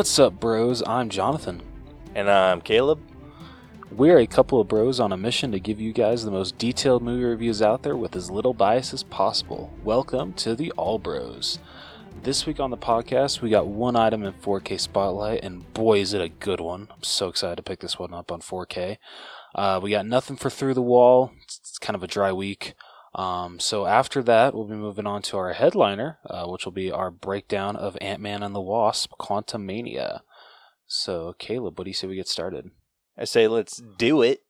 [0.00, 0.82] What's up, bros?
[0.86, 1.60] I'm Jonathan.
[2.14, 3.00] And I'm Caleb.
[3.90, 7.02] We're a couple of bros on a mission to give you guys the most detailed
[7.02, 9.70] movie reviews out there with as little bias as possible.
[9.84, 11.58] Welcome to the All Bros.
[12.22, 16.14] This week on the podcast, we got one item in 4K Spotlight, and boy, is
[16.14, 16.88] it a good one.
[16.90, 18.96] I'm so excited to pick this one up on 4K.
[19.54, 21.30] Uh, we got nothing for Through the Wall.
[21.42, 22.72] It's, it's kind of a dry week.
[23.14, 26.92] Um, so after that, we'll be moving on to our headliner, uh, which will be
[26.92, 30.20] our breakdown of Ant Man and the Wasp: Quantumania.
[30.86, 32.70] So, Caleb, what do you say we get started?
[33.18, 34.42] I say let's do it.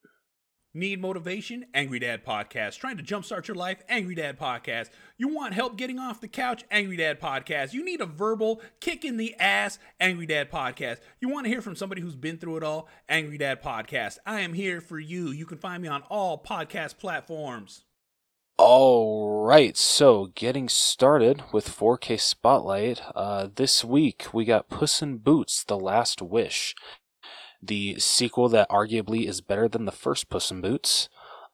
[0.73, 1.65] Need motivation?
[1.73, 2.77] Angry Dad Podcast.
[2.77, 3.83] Trying to jumpstart your life?
[3.89, 4.89] Angry Dad Podcast.
[5.17, 6.63] You want help getting off the couch?
[6.71, 7.73] Angry Dad Podcast.
[7.73, 9.79] You need a verbal kick in the ass?
[9.99, 10.99] Angry Dad Podcast.
[11.19, 12.87] You want to hear from somebody who's been through it all?
[13.09, 14.19] Angry Dad Podcast.
[14.25, 15.31] I am here for you.
[15.31, 17.83] You can find me on all podcast platforms.
[18.63, 23.01] All right, so getting started with 4K Spotlight.
[23.15, 26.75] Uh, this week we got Puss in Boots: The Last Wish,
[27.59, 31.09] the sequel that arguably is better than the first Puss in Boots.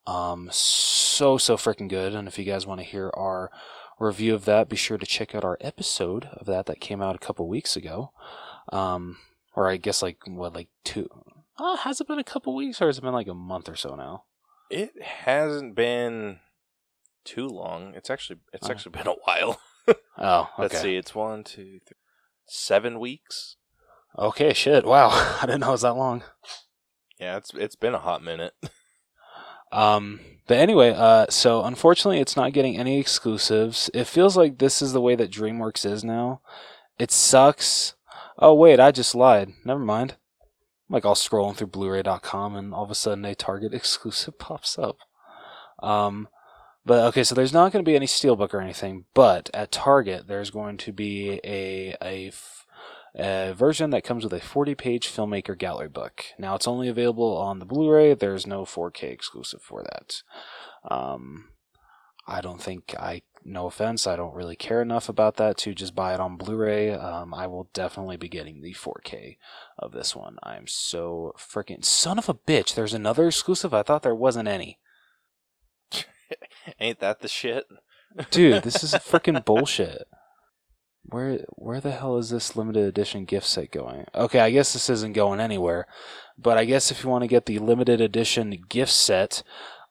[0.06, 2.14] Um, so so freaking good.
[2.14, 3.52] And if you guys want to hear our
[4.02, 7.16] review of that, be sure to check out our episode of that that came out
[7.16, 8.12] a couple weeks ago.
[8.74, 9.16] Um,
[9.56, 11.08] or I guess like what like two.
[11.58, 13.78] Uh, has it been a couple weeks or has it been like a month or
[13.78, 14.26] so now?
[14.70, 16.40] It hasn't been
[17.28, 17.94] too long.
[17.96, 18.72] It's actually it's Oh.
[18.72, 19.60] actually been a while.
[20.18, 20.62] Oh, okay.
[20.64, 20.96] Let's see.
[20.98, 21.96] It's one, two, three,
[22.46, 23.56] seven weeks.
[24.20, 24.84] Okay, shit.
[24.86, 25.08] Wow,
[25.42, 26.24] I didn't know it was that long.
[27.20, 28.54] Yeah, it's it's been a hot minute.
[29.72, 33.90] Um, but anyway, uh, so unfortunately, it's not getting any exclusives.
[33.94, 36.42] It feels like this is the way that DreamWorks is now.
[36.98, 37.96] It sucks.
[38.40, 39.52] Oh wait, I just lied.
[39.66, 40.12] Never mind.
[40.12, 40.18] Like
[40.90, 44.80] I'm like all scrolling through Blu-ray.com, and all of a sudden a Target exclusive pops
[44.80, 44.98] up.
[45.84, 46.30] Um,
[46.88, 49.06] but okay, so there's not going to be any steelbook or anything.
[49.14, 52.32] But at Target, there's going to be a a
[53.54, 56.26] version that comes with a 40 page filmmaker gallery book.
[56.40, 60.22] Now it's only available on the Blu ray, there's no 4K exclusive for that.
[60.90, 61.50] Um,
[62.28, 65.96] I don't think I, no offense, I don't really care enough about that to just
[65.96, 66.92] buy it on Blu ray.
[66.92, 69.38] Um, I will definitely be getting the 4K
[69.80, 70.38] of this one.
[70.44, 72.76] I'm so freaking son of a bitch.
[72.76, 73.74] There's another exclusive.
[73.74, 74.80] I thought there wasn't any.
[76.80, 77.66] Ain't that the shit?
[78.32, 80.08] Dude, this is freaking bullshit.
[81.10, 84.06] Where where the hell is this limited edition gift set going?
[84.14, 85.88] Okay, I guess this isn't going anywhere.
[86.38, 89.42] But I guess if you want to get the limited edition gift set,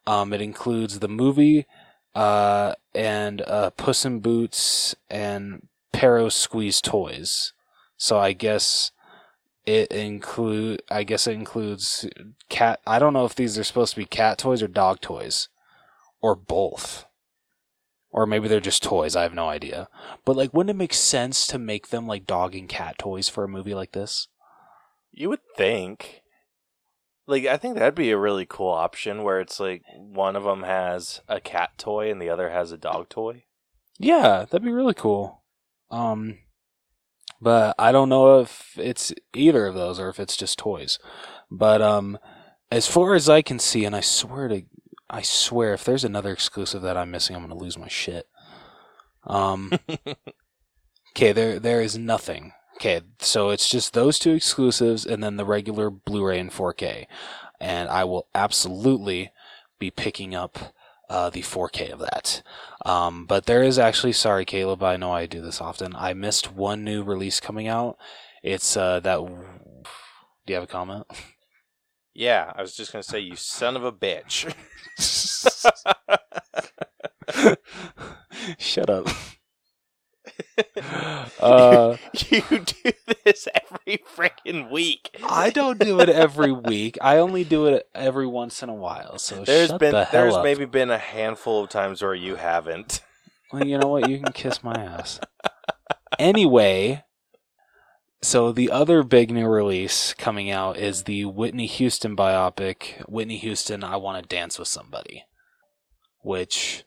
[0.06, 1.66] um, it includes the movie,
[2.14, 7.52] uh, and uh, Puss in Boots and Perrito Squeeze toys.
[7.96, 8.92] So I guess
[9.64, 10.82] it include.
[10.90, 12.06] I guess it includes
[12.48, 12.80] cat.
[12.86, 15.48] I don't know if these are supposed to be cat toys or dog toys,
[16.20, 17.06] or both
[18.16, 19.14] or maybe they're just toys.
[19.14, 19.88] I have no idea.
[20.24, 23.44] But like, wouldn't it make sense to make them like dog and cat toys for
[23.44, 24.28] a movie like this?
[25.12, 26.22] You would think.
[27.26, 30.62] Like I think that'd be a really cool option where it's like one of them
[30.62, 33.44] has a cat toy and the other has a dog toy.
[33.98, 35.42] Yeah, that'd be really cool.
[35.90, 36.38] Um,
[37.38, 40.98] but I don't know if it's either of those or if it's just toys.
[41.50, 42.18] But um,
[42.70, 44.62] as far as I can see, and I swear to,
[45.08, 48.28] I swear, if there's another exclusive that I'm missing, I'm gonna lose my shit.
[49.24, 49.72] Um.
[51.16, 52.52] Okay, there there is nothing.
[52.74, 57.06] Okay, so it's just those two exclusives and then the regular Blu-ray and 4K.
[57.58, 59.30] And I will absolutely
[59.78, 60.74] be picking up
[61.08, 62.42] uh, the 4K of that.
[62.84, 65.96] Um, but there is actually, sorry, Caleb, I know I do this often.
[65.96, 67.96] I missed one new release coming out.
[68.42, 69.16] It's uh, that.
[69.16, 71.06] Do you have a comment?
[72.16, 74.52] yeah, I was just gonna say you son of a bitch.
[78.58, 79.06] Shut up.
[81.40, 81.96] uh,
[82.28, 82.92] you do
[83.24, 85.16] this every freaking week.
[85.22, 86.98] I don't do it every week.
[87.00, 89.18] I only do it every once in a while.
[89.18, 90.44] So There's shut been the hell there's up.
[90.44, 93.02] maybe been a handful of times where you haven't.
[93.52, 94.08] Well, you know what?
[94.08, 95.20] You can kiss my ass.
[96.18, 97.04] Anyway,
[98.26, 103.84] so the other big new release coming out is the Whitney Houston biopic, Whitney Houston,
[103.84, 105.24] I Want to Dance with Somebody,
[106.22, 106.84] which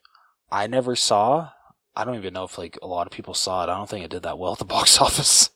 [0.51, 1.49] I never saw.
[1.95, 3.69] I don't even know if like a lot of people saw it.
[3.69, 5.49] I don't think it did that well at the box office,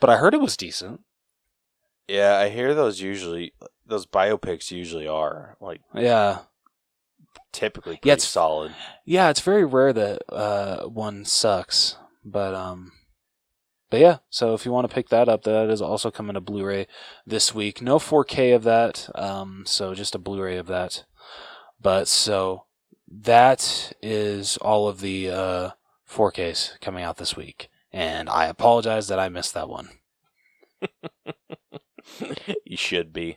[0.00, 1.00] but I heard it was decent.
[2.08, 3.52] Yeah, I hear those usually
[3.86, 6.40] those biopics usually are like Yeah,
[7.52, 8.74] typically pretty Yeah, it's- solid.
[9.04, 9.30] yeah.
[9.30, 12.92] It's very rare that uh, one sucks, but um,
[13.92, 14.18] but yeah.
[14.30, 16.86] So if you want to pick that up, that is also coming to Blu-ray
[17.26, 17.82] this week.
[17.82, 21.04] No 4K of that, um, so just a Blu-ray of that.
[21.78, 22.64] But so
[23.06, 25.70] that is all of the uh,
[26.08, 29.90] 4Ks coming out this week, and I apologize that I missed that one.
[32.64, 33.36] you should be.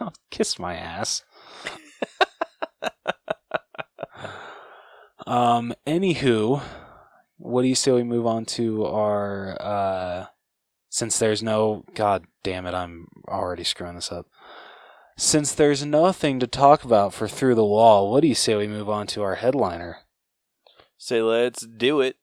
[0.00, 1.24] Oh, kiss my ass.
[5.26, 5.74] um.
[5.84, 6.62] Anywho,
[7.42, 9.56] what do you say we move on to our?
[9.60, 10.26] uh
[10.88, 14.26] Since there's no, god damn it, I'm already screwing this up.
[15.16, 18.66] Since there's nothing to talk about for through the wall, what do you say we
[18.66, 19.98] move on to our headliner?
[20.96, 22.16] Say, let's do it.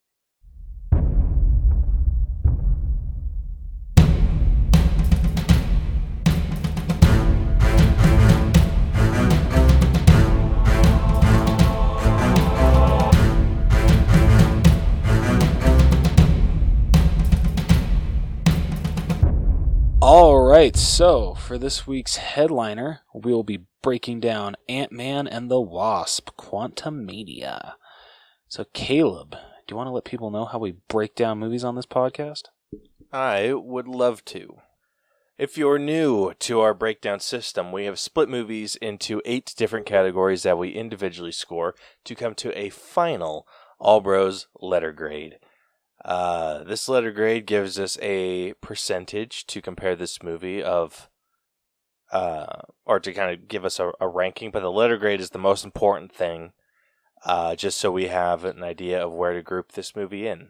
[20.60, 25.62] Right, so for this week's headliner, we will be breaking down Ant Man and the
[25.62, 27.76] Wasp Quantumania.
[28.50, 29.38] So, Caleb, do
[29.70, 32.48] you want to let people know how we break down movies on this podcast?
[33.14, 34.58] I would love to.
[35.38, 40.44] If you're new to our breakdown system, we have split movies into eight different categories
[40.44, 41.74] that we individually score
[42.04, 43.48] to come to a final
[43.80, 45.38] All Bros letter grade.
[46.04, 51.10] Uh, this letter grade gives us a percentage to compare this movie of,
[52.12, 54.52] uh, or to kind of give us a, a ranking.
[54.52, 56.54] But the letter grade is the most important thing,
[57.26, 60.50] uh, just so we have an idea of where to group this movie in.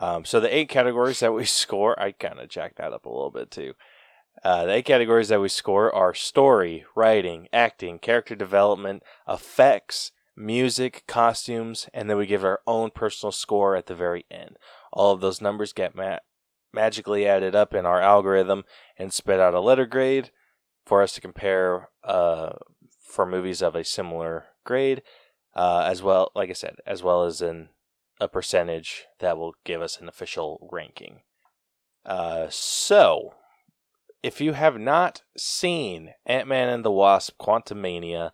[0.00, 3.10] Um, so the eight categories that we score, I kind of jacked that up a
[3.10, 3.74] little bit too.
[4.44, 11.04] Uh, the eight categories that we score are story, writing, acting, character development, effects, music,
[11.06, 14.56] costumes, and then we give our own personal score at the very end.
[14.92, 16.18] All of those numbers get ma-
[16.72, 18.64] magically added up in our algorithm
[18.96, 20.30] and spit out a letter grade
[20.86, 22.52] for us to compare uh,
[23.00, 25.02] for movies of a similar grade,
[25.54, 27.70] uh, as well, like I said, as well as in
[28.20, 31.20] a percentage that will give us an official ranking.
[32.04, 33.34] Uh, so,
[34.22, 38.32] if you have not seen Ant Man and the Wasp Quantumania,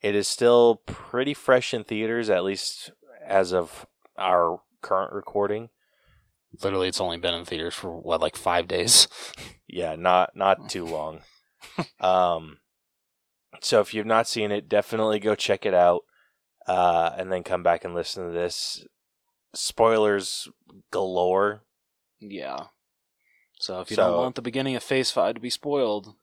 [0.00, 2.90] it is still pretty fresh in theaters, at least
[3.24, 3.86] as of
[4.16, 5.70] our current recording.
[6.62, 9.08] Literally, it's only been in theaters for what, like five days?
[9.70, 11.20] Yeah, not not too long.
[12.00, 12.56] um,
[13.60, 16.04] so if you've not seen it, definitely go check it out,
[16.66, 18.86] uh, and then come back and listen to this.
[19.54, 20.48] Spoilers
[20.90, 21.64] galore.
[22.18, 22.68] Yeah.
[23.60, 26.14] So if you So- don't want the beginning of Phase 5 to be spoiled,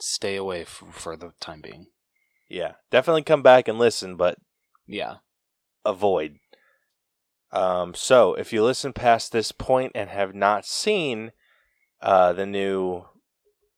[0.00, 1.86] stay away f- for the time being.
[2.48, 4.38] Yeah, definitely come back and listen, but
[4.86, 5.16] Yeah.
[5.84, 6.38] avoid.
[7.50, 11.32] Um, so if you listen past this point and have not seen
[12.00, 13.04] uh, the new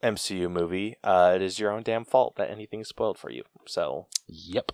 [0.02, 3.44] MCU movie, uh, it is your own damn fault that anything's spoiled for you.
[3.67, 4.72] So Yep.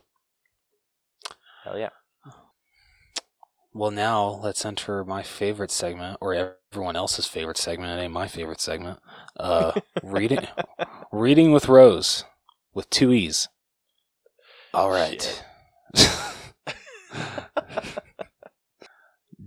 [1.64, 1.90] hell yeah.
[3.72, 7.98] Well, now let's enter my favorite segment, or everyone else's favorite segment.
[7.98, 9.00] It ain't my favorite segment.
[9.38, 9.72] Uh,
[10.02, 10.46] reading,
[11.12, 12.24] reading with Rose,
[12.72, 13.48] with two e's.
[14.76, 15.42] All right.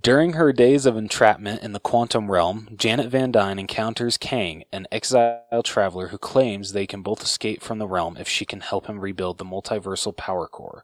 [0.02, 4.88] During her days of entrapment in the quantum realm, Janet Van Dyne encounters Kang, an
[4.92, 8.88] exiled traveler who claims they can both escape from the realm if she can help
[8.88, 10.84] him rebuild the multiversal power core.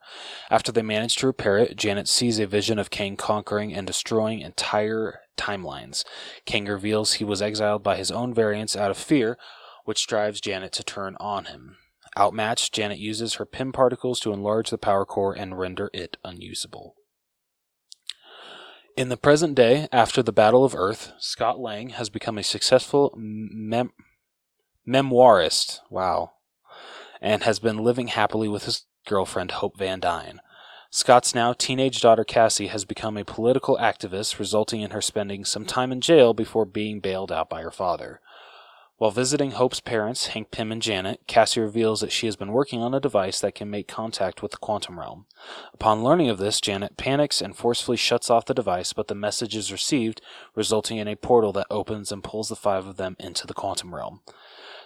[0.52, 4.42] After they manage to repair it, Janet sees a vision of Kang conquering and destroying
[4.42, 6.06] entire timelines.
[6.46, 9.40] Kang reveals he was exiled by his own variants out of fear,
[9.86, 11.78] which drives Janet to turn on him.
[12.18, 16.96] Outmatched, Janet uses her Pym particles to enlarge the power core and render it unusable.
[18.96, 23.14] In the present day, after the Battle of Earth, Scott Lang has become a successful
[23.18, 23.92] mem-
[24.88, 25.82] memoirist.
[25.90, 26.32] Wow.
[27.22, 30.40] And has been living happily with his girlfriend, Hope Van Dyne.
[30.92, 35.66] Scott's now teenage daughter Cassie has become a political activist, resulting in her spending some
[35.66, 38.22] time in jail before being bailed out by her father.
[38.98, 42.82] While visiting Hope's parents, Hank Pym and Janet, Cassie reveals that she has been working
[42.82, 45.26] on a device that can make contact with the quantum realm.
[45.74, 49.54] Upon learning of this, Janet panics and forcefully shuts off the device, but the message
[49.54, 50.22] is received,
[50.56, 53.94] resulting in a portal that opens and pulls the five of them into the quantum
[53.94, 54.22] realm.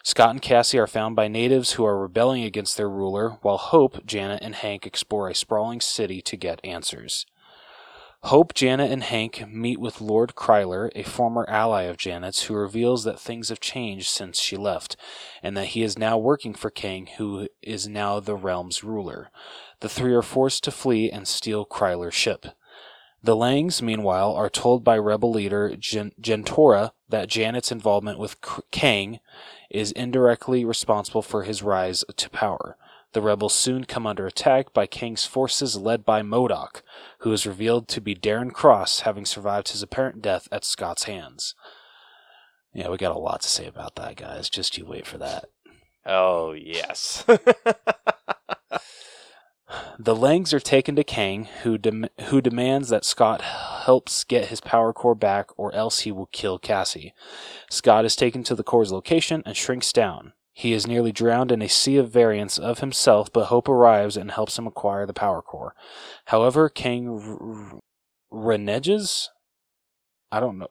[0.02, 4.04] Scott and Cassie are found by natives who are rebelling against their ruler, while Hope,
[4.08, 7.28] Janet, and Hank explore a sprawling city to get answers.
[8.24, 13.06] Hope, Janet, and Hank meet with Lord Krylar, a former ally of Janet's, who reveals
[13.06, 14.98] that things have changed since she left,
[15.42, 19.32] and that he is now working for Kang, who is now the realm's ruler.
[19.80, 22.48] The three are forced to flee and steal Krylar's ship.
[23.24, 28.62] The Langs, meanwhile, are told by rebel leader Gen- Jentorra that Janet's involvement with K-
[28.72, 29.20] Kang
[29.70, 32.78] is indirectly responsible for his rise to power.
[33.14, 36.84] The rebels soon come under attack by Kang's forces led by MODOK,
[37.20, 41.56] who is revealed to be Darren Cross, having survived his apparent death at Scott's hands.
[42.74, 44.50] Yeah, we got a lot to say about that, guys.
[44.50, 45.46] Just you wait for that.
[46.06, 47.26] Oh yes.
[50.00, 54.62] The Langs are taken to Kang, who dem- who demands that Scott helps get his
[54.62, 57.14] power core back, or else he will kill Cassie.
[57.70, 60.34] Scott is taken to the core's location and shrinks down.
[60.60, 64.30] He is nearly drowned in a sea of variants of himself, but Hope arrives and
[64.30, 65.74] helps him acquire the power core.
[66.26, 66.70] However,
[67.10, 67.80] r-
[68.30, 69.28] reneges.
[70.34, 70.68] I don't know.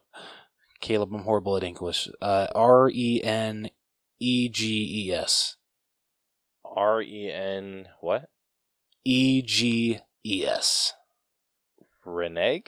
[0.79, 2.07] Caleb, I'm horrible at English.
[2.21, 3.71] Uh, R E N
[4.19, 5.57] E G E S.
[6.63, 8.29] R E N what?
[9.03, 10.93] E G E S.
[12.05, 12.67] Reneg?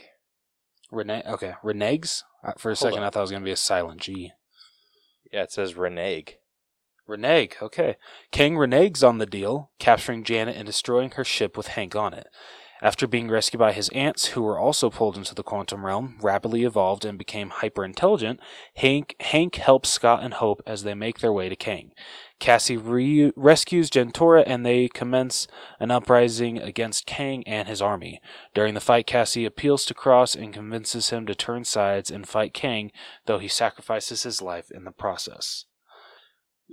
[0.92, 1.22] Rene.
[1.28, 2.24] Okay, reneges.
[2.44, 3.06] Uh, For a second, on.
[3.06, 4.32] I thought it was going to be a silent G.
[5.32, 6.38] Yeah, it says Reneg.
[7.12, 7.62] Renege.
[7.62, 7.98] Okay.
[8.32, 12.28] Kang reneges on the deal, capturing Janet and destroying her ship with Hank on it.
[12.84, 16.64] After being rescued by his ants, who were also pulled into the quantum realm, rapidly
[16.64, 18.40] evolved and became hyper intelligent,
[18.78, 21.92] Hank, Hank helps Scott and Hope as they make their way to Kang.
[22.40, 25.48] Cassie re- rescues Jentorra and they commence
[25.80, 28.20] an uprising against Kang and his army.
[28.56, 32.56] During the fight, Cassie appeals to Cross and convinces him to turn sides and fight
[32.56, 32.92] Kang,
[33.28, 35.66] though he sacrifices his life in the process.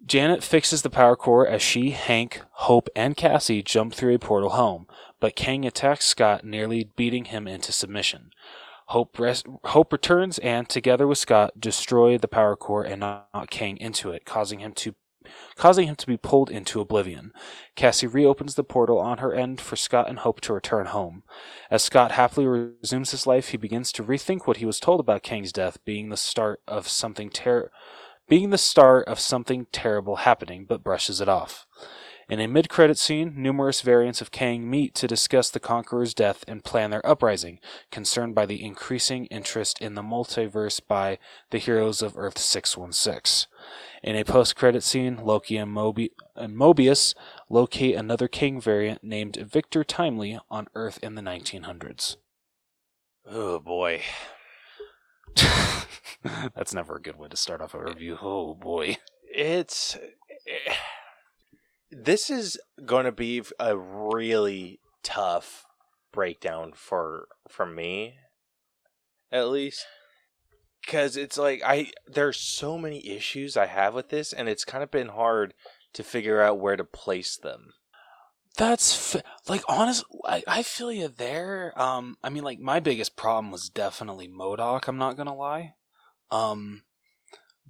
[0.06, 4.50] Janet fixes the power core as she, Hank, Hope, and Cassie jump through a portal
[4.50, 4.86] home,
[5.20, 8.30] but Kang attacks Scott, nearly beating him into submission.
[8.86, 13.76] Hope, res- Hope returns and, together with Scott, destroy the power core and knock Kang
[13.76, 14.94] into it, causing him to
[15.56, 17.32] causing him to be pulled into oblivion.
[17.76, 21.22] Cassie reopens the portal on her end for Scott and Hope to return home.
[21.70, 25.22] As Scott happily resumes his life, he begins to rethink what he was told about
[25.22, 27.70] Kang's death being the start of something ter-
[28.28, 31.66] being the start of something terrible happening, but brushes it off.
[32.28, 36.44] In a mid credit scene, numerous variants of Kang meet to discuss the Conqueror's death
[36.46, 37.58] and plan their uprising,
[37.90, 41.18] concerned by the increasing interest in the multiverse by
[41.50, 43.50] the heroes of Earth 616.
[44.02, 47.14] In a post credit scene, Loki and, Mobi- and Mobius
[47.48, 52.16] locate another Kang variant named Victor Timely on Earth in the 1900s.
[53.26, 54.02] Oh boy.
[56.54, 58.18] That's never a good way to start off a review.
[58.20, 58.96] Oh boy.
[59.30, 60.74] It's eh,
[61.90, 65.64] this is going to be a really tough
[66.12, 68.16] breakdown for for me
[69.30, 69.86] at least
[70.86, 74.82] cuz it's like I there's so many issues I have with this and it's kind
[74.82, 75.54] of been hard
[75.92, 77.72] to figure out where to place them.
[78.58, 80.04] That's f- like honest.
[80.26, 81.72] I, I feel you there.
[81.80, 84.88] Um, I mean, like my biggest problem was definitely MODOK.
[84.88, 85.74] I'm not gonna lie.
[86.30, 86.82] Um,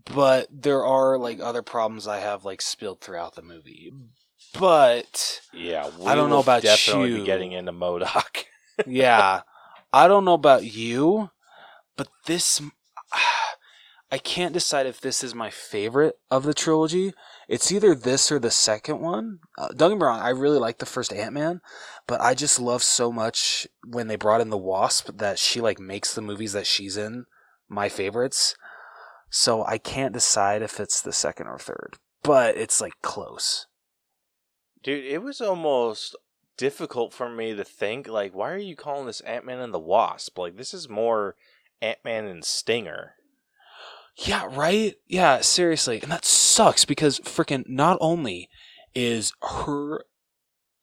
[0.07, 3.93] but there are like other problems I have like spilled throughout the movie.
[4.59, 7.19] But Yeah, we I don't know about definitely you.
[7.21, 8.45] be getting into MODOK.
[8.87, 9.43] yeah,
[9.93, 11.31] I don't know about you,
[11.97, 12.63] but this
[14.11, 17.13] I can't decide if this is my favorite of the trilogy.
[17.49, 19.39] It's either this or the second one.
[19.57, 21.63] Uh, don't get me wrong, I really like the first Ant Man,
[22.07, 25.81] but I just love so much when they brought in the Wasp that she like
[25.81, 27.25] makes the movies that she's in
[27.67, 28.55] my favorites.
[29.31, 33.67] So I can't decide if it's the second or third, but it's like close.
[34.83, 36.17] Dude, it was almost
[36.59, 40.39] difficult for me to think like why are you calling this Ant-Man and the Wasp?
[40.39, 41.35] Like this is more
[41.81, 43.15] Ant-Man and Stinger.
[44.17, 44.97] Yeah, right?
[45.07, 46.01] Yeah, seriously.
[46.03, 46.25] And that
[46.59, 48.49] sucks because freaking not only
[48.93, 50.03] is her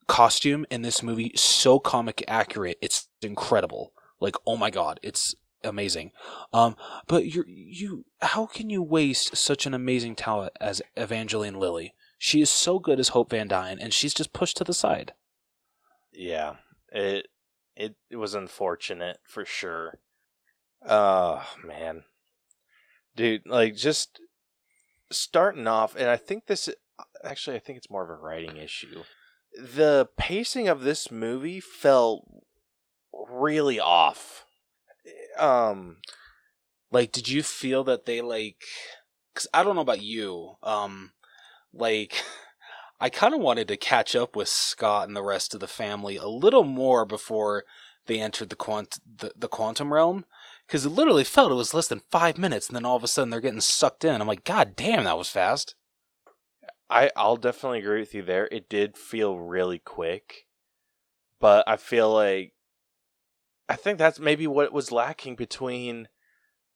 [0.07, 3.91] costume in this movie so comic accurate, it's incredible.
[4.21, 6.11] Like, oh my god, it's amazing.
[6.53, 6.77] Um,
[7.07, 11.93] but you you how can you waste such an amazing talent as Evangeline Lilly?
[12.17, 15.11] She is so good as Hope Van Dyne and she's just pushed to the side.
[16.13, 16.53] Yeah.
[16.89, 17.27] It
[17.75, 19.99] it it was unfortunate for sure.
[20.87, 22.05] Oh, man.
[23.17, 24.21] Dude, like just
[25.11, 26.69] starting off and I think this
[27.23, 29.03] actually I think it's more of a writing issue.
[29.57, 32.25] The pacing of this movie felt
[33.13, 34.45] really off.
[35.37, 35.97] Um
[36.91, 38.61] Like, did you feel that they like?
[39.33, 40.55] Because I don't know about you.
[40.63, 41.11] Um,
[41.73, 42.23] like,
[43.01, 46.15] I kind of wanted to catch up with Scott and the rest of the family
[46.15, 47.65] a little more before
[48.05, 50.23] they entered the quant the, the quantum realm.
[50.67, 53.07] Because it literally felt it was less than five minutes, and then all of a
[53.07, 54.19] sudden they're getting sucked in.
[54.19, 55.75] I'm like, God damn, that was fast.
[56.89, 58.47] I I'll definitely agree with you there.
[58.51, 60.47] It did feel really quick,
[61.39, 62.53] but I feel like
[63.67, 66.07] I think that's maybe what was lacking between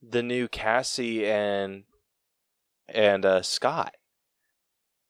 [0.01, 1.83] the new Cassie and
[2.87, 3.95] and uh, Scott.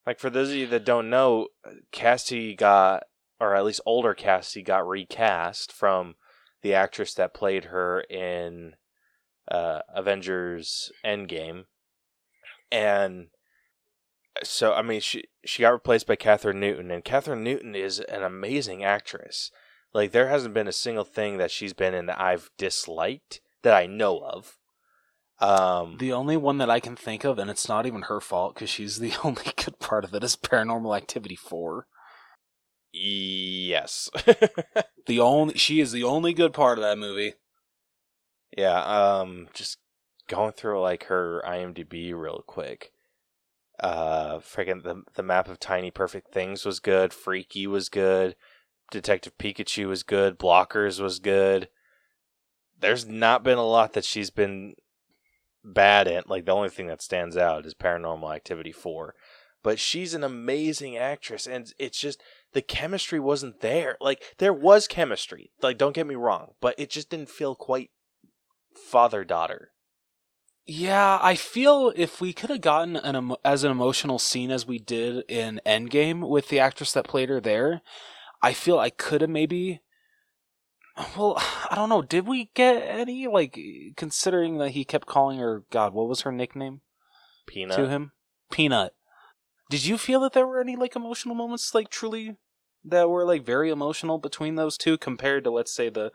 [0.05, 1.47] Like for those of you that don't know,
[1.91, 3.03] Cassie got,
[3.39, 6.15] or at least older Cassie got recast from
[6.61, 8.75] the actress that played her in
[9.49, 11.65] uh, Avengers Endgame,
[12.71, 13.27] and
[14.43, 18.23] so I mean she she got replaced by Kathryn Newton, and Kathryn Newton is an
[18.23, 19.51] amazing actress.
[19.93, 23.73] Like there hasn't been a single thing that she's been in that I've disliked that
[23.73, 24.57] I know of.
[25.39, 28.53] Um, The only one that I can think of, and it's not even her fault
[28.53, 31.87] because she's the only good part of it, is Paranormal Activity 4.
[32.91, 34.09] Yes,
[35.07, 37.33] The only she is the only good part of that movie.
[38.55, 38.79] yeah.
[38.81, 39.79] Um, just
[40.27, 42.91] going through like her IMDb real quick.
[43.79, 47.11] Uh, freaking the the map of tiny perfect things was good.
[47.13, 48.35] Freaky was good.
[48.91, 50.37] Detective Pikachu was good.
[50.37, 51.69] Blockers was good.
[52.79, 54.75] There's not been a lot that she's been
[55.63, 56.29] bad at.
[56.29, 59.13] Like the only thing that stands out is Paranormal Activity 4.
[59.63, 62.21] But she's an amazing actress and it's just
[62.53, 63.97] the chemistry wasn't there.
[64.01, 65.51] Like there was chemistry.
[65.61, 67.89] Like don't get me wrong, but it just didn't feel quite
[68.75, 69.71] father-daughter.
[70.71, 74.67] Yeah, I feel if we could have gotten an emo- as an emotional scene as
[74.67, 77.81] we did in Endgame with the actress that played her there,
[78.43, 79.81] I feel I could have maybe.
[81.17, 81.35] Well,
[81.71, 82.03] I don't know.
[82.03, 83.57] Did we get any like
[83.97, 85.93] considering that he kept calling her God?
[85.93, 86.81] What was her nickname
[87.47, 87.75] Peanut.
[87.75, 88.11] to him?
[88.51, 88.93] Peanut.
[89.69, 92.37] Did you feel that there were any like emotional moments, like truly,
[92.83, 96.11] that were like very emotional between those two compared to let's say the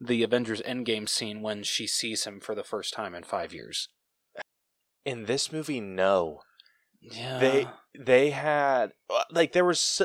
[0.00, 3.88] the Avengers Endgame scene when she sees him for the first time in five years?
[5.04, 6.42] In this movie, no.
[7.00, 7.38] Yeah.
[7.38, 7.66] they
[7.98, 10.02] they had uh, like there was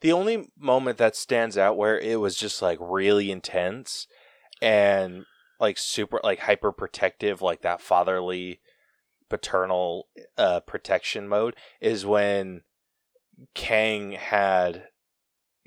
[0.00, 4.06] the only moment that stands out where it was just like really intense
[4.62, 5.24] and
[5.58, 8.60] like super like hyper protective like that fatherly
[9.30, 12.62] paternal uh protection mode is when
[13.54, 14.88] Kang had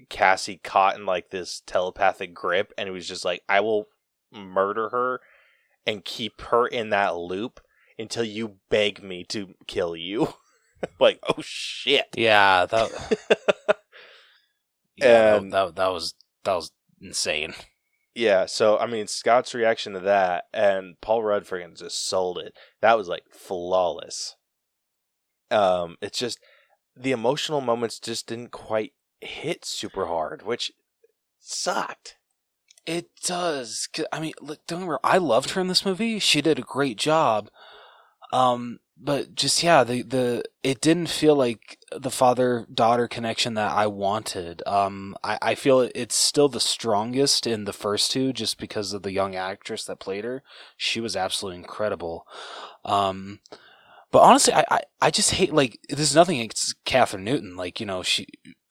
[0.09, 3.87] Cassie caught in like this telepathic grip and he was just like I will
[4.31, 5.21] murder her
[5.85, 7.59] and keep her in that loop
[7.97, 10.33] until you beg me to kill you.
[10.99, 12.07] like, oh shit.
[12.15, 12.91] Yeah, that.
[14.95, 16.71] yeah, And- that, that that was that was
[17.01, 17.53] insane.
[18.15, 22.53] Yeah, so I mean Scott's reaction to that and Paul Rudd freaking just sold it.
[22.81, 24.35] That was like flawless.
[25.49, 26.39] Um it's just
[26.95, 30.71] the emotional moments just didn't quite hit super hard, which
[31.39, 32.17] sucked.
[32.85, 33.87] It does.
[34.11, 34.99] I mean, look, don't wrong.
[35.03, 36.19] I loved her in this movie.
[36.19, 37.49] She did a great job.
[38.33, 43.71] Um, but just yeah, the the it didn't feel like the father daughter connection that
[43.71, 44.61] I wanted.
[44.67, 49.03] Um, I I feel it's still the strongest in the first two, just because of
[49.03, 50.43] the young actress that played her.
[50.77, 52.25] She was absolutely incredible.
[52.85, 53.39] Um,
[54.11, 57.55] but honestly, I, I, I just hate like there's nothing against Kathryn Newton.
[57.55, 58.27] Like you know she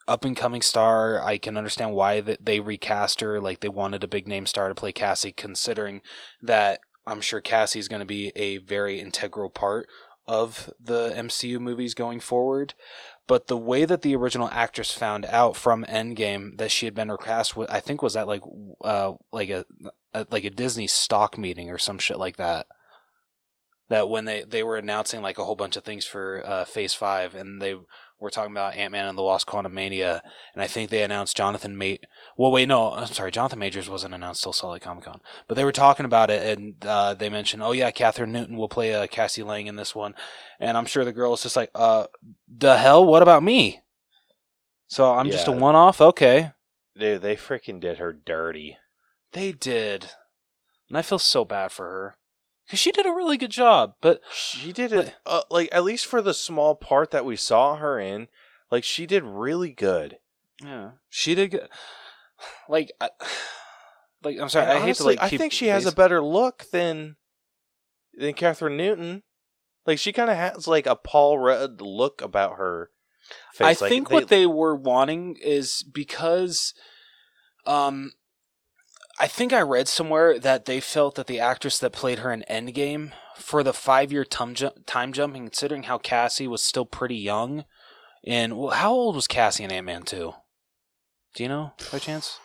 [0.09, 1.23] up and coming star.
[1.23, 3.41] I can understand why that they recast her.
[3.41, 6.01] Like they wanted a big name star to play Cassie, considering
[6.41, 9.89] that I'm sure Cassie's going to be a very integral part
[10.27, 12.75] of the MCU movies going forward.
[13.27, 17.11] But the way that the original actress found out from Endgame that she had been
[17.11, 18.43] recast, I think was at like
[18.83, 19.65] uh like a,
[20.13, 22.67] a like a Disney stock meeting or some shit like that.
[23.89, 26.95] That when they they were announcing like a whole bunch of things for uh, Phase
[26.95, 27.75] Five, and they
[28.23, 30.21] were talking about Ant Man and the Lost Quantumania,
[30.55, 31.95] and I think they announced Jonathan Ma
[32.37, 35.57] Well, wait, no, I'm sorry, Jonathan Majors wasn't announced till Salt Lake Comic Con, but
[35.57, 38.95] they were talking about it, and uh, they mentioned, oh yeah, Kathryn Newton will play
[38.95, 40.15] uh, Cassie Lang in this one,
[40.61, 42.07] and I'm sure the girl is just like, uh,
[42.49, 43.81] the hell, what about me?
[44.87, 46.53] So I'm just a one off, okay.
[46.97, 48.77] Dude, they freaking did her dirty.
[49.33, 50.11] They did,
[50.89, 52.17] and I feel so bad for her
[52.73, 56.07] because she did a really good job, but She did it uh, like at least
[56.07, 58.29] for the small part that we saw her in,
[58.71, 60.17] like she did really good.
[60.65, 61.69] yeah, she did good.
[62.71, 63.11] Like, I,
[64.25, 65.23] like I'm sorry, And I hate to honestly, like.
[65.35, 67.17] I think she has a better look than
[68.15, 69.23] than Kathryn Newton.
[69.87, 72.89] Like she kind of has like a Paul Rudd look about her
[73.53, 73.83] face.
[73.83, 76.73] I Like, think what they were wanting is because,
[77.67, 78.13] um,
[79.23, 82.45] I think I read somewhere that they felt that the actress that played her in
[82.51, 87.65] Endgame for the five-year time jump, time jumping, considering how Cassie was still pretty young,
[88.25, 90.35] and well, how old was Cassie in Ant Man two?
[91.37, 92.41] Do you know by chance?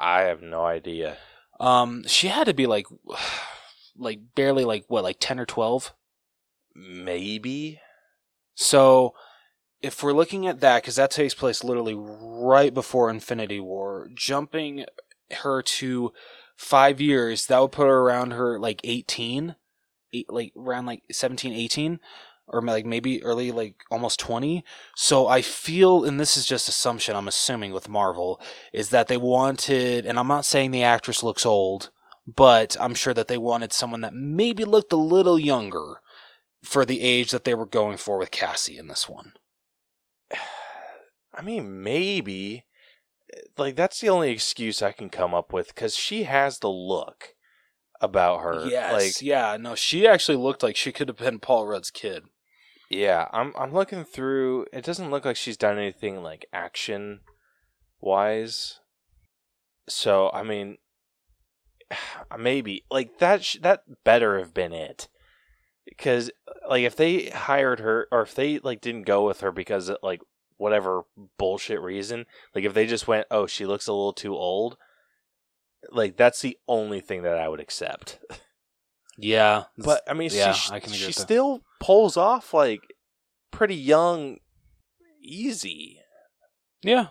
[0.00, 1.18] I have no idea.
[1.60, 2.86] Um, she had to be like,
[3.94, 5.92] like barely like what, like ten or twelve.
[6.74, 7.80] Maybe
[8.54, 9.12] So,
[9.82, 14.86] if we're looking at that, because that takes place literally right before Infinity War, jumping
[15.32, 16.12] her to
[16.56, 19.56] five years, that would put her around her like 18,
[20.12, 22.00] eight, like around like 17, 18,
[22.48, 24.64] or like maybe early, like almost 20.
[24.96, 28.40] So, I feel, and this is just assumption, I'm assuming with Marvel,
[28.72, 31.90] is that they wanted, and I'm not saying the actress looks old,
[32.26, 36.00] but I'm sure that they wanted someone that maybe looked a little younger
[36.62, 39.32] for the age that they were going for with Cassie in this one.
[41.34, 42.64] I mean, maybe.
[43.56, 47.34] Like that's the only excuse I can come up with because she has the look
[48.00, 48.66] about her.
[48.66, 52.24] Yes, Like, yeah, no, she actually looked like she could have been Paul Rudd's kid.
[52.90, 53.28] yeah.
[53.32, 54.66] I'm I'm looking through.
[54.72, 57.20] It doesn't look like she's done anything like action
[58.00, 58.80] wise.
[59.88, 60.78] So I mean,
[62.38, 63.44] maybe like that.
[63.44, 65.08] Sh- that better have been it.
[65.86, 66.30] Because
[66.68, 69.96] like if they hired her or if they like didn't go with her because of,
[70.02, 70.20] like
[70.58, 71.02] whatever
[71.38, 74.76] bullshit reason, like if they just went, oh, she looks a little too old.
[75.90, 78.18] Like that's the only thing that I would accept.
[79.16, 82.82] Yeah, But I mean, yeah, she, I can she still pulls off like
[83.50, 84.38] pretty young,
[85.22, 86.00] easy.
[86.82, 87.08] yeah,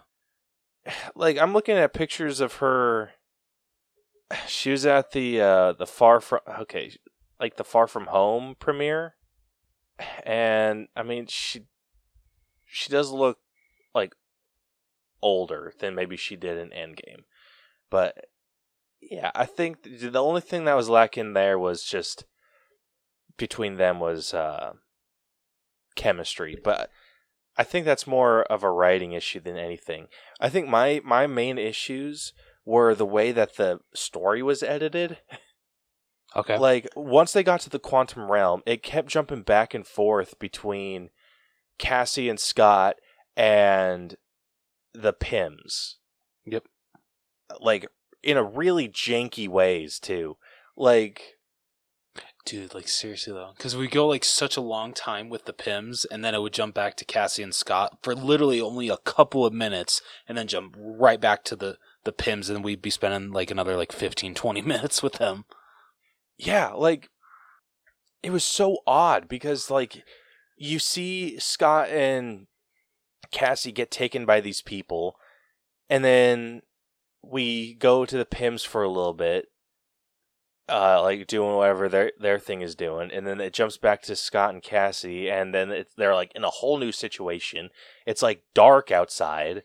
[1.15, 3.11] Like I'm looking at pictures of her.
[4.47, 6.91] She was at the uh the far from okay,
[7.39, 9.15] like the Far From Home premiere,
[10.25, 11.61] and I mean she
[12.67, 13.39] she does look
[13.95, 14.13] like
[15.21, 17.23] older than maybe she did in Endgame,
[17.89, 18.25] but
[19.01, 22.25] yeah, I think the only thing that was lacking there was just
[23.37, 24.73] between them was uh,
[25.95, 26.89] chemistry, but
[27.57, 30.07] I think that's more of a writing issue than anything.
[30.39, 32.33] I think my my main issues
[32.65, 35.19] were the way that the story was edited.
[36.35, 40.37] okay, Like once they got to the quantum realm, it kept jumping back and forth
[40.39, 41.09] between
[41.77, 42.95] Cassie and Scott
[43.35, 44.15] and
[44.93, 45.95] the Pyms.
[46.45, 46.65] Yep.
[47.59, 47.87] Like
[48.23, 50.37] in a really janky ways too.
[50.75, 51.37] Like
[52.45, 56.05] dude, like seriously though, because we go like such a long time with the Pyms,
[56.09, 59.45] and then it would jump back to Cassie and Scott for literally only a couple
[59.45, 63.31] of minutes, and then jump right back to the the Pyms, and we'd be spending
[63.31, 65.45] like another like 15, 20 minutes with them.
[66.37, 67.09] yeah, like
[68.23, 70.03] it was so odd because like
[70.57, 72.47] you see Scott and
[73.31, 75.15] Cassie get taken by these people
[75.89, 76.61] and then
[77.23, 79.45] we go to the Pyms for a little bit
[80.69, 84.15] uh like doing whatever their their thing is doing and then it jumps back to
[84.15, 87.69] Scott and Cassie and then it's, they're like in a whole new situation.
[88.05, 89.63] It's like dark outside.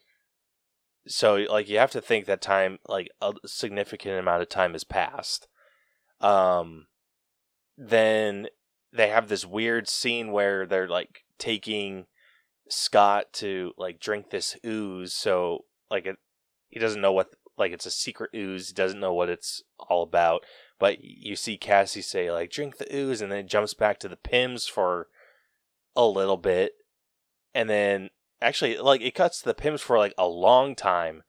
[1.09, 4.85] So like you have to think that time like a significant amount of time has
[4.85, 5.49] passed
[6.21, 6.87] um
[7.77, 8.47] then
[8.93, 12.07] they have this weird scene where they're like taking
[12.69, 16.17] Scott to like drink this ooze so like it,
[16.69, 20.03] he doesn't know what like it's a secret ooze he doesn't know what it's all
[20.03, 20.45] about
[20.79, 24.09] but you see Cassie say like drink the ooze and then it jumps back to
[24.09, 25.09] the Pyms for
[25.95, 26.73] a little bit
[27.55, 31.23] and then actually like it cuts to the Pyms for like a long time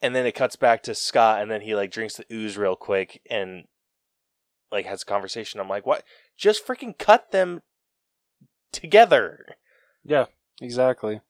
[0.00, 2.76] and then it cuts back to Scott, and then he like drinks the ooze real
[2.76, 3.64] quick and
[4.70, 5.60] like has a conversation.
[5.60, 6.04] I'm like, what?
[6.38, 7.60] Just freaking cut them
[8.72, 9.44] together.
[10.04, 10.26] Yeah,
[10.62, 11.20] exactly.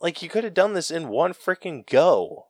[0.00, 2.48] Like you could have done this in one freaking go.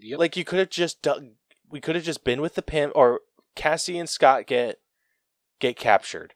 [0.00, 0.18] Yep.
[0.18, 1.32] Like you could have just done.
[1.68, 3.20] We could have just been with the Pym, or
[3.56, 4.78] Cassie and Scott get
[5.58, 6.34] get captured.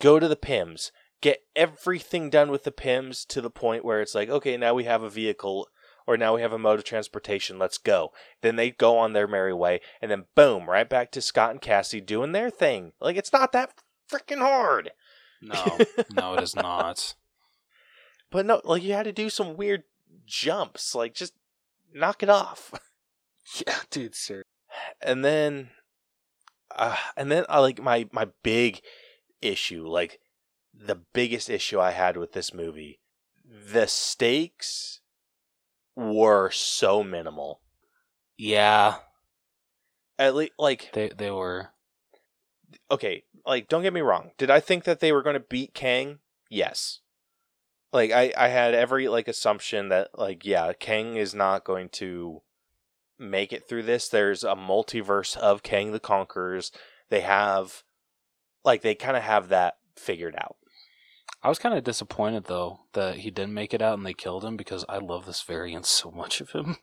[0.00, 0.92] Go to the Pyms.
[1.20, 4.84] Get everything done with the Pyms to the point where it's like, okay, now we
[4.84, 5.68] have a vehicle
[6.06, 7.58] or now we have a mode of transportation.
[7.58, 8.12] Let's go.
[8.40, 11.60] Then they go on their merry way, and then boom, right back to Scott and
[11.60, 12.92] Cassie doing their thing.
[13.00, 13.74] Like it's not that
[14.10, 14.92] freaking hard.
[15.40, 15.78] no,
[16.14, 17.14] no, it is not.
[18.30, 19.84] But no, like you had to do some weird
[20.26, 20.94] jumps.
[20.94, 21.34] Like just
[21.92, 22.72] knock it off.
[23.66, 24.44] Yeah, dude, sir.
[25.02, 25.70] and then
[26.74, 28.80] uh, and then I like my my big
[29.42, 30.20] issue, like
[30.72, 33.00] the biggest issue I had with this movie,
[33.44, 35.00] the stakes
[35.96, 37.60] were so minimal.
[38.38, 38.96] Yeah,
[40.18, 41.68] At least, like, they they were.
[42.90, 44.32] okay, like, don't get me wrong.
[44.38, 46.18] Did I think that they were going to beat Kang?
[46.48, 47.00] Yes.
[47.92, 52.42] Like, I I had every like assumption that like yeah, Kang is not going to
[53.18, 54.08] make it through this.
[54.08, 56.72] There's a multiverse of Kang the Conquerors.
[57.10, 57.82] They have
[58.64, 60.56] like they kind of have that figured out.
[61.42, 64.44] I was kind of disappointed though that he didn't make it out and they killed
[64.44, 66.76] him because I love this variant so much of him.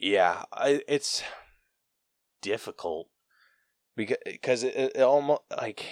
[0.00, 1.22] Yeah, I, it's
[2.40, 3.08] difficult
[3.96, 5.84] because because it, it almost like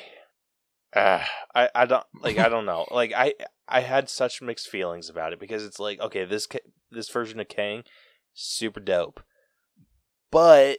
[0.94, 3.34] uh, I I don't like I don't know like I
[3.68, 6.48] I had such mixed feelings about it because it's like okay this
[6.90, 7.84] this version of Kang
[8.34, 9.22] super dope,
[10.30, 10.78] but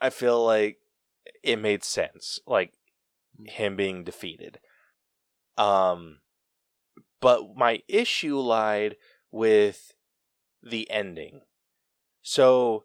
[0.00, 0.78] I feel like
[1.42, 2.72] it made sense like
[3.46, 4.58] him being defeated.
[5.60, 6.20] Um,
[7.20, 8.96] but my issue lied
[9.30, 9.92] with
[10.62, 11.42] the ending.
[12.22, 12.84] So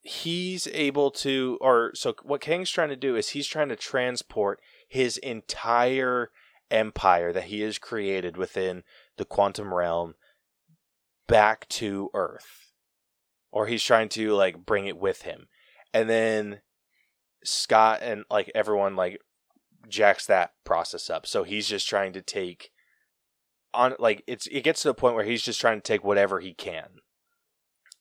[0.00, 4.60] he's able to, or so what Kang's trying to do is he's trying to transport
[4.88, 6.30] his entire
[6.70, 8.84] empire that he has created within
[9.16, 10.14] the quantum realm
[11.26, 12.72] back to Earth.
[13.50, 15.48] Or he's trying to like bring it with him.
[15.92, 16.60] And then
[17.42, 19.20] Scott and like everyone like
[19.88, 21.26] jacks that process up.
[21.26, 22.70] So he's just trying to take
[23.74, 26.40] on like it's it gets to the point where he's just trying to take whatever
[26.40, 27.00] he can.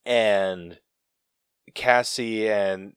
[0.05, 0.79] And
[1.73, 2.93] Cassie and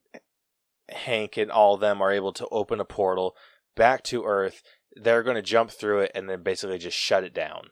[0.89, 3.37] Hank and all of them are able to open a portal
[3.77, 4.63] back to Earth.
[4.97, 7.71] They're going to jump through it and then basically just shut it down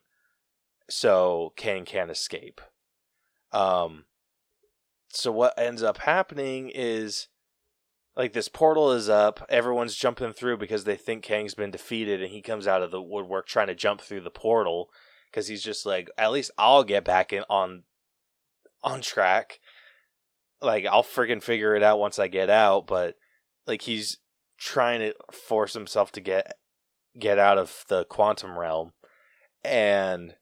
[0.92, 2.60] so Kang can't escape.
[3.52, 4.04] Um,
[5.10, 7.28] so what ends up happening is
[8.16, 12.30] like this portal is up, everyone's jumping through because they think Kang's been defeated, and
[12.30, 14.90] he comes out of the woodwork trying to jump through the portal
[15.30, 17.84] because he's just like, at least I'll get back in on
[18.82, 19.60] on track.
[20.60, 23.16] Like I'll friggin' figure it out once I get out, but
[23.66, 24.18] like he's
[24.58, 26.52] trying to force himself to get
[27.18, 28.92] get out of the quantum realm,
[29.64, 30.34] and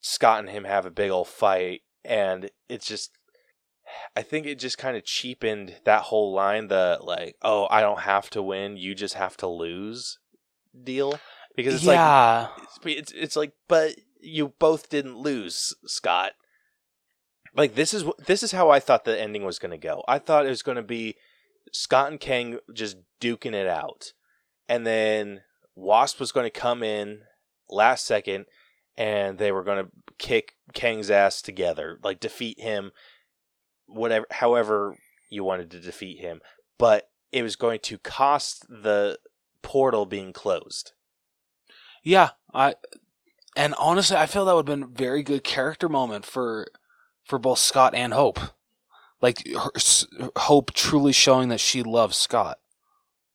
[0.00, 3.10] Scott and him have a big old fight, and it's just
[4.16, 8.00] I think it just kind of cheapened that whole line, the like, oh, I don't
[8.00, 10.18] have to win, you just have to lose
[10.82, 11.18] deal.
[11.56, 12.48] Because it's yeah.
[12.84, 16.32] like it's it's like, but you both didn't lose, Scott.
[17.56, 20.02] Like this is this is how I thought the ending was going to go.
[20.08, 21.16] I thought it was going to be
[21.72, 24.12] Scott and Kang just duking it out,
[24.68, 25.42] and then
[25.76, 27.20] Wasp was going to come in
[27.70, 28.46] last second,
[28.96, 32.90] and they were going to kick Kang's ass together, like defeat him
[33.86, 34.96] whatever however
[35.30, 36.40] you wanted to defeat him,
[36.78, 39.18] but it was going to cost the
[39.62, 40.92] portal being closed.
[42.02, 42.74] Yeah, I
[43.56, 46.66] and honestly, I feel that would have been a very good character moment for
[47.24, 48.38] for both Scott and Hope.
[49.22, 49.70] Like her,
[50.36, 52.58] Hope truly showing that she loves Scott.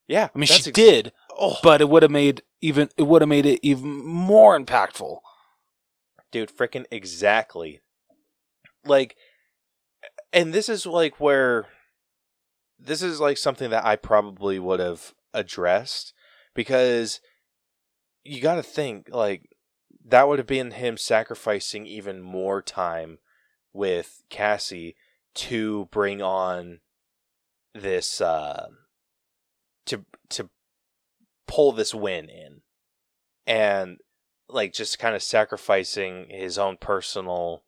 [0.08, 3.22] Yeah, I mean she ex- did, Oh, but it would have made even it would
[3.22, 5.20] have made it even more impactful.
[6.32, 7.82] dude, freaking exactly.
[8.86, 9.16] Like,
[10.32, 11.68] and this is like where
[12.80, 16.14] this is like something that I probably would have addressed
[16.54, 17.20] because
[18.24, 19.56] you got to think like
[20.06, 23.20] that would have been him sacrificing even more time
[23.74, 24.96] with Cassie
[25.36, 26.80] to bring on
[27.76, 28.68] this uh
[29.86, 30.50] to to
[31.48, 32.62] pull this win in.
[33.46, 33.98] And
[34.48, 37.64] like just kind of sacrificing his own personal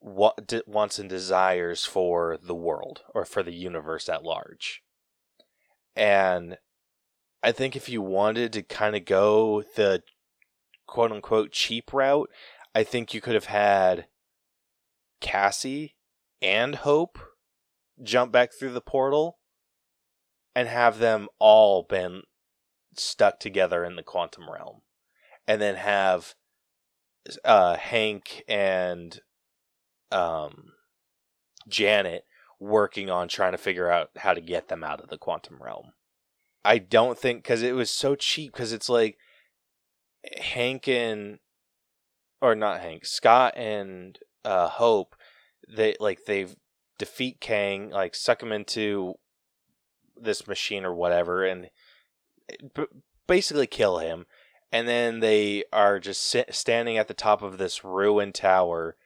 [0.00, 4.82] what de- wants and desires for the world or for the universe at large.
[5.96, 6.58] And
[7.42, 10.02] I think if you wanted to kind of go the
[10.86, 12.30] quote unquote cheap route,
[12.74, 14.06] I think you could have had
[15.20, 15.96] Cassie
[16.40, 17.18] and Hope
[18.02, 19.38] jump back through the portal
[20.54, 22.22] and have them all been
[22.96, 24.82] stuck together in the quantum realm
[25.46, 26.34] and then have
[27.44, 29.20] uh, Hank and
[30.10, 30.72] um,
[31.68, 32.24] Janet
[32.60, 35.92] working on trying to figure out how to get them out of the quantum realm.
[36.64, 39.16] I don't think because it was so cheap because it's like
[40.40, 41.38] Hank and
[42.40, 45.14] or not Hank Scott and uh, Hope
[45.68, 46.56] they like they've
[46.98, 49.14] defeat Kang like suck him into
[50.20, 51.70] this machine or whatever and
[52.74, 52.86] b-
[53.28, 54.26] basically kill him
[54.72, 58.96] and then they are just sit- standing at the top of this ruined tower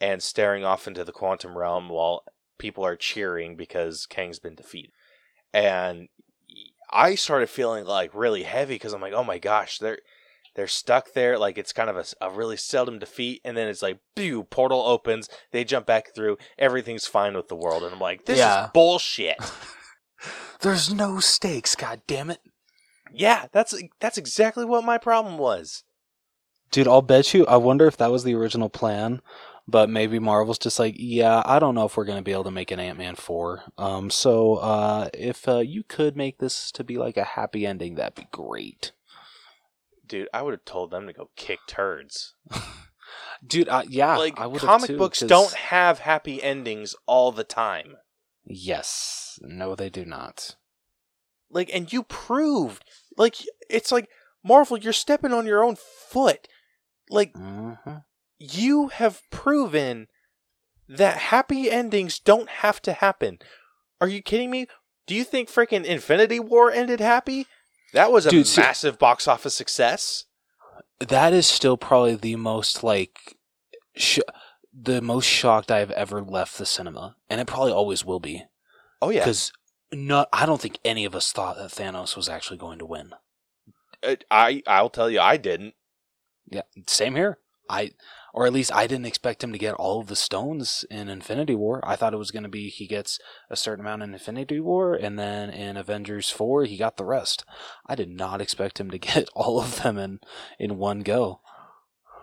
[0.00, 2.22] and staring off into the quantum realm while
[2.58, 4.90] people are cheering because Kang's been defeated.
[5.52, 6.08] And
[6.90, 9.98] I started feeling like really heavy because I'm like, oh my gosh, they're
[10.54, 11.38] they're stuck there.
[11.38, 14.80] Like it's kind of a, a really seldom defeat, and then it's like, boo, portal
[14.82, 18.64] opens, they jump back through, everything's fine with the world, and I'm like, this Yeah.
[18.64, 19.36] is bullshit.
[20.60, 22.40] There's no stakes, god damn it.
[23.12, 25.84] yeah, that's that's exactly what my problem was.
[26.70, 29.20] Dude, I'll bet you I wonder if that was the original plan,
[29.68, 32.44] but maybe Marvel's just like, yeah, I don't know if we're going to be able
[32.44, 33.64] to make an Ant-Man 4.
[33.78, 37.94] Um so uh if uh, you could make this to be like a happy ending,
[37.96, 38.92] that'd be great.
[40.06, 42.34] Dude, I would have told them to go kick turds.
[43.46, 47.44] Dude, uh, yeah, like I comic too, books 'cause- don't have happy endings all the
[47.44, 47.96] time.
[48.44, 49.38] Yes.
[49.42, 50.56] No, they do not.
[51.50, 52.84] Like, and you proved,
[53.16, 53.36] like,
[53.68, 54.08] it's like
[54.44, 56.46] Marvel, you're stepping on your own foot.
[57.10, 58.04] Like, Mhm.
[58.38, 60.08] You have proven
[60.88, 63.38] that happy endings don't have to happen.
[64.00, 64.66] Are you kidding me?
[65.06, 67.46] Do you think freaking Infinity War ended happy?
[67.92, 70.24] That was a Dude, see- massive box office success.
[70.98, 73.36] That is still probably the most like
[73.96, 74.18] sh-
[74.72, 78.44] the most shocked I've ever left the cinema, and it probably always will be.
[79.02, 79.52] Oh yeah, because
[79.92, 83.12] not I don't think any of us thought that Thanos was actually going to win.
[84.02, 85.74] Uh, I I'll tell you, I didn't.
[86.50, 87.38] Yeah, same here.
[87.68, 87.90] I,
[88.36, 91.54] or at least I didn't expect him to get all of the stones in Infinity
[91.54, 91.80] War.
[91.82, 93.18] I thought it was going to be he gets
[93.48, 97.46] a certain amount in Infinity War, and then in Avengers Four he got the rest.
[97.86, 100.20] I did not expect him to get all of them in
[100.58, 101.40] in one go.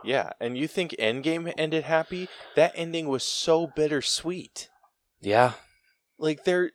[0.03, 2.29] Yeah, and you think Endgame ended happy?
[2.55, 4.69] That ending was so bittersweet.
[5.19, 5.53] Yeah,
[6.19, 6.71] Like there,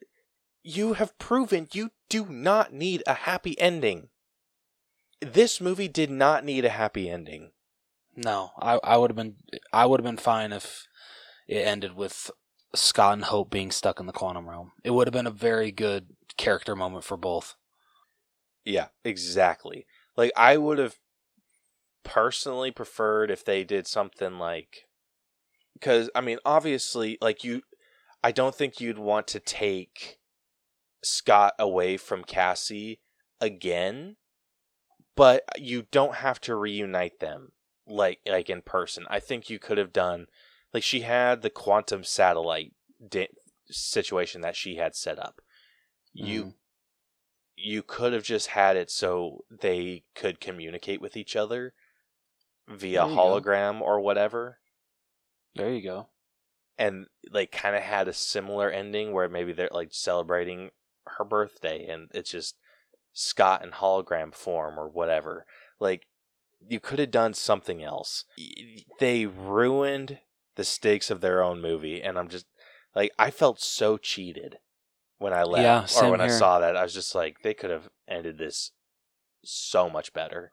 [0.64, 4.08] you have proven you do not need a happy ending.
[5.20, 7.52] This movie did not need a happy ending.
[8.18, 9.36] No, I I would have been
[9.72, 10.88] I would have been fine if
[11.46, 12.32] it ended with
[12.74, 14.72] Scott and Hope being stuck in the quantum realm.
[14.82, 17.54] It would have been a very good character moment for both.
[18.64, 19.86] Yeah, exactly.
[20.16, 20.96] Like I would have
[22.02, 24.88] personally preferred if they did something like
[25.80, 27.62] cuz I mean obviously like you
[28.24, 30.18] I don't think you'd want to take
[31.04, 33.00] Scott away from Cassie
[33.40, 34.16] again,
[35.14, 37.52] but you don't have to reunite them
[37.88, 39.06] like like in person.
[39.08, 40.26] I think you could have done
[40.74, 42.72] like she had the quantum satellite
[43.06, 43.28] di-
[43.70, 45.40] situation that she had set up.
[46.12, 46.54] You Mhm.
[47.56, 51.74] you could have just had it so they could communicate with each other
[52.68, 53.16] via you go.
[53.16, 54.60] hologram or whatever
[55.54, 56.08] There you go.
[56.76, 60.70] and like kind of had a similar ending where maybe they're like celebrating
[61.06, 62.56] her birthday and it's just
[63.12, 65.44] Scott in hologram form or whatever
[65.80, 66.06] like
[66.66, 68.24] you could have done something else.
[68.98, 70.20] They ruined
[70.56, 72.46] the stakes of their own movie and I'm just
[72.94, 74.58] like I felt so cheated
[75.18, 76.76] when I left Yeah, or when I saw that.
[76.76, 78.72] I was just like they could have ended this
[79.44, 80.52] so much better.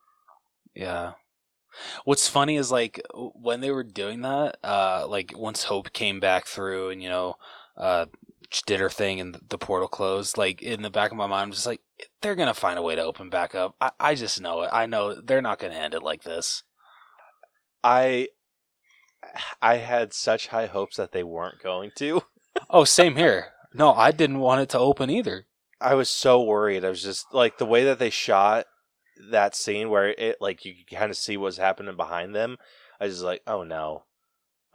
[0.74, 1.14] Yeah.
[2.06, 6.46] What's funny is like when they were doing that, uh, like once Hope came back
[6.46, 7.36] through and you know,
[7.78, 8.06] uh,
[8.64, 10.38] did her thing and the portal closed.
[10.38, 11.82] Like in the back of my mind, I'm just like,
[12.22, 13.76] they're gonna find a way to open back up.
[13.82, 14.70] I, I just know it.
[14.72, 16.64] I know they're not gonna end it like this.
[17.84, 18.30] I
[19.62, 22.24] I had such high hopes that they weren't going to.
[22.70, 23.48] Oh, same here.
[23.74, 25.46] No, I didn't want it to open either.
[25.82, 26.86] I was so worried.
[26.86, 28.66] I was just like the way that they shot
[29.30, 32.58] that scene where it like you could kind of see what's happening behind them.
[33.00, 34.06] I was just like, oh no,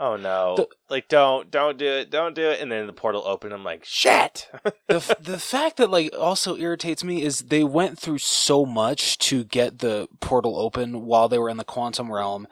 [0.00, 2.60] oh no, The- like don't don't do it, don't do it.
[2.60, 3.52] And then the portal opened.
[3.54, 4.48] I'm like, shit.
[4.88, 9.18] the f- the fact that like also irritates me is they went through so much
[9.18, 12.48] to get the portal open while they were in the quantum realm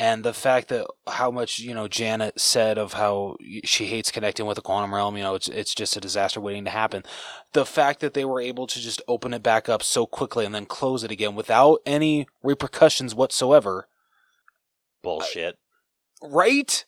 [0.00, 4.46] and the fact that how much you know Janet said of how she hates connecting
[4.46, 7.02] with the quantum realm you know it's it's just a disaster waiting to happen
[7.52, 10.54] the fact that they were able to just open it back up so quickly and
[10.54, 13.88] then close it again without any repercussions whatsoever
[15.02, 15.56] Bullshit.
[16.22, 16.84] right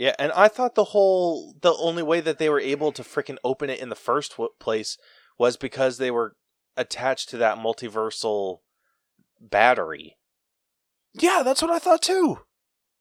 [0.00, 3.36] Yeah, and I thought the whole the only way that they were able to freaking
[3.44, 4.96] open it in the first w- place
[5.38, 6.36] was because they were
[6.74, 8.60] attached to that multiversal
[9.38, 10.16] battery.
[11.12, 12.38] yeah that's what I thought too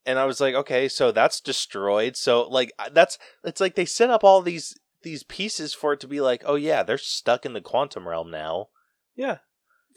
[0.05, 2.17] And I was like, okay, so that's destroyed.
[2.17, 6.07] So like that's it's like they set up all these these pieces for it to
[6.07, 8.67] be like, oh yeah, they're stuck in the quantum realm now.
[9.15, 9.37] yeah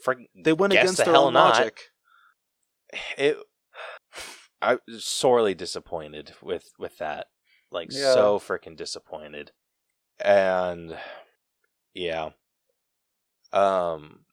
[0.01, 1.55] Frick, they went against the their hell own not.
[1.59, 1.79] logic
[3.17, 3.37] it
[4.63, 7.27] I was sorely disappointed with with that.
[7.71, 8.13] Like Yeah.
[8.13, 9.51] so freaking disappointed.
[10.19, 10.97] And
[11.93, 12.31] yeah.
[13.51, 14.25] Um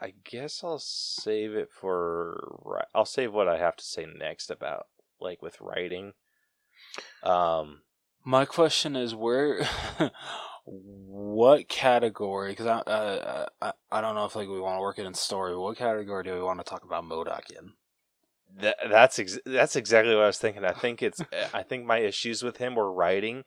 [0.00, 4.86] I guess I'll save it for I'll save what I have to say next about
[5.20, 6.12] like with writing.
[7.22, 7.82] Um
[8.24, 9.64] My question is where,
[10.64, 12.52] what category?
[12.52, 15.14] Because I, uh, I, I don't know if like we want to work it in
[15.14, 15.56] story.
[15.56, 17.72] What category do we want to talk about MODOK in?
[18.60, 20.64] That, that's ex- that's exactly what I was thinking.
[20.64, 21.20] I think it's
[21.54, 23.44] I think my issues with him were writing.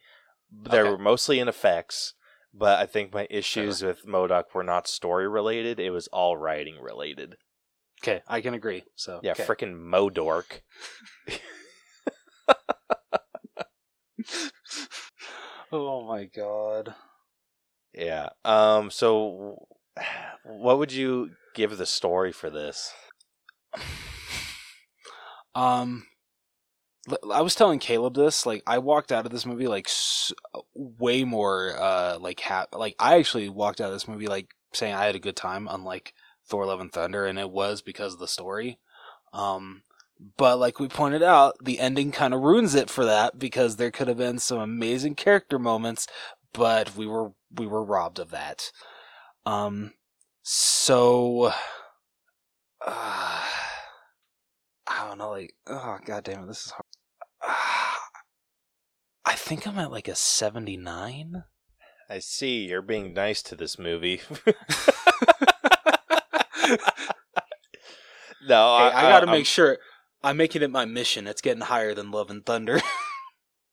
[0.51, 0.89] They Okay.
[0.89, 2.13] were mostly in effects,
[2.53, 5.79] but I think my issues with MODOK were not story related.
[5.79, 7.35] It was all writing related.
[8.01, 8.83] Okay, I can agree.
[8.95, 9.43] So Yeah, okay.
[9.43, 10.61] frickin' Modork.
[15.71, 16.95] oh my god.
[17.93, 18.29] Yeah.
[18.43, 18.91] Um.
[18.91, 19.67] So,
[20.43, 22.91] what would you give the story for this?
[25.55, 26.05] Um,
[27.31, 28.45] I was telling Caleb this.
[28.45, 30.33] Like, I walked out of this movie like s-
[30.73, 34.93] way more uh like ha- like I actually walked out of this movie like saying
[34.93, 36.13] I had a good time, unlike
[36.47, 38.79] Thor: Love and Thunder, and it was because of the story.
[39.33, 39.83] Um,
[40.37, 43.91] but like we pointed out, the ending kind of ruins it for that because there
[43.91, 46.07] could have been some amazing character moments,
[46.53, 48.71] but we were we were robbed of that.
[49.45, 49.93] Um,
[50.43, 51.53] so.
[52.87, 53.41] Uh,
[54.97, 56.85] I don't know, like, oh god damn it, this is hard.
[59.25, 61.43] I think I'm at like a 79.
[62.09, 64.21] I see you're being nice to this movie.
[68.47, 69.77] No, Hey, I, gotta I'm- make sure
[70.23, 71.25] I'm making it my mission.
[71.25, 72.79] It's getting higher than Love and Thunder.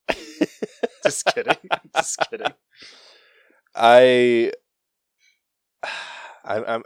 [1.05, 1.57] Just kidding.
[1.95, 2.53] Just kidding.
[3.75, 4.53] I,
[6.45, 6.83] I'm, I'm,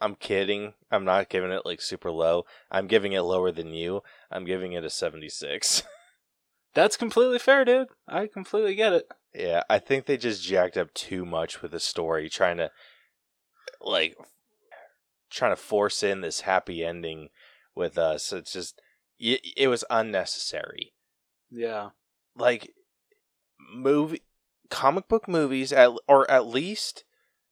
[0.00, 0.74] I'm kidding.
[0.90, 2.44] I'm not giving it like super low.
[2.70, 4.02] I'm giving it lower than you.
[4.30, 5.82] I'm giving it a 76.
[6.74, 7.88] That's completely fair, dude.
[8.06, 9.08] I completely get it.
[9.34, 12.70] yeah, I think they just jacked up too much with the story, trying to,
[13.80, 14.16] like,
[15.30, 17.30] trying to force in this happy ending
[17.74, 18.32] with us.
[18.32, 18.80] It's just,
[19.18, 20.92] it, it was unnecessary.
[21.50, 21.90] Yeah.
[22.36, 22.72] like
[23.74, 24.22] movie
[24.70, 27.04] comic book movies at, or at least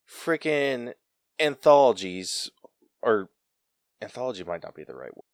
[0.08, 0.92] freaking
[1.38, 2.50] anthologies
[3.02, 3.28] or
[4.02, 5.24] anthology might not be the right word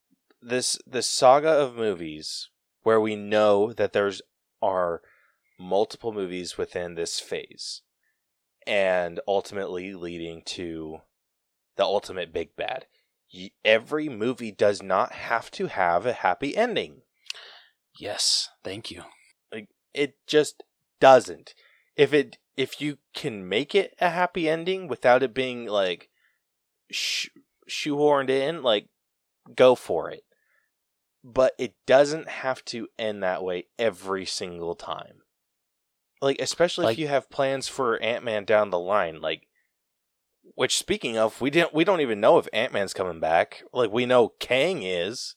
[0.40, 2.48] this this saga of movies
[2.82, 4.22] where we know that there's
[4.61, 5.00] are
[5.59, 7.82] multiple movies within this phase
[8.66, 10.98] and ultimately leading to
[11.76, 12.86] the ultimate big bad
[13.64, 17.03] every movie does not have to have a happy ending
[17.98, 18.48] Yes.
[18.64, 19.03] Thank you.
[19.94, 20.62] it just
[21.00, 21.55] doesn't
[21.96, 26.09] if it if you can make it a happy ending without it being like
[26.90, 27.28] sh-
[27.68, 28.88] shoehorned in like
[29.57, 30.24] go for it
[31.24, 35.22] but it doesn't have to end that way every single time
[36.20, 39.46] like especially Like- if you have plans for ant-man down the line like
[40.55, 44.07] which speaking of we didn't we don't even know if ant-man's coming back like we
[44.07, 45.36] know kang is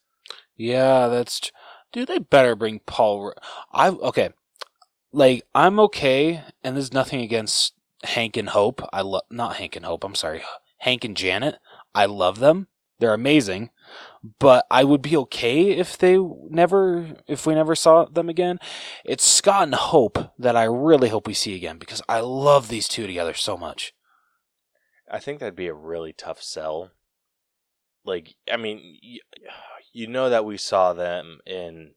[0.58, 1.40] Yeah, that's.
[1.40, 1.52] Tr-
[1.94, 3.26] Dude, they better bring Paul.
[3.26, 3.34] Ru-
[3.72, 4.32] I okay.
[5.16, 8.82] Like I'm okay, and there's nothing against Hank and Hope.
[8.92, 10.04] I love not Hank and Hope.
[10.04, 10.44] I'm sorry,
[10.80, 11.56] Hank and Janet.
[11.96, 12.68] I love them.
[13.00, 13.70] They're amazing.
[14.40, 16.18] But I would be okay if they
[16.50, 18.60] never, if we never saw them again.
[19.06, 22.90] It's Scott and Hope that I really hope we see again because I love these
[22.90, 23.94] two together so much.
[25.10, 26.92] I think that'd be a really tough sell.
[28.04, 29.22] Like, I mean, you,
[29.94, 31.92] you know that we saw them in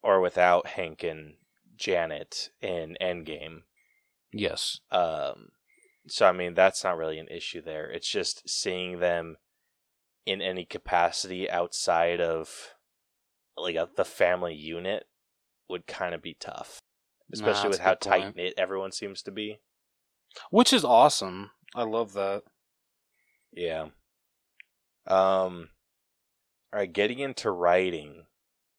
[0.00, 1.34] or without Hank and
[1.80, 3.62] Janet in Endgame.
[4.32, 4.80] Yes.
[4.92, 5.48] Um,
[6.06, 7.90] so I mean, that's not really an issue there.
[7.90, 9.36] It's just seeing them
[10.26, 12.74] in any capacity outside of
[13.56, 15.04] like a, the family unit
[15.68, 16.80] would kind of be tough,
[17.32, 19.60] especially Nah, with how tight knit everyone seems to be.
[20.50, 21.50] Which is awesome.
[21.74, 22.42] I love that.
[23.52, 23.86] Yeah.
[25.06, 25.70] Um
[26.72, 28.26] all right, getting into writing.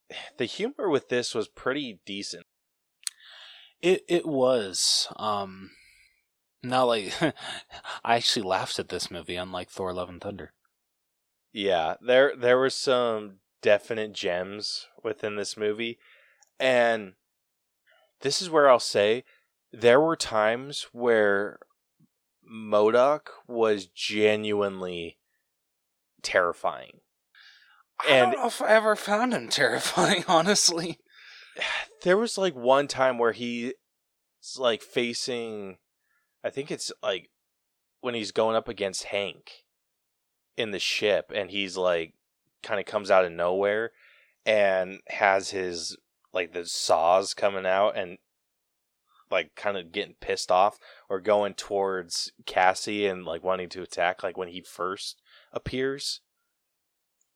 [0.38, 2.44] The humor with this was pretty decent.
[3.82, 5.08] It it was.
[5.18, 5.72] Um
[6.64, 7.14] not like
[8.04, 10.54] I actually laughed at this movie, unlike Thor Love and Thunder.
[11.54, 16.00] Yeah, there there were some definite gems within this movie.
[16.60, 17.14] And
[18.22, 19.24] this is where I'll say
[19.72, 21.60] there were times where
[22.50, 25.18] MODOK was genuinely
[26.22, 27.00] terrifying.
[28.04, 31.00] I And- don't know if I ever found him terrifying, honestly.
[32.04, 33.74] There was like one time where he's
[34.58, 35.78] like facing
[36.44, 37.30] I think it's like
[38.02, 39.66] when he's going up against Hank
[40.58, 42.14] in the ship and he's like
[42.64, 43.92] kind of comes out of nowhere
[44.46, 45.98] and has his
[46.34, 48.18] like the saws coming out and
[49.30, 50.78] like kind of getting pissed off
[51.10, 55.22] or going towards Cassie and like wanting to attack like when he first
[55.54, 56.22] appears.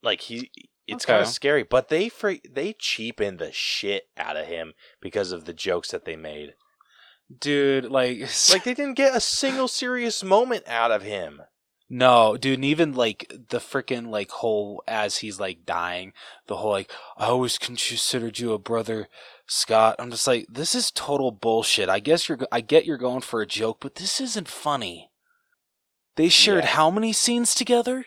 [0.02, 0.50] Like he
[0.86, 5.32] it's kind of scary but they fre- they cheapen the shit out of him because
[5.32, 6.54] of the jokes that they made
[7.40, 8.20] Dude, like
[8.52, 11.42] like they didn't get a single serious moment out of him
[11.88, 16.12] No, dude, and even like the freaking like whole as he's like dying,
[16.46, 19.08] the whole like I always considered you a brother,
[19.46, 19.96] Scott.
[19.98, 21.88] I'm just like this is total bullshit.
[21.88, 25.10] I guess you're I get you're going for a joke, but this isn't funny.
[26.16, 26.70] They shared Yeah.
[26.70, 28.06] how many scenes together?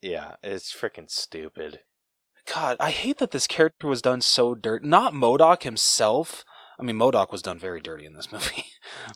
[0.00, 1.80] Yeah it's freaking stupid
[2.52, 4.84] God, I hate that this character was done so dirt.
[4.84, 6.44] Not MODOK himself.
[6.78, 8.66] I mean, MODOK was done very dirty in this movie,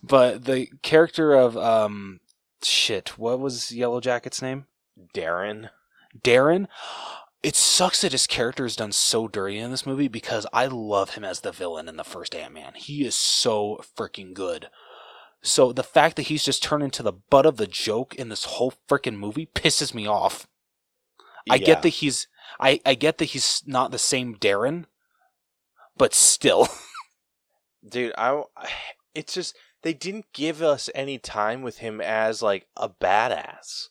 [0.03, 2.21] but the character of um,
[2.63, 3.19] shit.
[3.19, 4.67] What was Yellow Jacket's name?
[5.15, 5.71] Darren
[6.19, 6.67] Darren.
[7.43, 11.11] It sucks that his character is done so dirty in this movie because I love
[11.11, 12.75] him as the villain in the first Ant Man.
[12.75, 14.69] He is so freaking good.
[15.41, 18.45] So the fact that he's just turned into the butt of the joke in this
[18.45, 20.47] whole freaking movie pisses me off.
[21.49, 21.67] I Yeah.
[21.67, 22.27] get that he's
[22.59, 24.87] I, I get that he's not the same Darren,
[25.97, 26.69] but still.
[27.89, 28.43] dude i
[29.15, 33.89] it's just they didn't give us any time with him as like a badass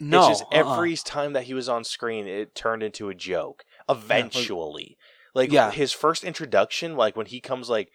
[0.00, 0.20] No.
[0.20, 0.72] it's just uh-uh.
[0.72, 4.96] every time that he was on screen it turned into a joke eventually
[5.34, 5.70] like Yeah.
[5.70, 7.90] his first introduction like when he comes like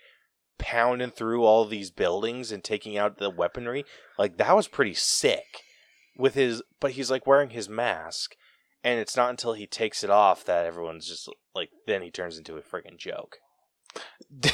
[0.60, 3.84] pounding through all these buildings and taking out the weaponry
[4.20, 5.64] like that was pretty sick
[6.16, 8.36] with his but he's like wearing his mask
[8.84, 12.38] and it's not until he takes it off that everyone's just like then he turns
[12.38, 13.38] into a freaking joke.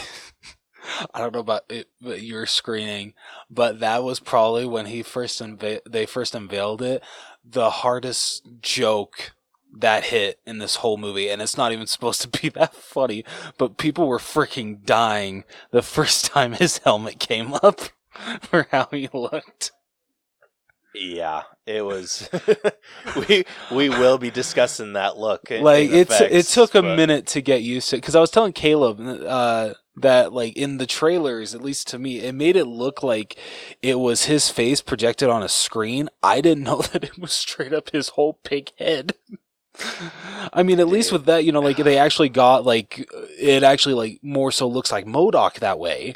[1.14, 3.14] I don't know about it, your screening,
[3.50, 7.04] but that was probably when he first they first unveiled it,
[7.44, 9.34] the hardest joke
[9.80, 13.24] that hit in this whole movie, and it's not even supposed to be that funny,
[13.58, 17.82] but people were freaking dying the first time his helmet came up
[18.42, 19.72] for how he looked.
[21.00, 22.30] Yeah, it was.
[23.30, 25.52] we we will be discussing that look.
[25.52, 28.16] in- like in it's it effects, took a but- minute to get used to because
[28.16, 32.34] I was telling Caleb uh, that like in the trailers, at least to me, it
[32.34, 33.38] made it look like
[33.82, 36.10] it was his face projected on a screen.
[36.24, 39.14] I didn't know that it was straight up his whole pig head.
[40.54, 43.94] I mean, at least with that, you know, like they actually got like it actually
[43.94, 46.16] like more so looks like MODOK that way,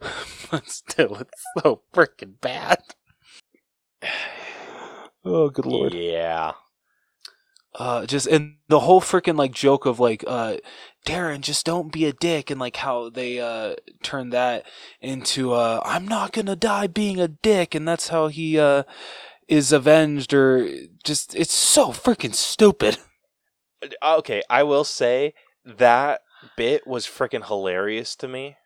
[0.50, 2.78] but still, it's so freaking bad.
[5.26, 5.94] Oh, good lord!
[5.94, 6.52] Yeah,
[7.76, 10.58] uh just and the whole freaking like joke of like uh
[11.06, 14.66] Darren just don't be a dick and like how they uh turn that
[15.00, 18.82] into uh I'm not going to die being a dick and that's how he uh
[19.48, 20.68] is avenged or
[21.04, 22.98] just it's so freaking stupid.
[24.04, 24.42] okay.
[24.50, 25.32] I will say
[25.64, 26.20] that
[26.56, 28.56] bit was freaking hilarious to me.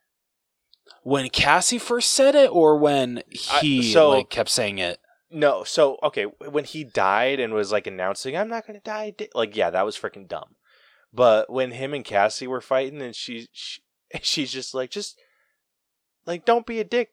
[1.04, 3.22] When Cassie first said it or when
[3.52, 4.98] I- he so- like kept saying it.
[5.30, 9.28] No, so okay, when he died and was like announcing, "I'm not gonna die," di-"
[9.34, 10.54] like yeah, that was freaking dumb.
[11.12, 13.82] But when him and Cassie were fighting, and she, she
[14.22, 15.18] she's just like, just
[16.26, 17.10] like, don't be a dick,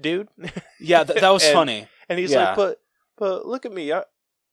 [0.00, 0.28] dude.
[0.78, 1.88] Yeah, th- that was And- funny.
[2.08, 2.48] And he's Yeah.
[2.48, 2.78] like, but
[3.18, 4.04] but look at me, I,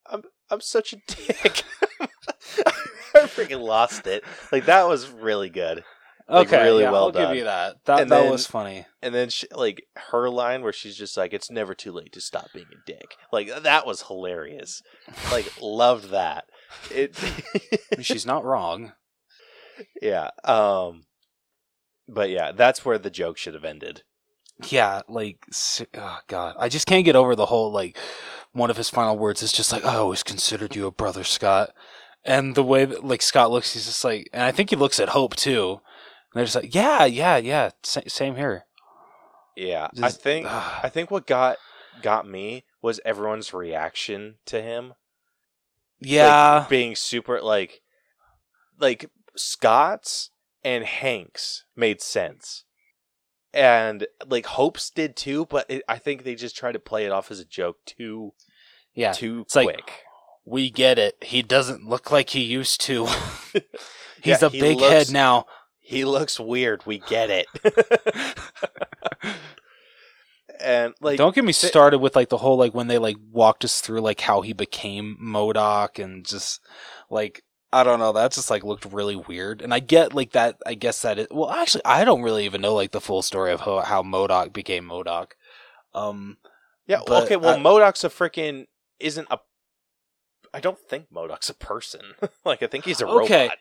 [0.08, 1.64] I'm I'm such a dick.
[3.16, 4.24] I freaking lost it.
[4.52, 5.84] Like that was really good.
[6.30, 7.30] Like, Okay, really yeah, well I'll done.
[7.30, 7.78] give you that.
[7.86, 8.86] That And that then- was funny.
[9.01, 12.21] And then she, like her line where she's just like, "It's never too late to
[12.21, 14.82] stop being a dick." Like that was hilarious.
[15.32, 16.45] Like loved that.
[16.91, 17.15] It.
[18.01, 18.93] She's not wrong.
[20.01, 20.32] yeah.
[20.43, 21.03] Um.
[22.09, 24.03] But yeah, that's where the joke should have ended.
[24.69, 25.38] yeah, like,
[25.95, 27.97] oh god, I just can't get over the whole like
[28.53, 31.71] one of his final words is just like, "I always considered you a brother, Scott,"
[32.25, 34.99] and the way that like Scott looks, he's just like, and I think he looks
[34.99, 35.82] at Hope too.
[36.34, 38.65] And they're just like, "Yeah, yeah, yeah, sa- same here."
[39.55, 40.45] Yeah, I think.
[40.47, 41.57] I think what got
[42.01, 44.89] got me was everyone's reaction to him.
[44.89, 44.95] Like,
[46.11, 47.82] Yeah, being super like
[48.80, 50.30] like Scott's
[50.63, 52.65] and Hank's made sense.
[53.53, 57.11] And like Hope's did too, but it, I think they just tried to play it
[57.11, 58.34] off as a joke too
[58.93, 59.13] yeah.
[59.13, 59.91] too It's like- quick.
[60.49, 61.17] We get it.
[61.21, 63.05] He doesn't look like he used to.
[64.21, 65.45] He's Yeah, a he big looks- head now.
[65.88, 66.85] He looks weird.
[66.85, 67.47] We get it.
[70.59, 73.15] and like Don't get me th- started with like the whole like when they like
[73.31, 76.59] walked us through like how he became MODOK and just
[77.09, 80.57] like I don't know that just like looked really weird and I get like that
[80.65, 83.51] I guess that it well actually I don't really even know like the full story
[83.51, 85.31] of how, how MODOK became MODOK.
[85.93, 86.38] Um
[86.85, 88.67] Yeah, But okay, well I- MODOK's a freaking
[88.99, 89.39] isn't a
[90.53, 92.01] I don't think MODOK's a person.
[92.45, 93.43] like I think he's a Okay.
[93.43, 93.57] robot.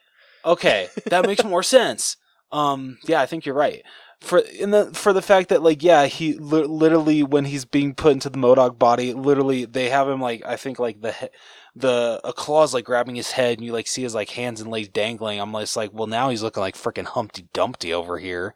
[0.47, 2.17] Okay, that makes more sense.
[2.53, 3.83] Um yeah, I think you're right.
[4.21, 7.95] For in the for the fact that like yeah, he li- literally when he's being
[7.95, 11.29] put into the MODOK body, literally they have him like I think like the he-
[11.75, 14.71] the a claw's like grabbing his head and you like see his like hands and
[14.71, 15.39] legs dangling.
[15.41, 18.55] I'm just like, well now he's looking like freaking Humpty Dumpty over here.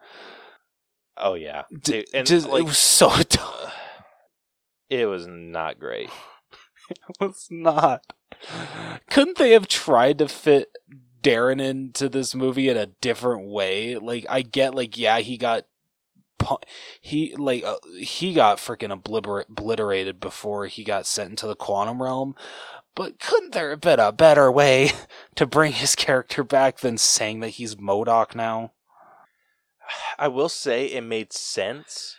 [1.19, 1.65] Oh yeah.
[1.71, 3.53] D- Dude, and Just, like it was so dumb.
[4.89, 6.09] it was not great.
[6.91, 8.03] It was not.
[9.11, 10.69] Couldn't they have tried to fit
[11.23, 13.97] Darren into this movie in a different way?
[13.97, 15.67] Like, I get, like, yeah, he got.
[17.03, 22.03] He like uh, he got freaking obliter- obliterated before he got sent into the quantum
[22.03, 22.35] realm,
[22.95, 24.93] but couldn't there have been a better way
[25.35, 28.73] to bring his character back than saying that he's MODOK now?
[30.19, 32.17] I will say it made sense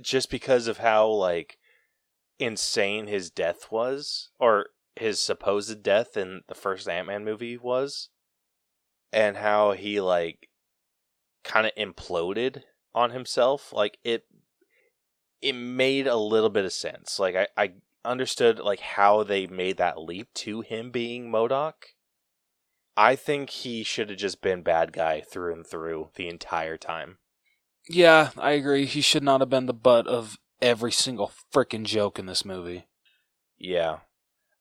[0.00, 1.58] just because of how like
[2.38, 8.08] insane his death was or his supposed death in the first Ant-Man movie was
[9.16, 10.50] and how he like
[11.42, 12.62] kind of imploded
[12.94, 14.24] on himself like it
[15.40, 17.72] it made a little bit of sense like I I
[18.04, 21.72] understood like how they made that leap to him being MODOK
[22.96, 27.18] I think he should have just been bad guy through and through the entire time.
[27.86, 28.86] Yeah, I agree.
[28.86, 32.86] He should not have been the butt of every single freaking joke in this movie.
[33.58, 33.98] Yeah.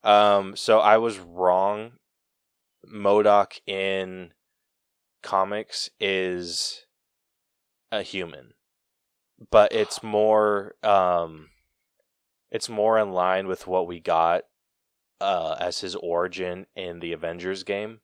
[0.03, 1.93] Um so I was wrong.
[2.85, 4.31] MODOK in
[5.25, 6.85] comics is
[7.91, 8.53] a human.
[9.51, 11.49] But it's more um
[12.51, 14.43] it's more in line with what we got
[15.19, 17.99] uh, as his origin in the Avengers game.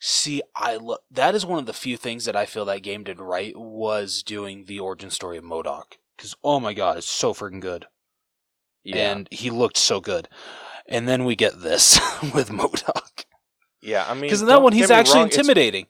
[0.00, 3.04] See, I lo- that is one of the few things that I feel that game
[3.04, 5.98] did right was doing the origin story of MODOK.
[6.16, 7.86] Because oh my god, it's so freaking good,
[8.84, 10.28] Yeah, and he looked so good.
[10.88, 11.98] And then we get this
[12.34, 13.24] with MODOK.
[13.82, 14.04] yeah.
[14.08, 15.86] I mean, Because in that one, he's actually wrong, intimidating.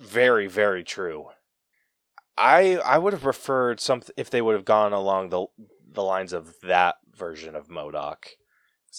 [0.00, 1.28] Very very true.
[2.36, 5.46] I i would have preferred something if they would have gone along the
[5.92, 8.26] the lines of that version of MODOK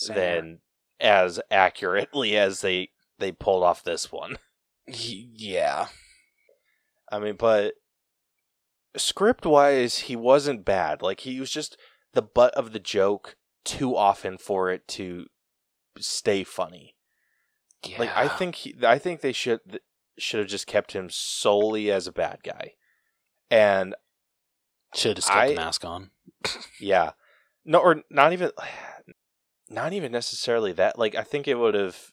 [0.07, 0.59] than
[0.99, 2.89] as accurately as they
[3.19, 4.37] they pulled off this one.
[4.87, 5.87] Yeah,
[7.11, 7.75] i mean but
[8.97, 11.01] script wise he wasn't bad.
[11.01, 11.77] Like he was just
[12.13, 15.27] the butt of the joke too often for it to
[15.97, 16.95] stay funny.
[17.85, 17.97] Yeah.
[17.99, 19.59] like i think he, i think they should
[20.17, 22.73] should have just kept him solely as a bad guy
[23.49, 23.95] and
[24.95, 26.11] should have kept I- the mask on.
[26.79, 27.11] Yeah.
[27.63, 28.51] No, or not even,
[29.69, 30.97] not even necessarily that.
[30.97, 32.11] Like, I think it would have.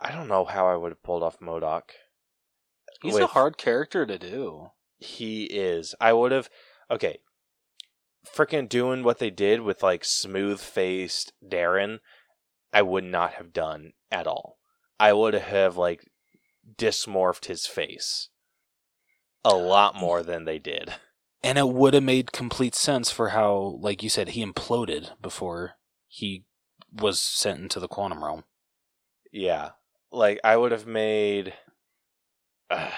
[0.00, 1.90] I don't know how I would have pulled off MODOK.
[3.02, 4.70] He's a hard character to do.
[4.98, 5.94] He is.
[6.00, 6.48] I would have.
[6.90, 7.18] Okay.
[8.26, 11.98] Freaking doing what they did with like smooth faced Darren,
[12.72, 14.58] I would not have done at all.
[15.00, 16.04] I would have like
[16.76, 18.28] dismorphed his face
[19.44, 20.94] a lot more than they did.
[21.42, 25.74] And it would have made complete sense for how, like you said, he imploded before
[26.08, 26.44] he
[26.92, 28.44] was sent into the quantum realm.
[29.32, 29.70] Yeah.
[30.10, 31.54] Like I would have made
[32.70, 32.90] uh,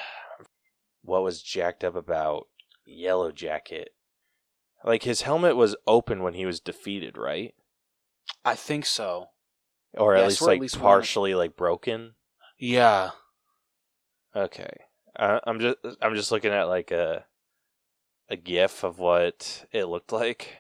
[1.03, 2.47] what was jacked up about
[2.87, 3.91] Yellow Jacket.
[4.83, 7.55] Like his helmet was open when he was defeated, right?
[8.45, 9.27] I think so.
[9.93, 12.15] Or at I least at like least one- partially like broken.
[12.59, 13.11] Yeah.
[14.35, 14.71] Okay.
[15.17, 17.25] I, I'm just I'm just looking at like a
[18.29, 20.59] a gif of what it looked like.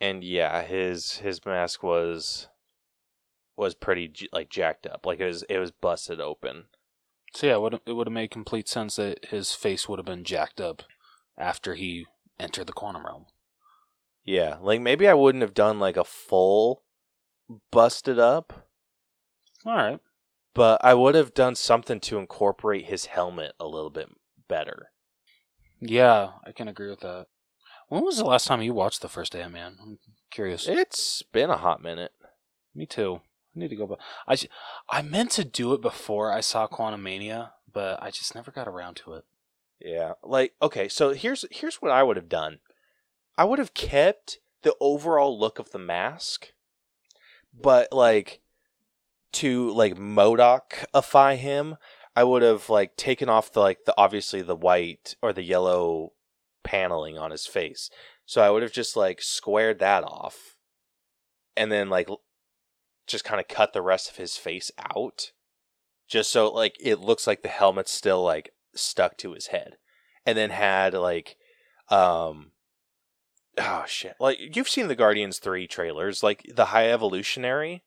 [0.00, 2.48] And yeah, his his mask was
[3.56, 5.04] was pretty like jacked up.
[5.04, 6.64] Like it was it was busted open.
[7.34, 10.06] So yeah, it would it would have made complete sense that his face would have
[10.06, 10.82] been jacked up
[11.36, 12.06] after he
[12.38, 13.26] entered the quantum realm.
[14.24, 16.82] Yeah, like maybe I wouldn't have done like a full
[17.70, 18.68] busted up,
[19.66, 20.00] All right.
[20.54, 24.08] But I would have done something to incorporate his helmet a little bit
[24.48, 24.90] better.
[25.80, 27.26] Yeah, I can agree with that.
[27.88, 29.76] When was the last time you watched the first Ant Man?
[29.80, 29.98] I'm
[30.30, 30.68] curious.
[30.68, 32.12] It's been a hot minute.
[32.74, 33.20] Me too.
[33.56, 33.98] I need to go back.
[34.88, 38.94] I meant to do it before I saw Quantumania, but I just never got around
[38.96, 39.24] to it.
[39.80, 40.12] Yeah.
[40.22, 42.60] Like okay, so here's here's what I would have done.
[43.36, 46.52] I would have kept the overall look of the mask,
[47.52, 48.40] but like
[49.32, 51.76] to like Modocify him,
[52.16, 56.12] I would have like taken off the like the obviously the white or the yellow
[56.64, 57.90] paneling on his face.
[58.26, 60.56] So I would have just like squared that off
[61.56, 62.08] and then like
[63.06, 65.32] just kind of cut the rest of his face out
[66.08, 69.76] just so like it looks like the helmet's still like stuck to his head.
[70.26, 71.36] And then had like
[71.88, 72.52] um
[73.56, 74.16] oh shit.
[74.20, 77.84] Like you've seen the guardians 3 trailers like the high evolutionary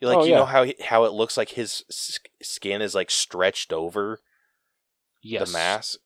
[0.00, 0.36] like Oh, you yeah.
[0.38, 1.84] know how he, how it looks like his
[2.42, 4.20] skin is like stretched over
[5.22, 5.48] Yes.
[5.48, 5.98] the mask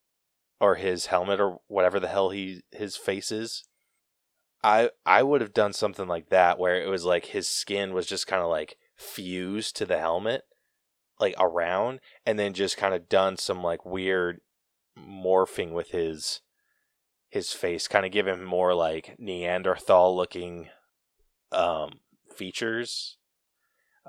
[0.61, 3.65] or his helmet or whatever the hell he his face is
[4.65, 8.07] i i would have done something like that where it was like his skin was
[8.07, 10.43] just kind of like fused to the helmet
[11.21, 14.41] like around and then just kind of done some like weird
[14.99, 16.41] morphing with his
[17.29, 20.69] his face kind of give him more like neanderthal looking
[21.51, 21.91] um
[22.35, 23.17] features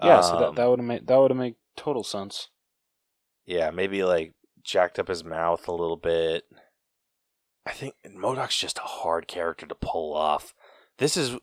[0.01, 2.49] Yeah, so Um, that, that would have made that would made total sense.
[3.45, 4.33] Yeah, maybe like
[4.63, 6.45] jacked up his mouth a little bit.
[7.65, 10.53] I think MODOK's just a hard character to pull off.
[10.97, 11.37] This is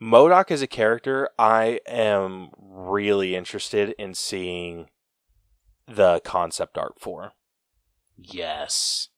[0.00, 1.28] MODOK as a character.
[1.38, 4.88] I am really interested in seeing
[5.86, 7.32] the concept art for.
[8.16, 9.08] Yes.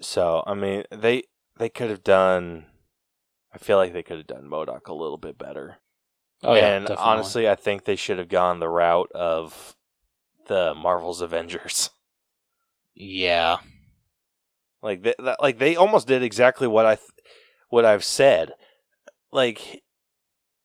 [0.00, 1.24] So I mean, they
[1.58, 2.66] they could have done.
[3.52, 5.78] I feel like they could have done MODOK a little bit better.
[6.42, 6.74] Oh yeah.
[6.74, 7.04] and definitely.
[7.04, 9.76] honestly, I think they should have gone the route of
[10.46, 11.90] the Marvel's Avengers.
[12.94, 13.58] yeah.
[14.82, 17.08] Like they, that, like they almost did exactly what I, th-
[17.68, 18.52] what I've said.
[19.30, 19.82] Like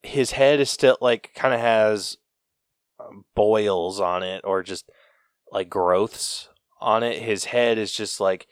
[0.03, 2.17] his head is still like kind of has
[2.99, 4.89] um, boils on it, or just
[5.51, 6.49] like growths
[6.79, 7.21] on it.
[7.21, 8.47] His head is just like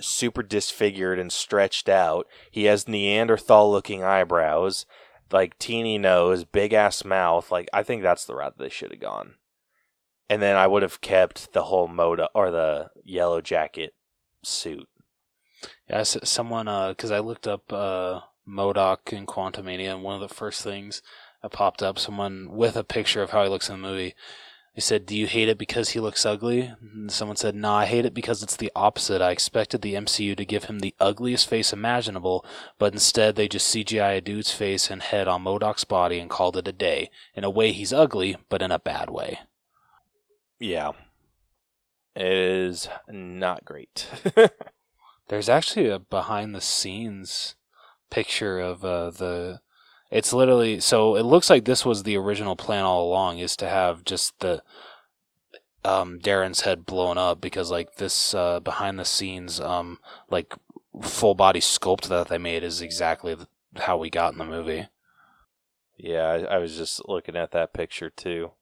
[0.00, 2.26] super disfigured and stretched out.
[2.50, 4.86] He has Neanderthal looking eyebrows,
[5.32, 7.50] like teeny nose, big ass mouth.
[7.50, 9.34] Like I think that's the route they should have gone.
[10.28, 13.94] And then I would have kept the whole moda or the yellow jacket
[14.42, 14.88] suit.
[15.88, 20.62] Yeah, someone, because I looked up uh, MODOK in Quantumania, and one of the first
[20.62, 21.02] things
[21.42, 24.14] that popped up, someone with a picture of how he looks in the movie.
[24.78, 27.86] They said, "Do you hate it because he looks ugly?" And someone said, "No, I
[27.86, 29.20] hate it because it's the opposite.
[29.20, 32.46] I expected the MCU to give him the ugliest face imaginable,
[32.78, 36.56] but instead they just CGI a dude's face and head on MODOK's body and called
[36.56, 37.10] it a day.
[37.34, 39.40] In a way, he's ugly, but in a bad way."
[40.60, 40.92] Yeah.
[42.14, 44.06] It is not great.
[45.26, 47.56] There's actually a behind the scenes
[48.10, 49.60] picture of uh, the.
[50.10, 51.16] It's literally so.
[51.16, 54.62] It looks like this was the original plan all along, is to have just the
[55.84, 59.98] um, Darren's head blown up because like this uh, behind the scenes um,
[60.30, 60.54] like
[61.02, 63.36] full body sculpt that they made is exactly
[63.76, 64.88] how we got in the movie.
[65.96, 68.52] yeah, I, I was just looking at that picture too.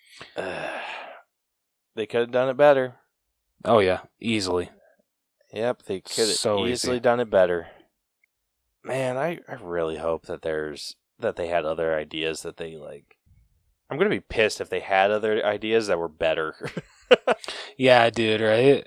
[0.36, 2.96] they could have done it better.
[3.64, 4.70] Oh yeah, easily.
[5.52, 7.00] Yep, they could have So easily easy.
[7.00, 7.68] done it better.
[8.84, 13.16] Man, I, I really hope that there's that they had other ideas that they like.
[13.90, 16.54] I'm gonna be pissed if they had other ideas that were better.
[17.76, 18.40] Yeah, dude.
[18.40, 18.86] Right.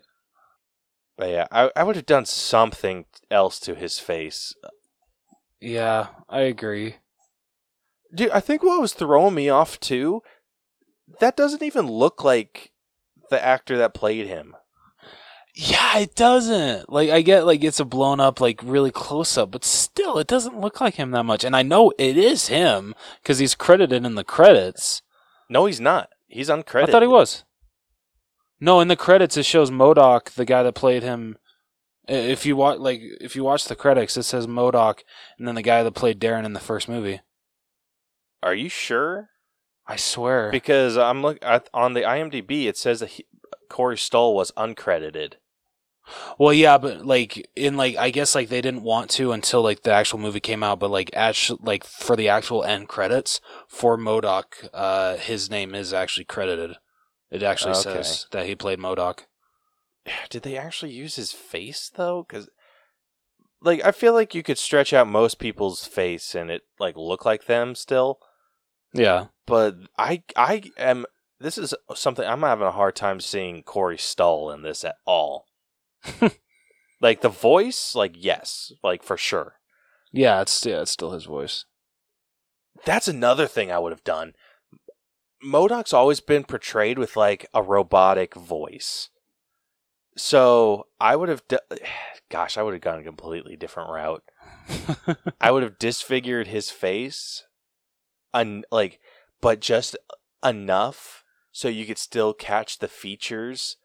[1.17, 4.53] but yeah, I, I would have done something else to his face.
[5.59, 6.95] Yeah, I agree.
[8.13, 10.21] Dude, I think what was throwing me off too,
[11.19, 12.71] that doesn't even look like
[13.29, 14.55] the actor that played him.
[15.59, 16.87] Yeah, it doesn't.
[16.87, 20.27] Like I get like it's a blown up like really close up, but still it
[20.27, 21.43] doesn't look like him that much.
[21.43, 22.93] And I know it is him
[23.23, 25.01] cuz he's credited in the credits.
[25.49, 26.09] No, he's not.
[26.27, 26.89] He's uncredited.
[26.89, 27.43] I thought he was.
[28.59, 31.39] No, in the credits it shows MODOK, the guy that played him.
[32.07, 34.99] If you watch like if you watch the credits, it says MODOK
[35.39, 37.21] and then the guy that played Darren in the first movie.
[38.43, 39.29] Are you sure?
[39.87, 40.51] I swear.
[40.51, 42.65] Because I'm look at, on the IMDb.
[42.65, 43.25] It says that he,
[43.69, 45.33] Corey Stoll was uncredited.
[46.37, 49.83] Well, yeah, but like in like I guess like they didn't want to until like
[49.83, 53.97] the actual movie came out, but like actually like for the actual end credits for
[53.97, 56.77] MODOK, uh, his name is actually credited.
[57.29, 58.03] It actually Okay.
[58.03, 59.25] says that he played MODOK.
[60.29, 62.23] Did they actually use his face though?
[62.27, 62.49] Because
[63.61, 67.25] like I feel like you could stretch out most people's face and it like look
[67.25, 68.19] like them still.
[68.93, 71.05] Yeah, But I I am.
[71.39, 75.46] This is something I'm having a hard time seeing Corey Stoll in this at all.
[77.01, 79.55] like the voice, like yes, like for sure.
[80.11, 81.65] yeah, it's yeah, it's still his voice.
[82.85, 84.33] That's another thing I would have done.
[85.43, 89.09] MODOK's always been portrayed with like a robotic voice.
[90.15, 91.57] So I would have, d-
[92.29, 94.23] gosh, I would have gone a completely different route.
[95.41, 97.43] I would have disfigured his face,
[98.33, 98.99] un- like,
[99.41, 99.95] but just
[100.43, 103.77] enough so you could still catch the features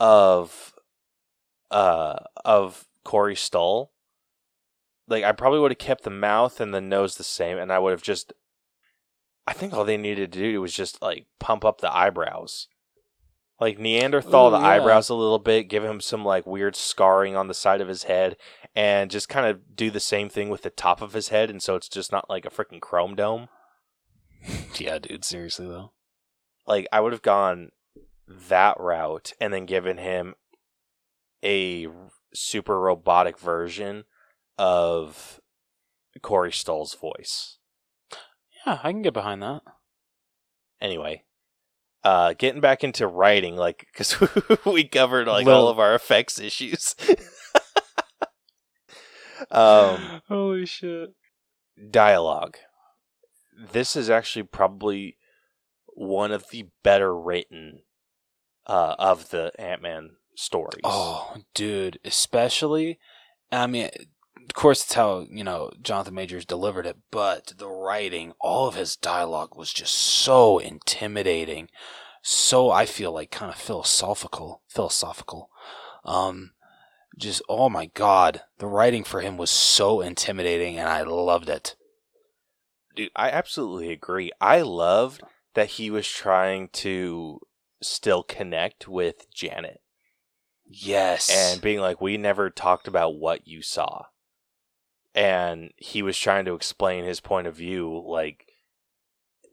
[0.00, 0.73] of,
[1.70, 3.92] uh, of Corey Stoll.
[5.06, 7.78] Like, I probably would have kept the mouth and the nose the same, and I
[7.78, 8.32] would have just.
[9.46, 12.68] I think all they needed to do was just like pump up the eyebrows.
[13.60, 14.66] Like Neanderthal Ooh, the yeah.
[14.66, 18.04] eyebrows a little bit, give him some like weird scarring on the side of his
[18.04, 18.36] head,
[18.74, 21.62] and just kind of do the same thing with the top of his head, and
[21.62, 23.48] so it's just not like a freaking chrome dome.
[24.78, 25.24] yeah, dude.
[25.24, 25.92] Seriously though.
[26.66, 27.70] Like I would have gone
[28.26, 30.34] that route and then given him
[31.44, 31.86] a
[32.32, 34.04] super robotic version
[34.58, 35.40] of
[36.22, 37.58] Corey Stoll's voice.
[38.66, 39.62] Yeah, I can get behind that.
[40.80, 41.24] Anyway,
[42.02, 44.16] uh, getting back into writing, like because
[44.64, 46.94] we covered like all of our effects issues.
[49.50, 51.10] um, Holy shit.
[51.90, 52.56] dialogue.
[53.72, 55.16] This is actually probably
[55.86, 57.82] one of the better written
[58.66, 60.80] uh, of the Ant Man stories.
[60.84, 62.98] Oh, dude, especially.
[63.50, 63.90] I mean,
[64.44, 68.74] of course, it's how you know Jonathan Majors delivered it, but the writing, all of
[68.74, 71.68] his dialogue was just so intimidating.
[72.22, 75.50] So I feel like kind of philosophical, philosophical.
[76.04, 76.52] Um,
[77.18, 81.76] just oh my god, the writing for him was so intimidating, and I loved it.
[82.96, 84.30] Dude, I absolutely agree.
[84.40, 85.22] I loved
[85.54, 87.40] that he was trying to
[87.82, 89.80] still connect with Janet
[90.66, 94.06] Yes, and being like, we never talked about what you saw.
[95.14, 98.46] And he was trying to explain his point of view, like,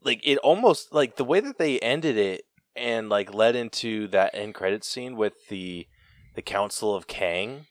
[0.02, 2.42] like it almost like the way that they ended it
[2.74, 5.86] and like led into that end credit scene with the
[6.34, 7.66] the Council of Kang,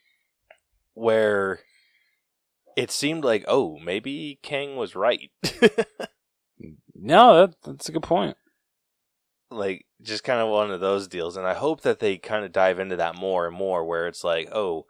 [0.93, 1.59] where
[2.77, 5.31] it seemed like, oh, maybe Kang was right.
[6.95, 8.37] no, that, that's a good point.
[9.49, 12.51] like just kind of one of those deals and i hope that they kind of
[12.51, 14.85] dive into that more and more where it's like oh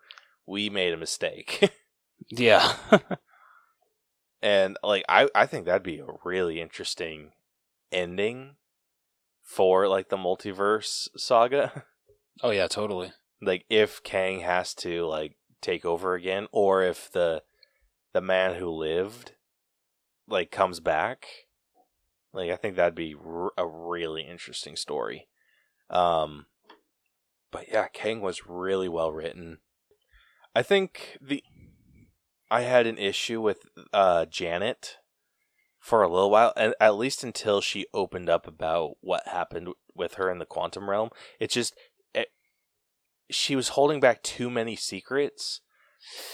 [0.46, 1.72] we made a mistake
[2.30, 2.74] Yeah,
[4.42, 7.32] And like I I think that'd be a really interesting
[7.92, 8.56] ending
[9.44, 11.84] for like the multiverse saga.
[12.44, 13.12] Oh yeah, totally.
[13.42, 17.44] like if Kang has to like take over again or if the
[18.14, 19.34] the man who lived
[20.28, 21.28] like comes back.
[22.34, 25.28] Like I think that'd be r- a really interesting story.
[25.90, 26.48] Um
[27.52, 29.60] but yeah, Kang was really well written.
[30.56, 31.44] I think the
[32.50, 33.60] I had an issue with
[33.94, 34.98] uh Janet
[35.80, 40.14] for a little while and at least until she opened up about what happened with
[40.16, 41.10] her in the quantum realm.
[41.40, 41.76] It just
[42.14, 42.30] it,
[43.30, 45.62] she was holding back too many secrets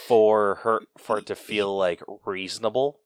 [0.07, 2.99] for her for it to feel like reasonable.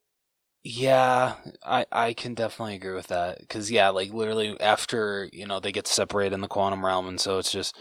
[0.64, 5.60] Yeah, I I can definitely agree with that because yeah, like literally after you know
[5.60, 7.76] they get separated in the quantum realm, and so it's just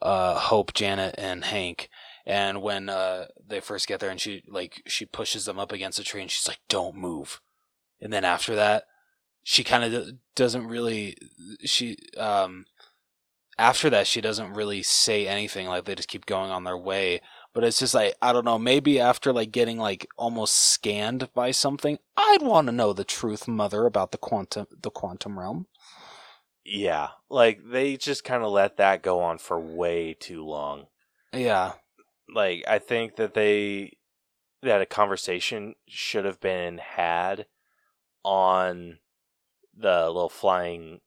[0.00, 1.88] uh Hope, Janet, and Hank.
[2.26, 5.98] And when uh they first get there, and she like she pushes them up against
[5.98, 7.40] a tree, and she's like, "Don't move."
[8.00, 8.84] And then after that,
[9.44, 11.16] she kind of doesn't really
[11.64, 12.66] she um
[13.58, 15.66] after that she doesn't really say anything.
[15.66, 17.20] Like they just keep going on their way.
[17.52, 18.58] But it's just like I don't know.
[18.58, 23.48] Maybe after like getting like almost scanned by something, I'd want to know the truth,
[23.48, 25.66] mother, about the quantum the quantum realm.
[26.64, 30.86] Yeah, like they just kind of let that go on for way too long.
[31.32, 31.72] Yeah,
[32.32, 33.96] Like I think that they
[34.62, 37.46] that a conversation should have been had
[38.22, 38.98] on
[39.76, 41.00] the little flying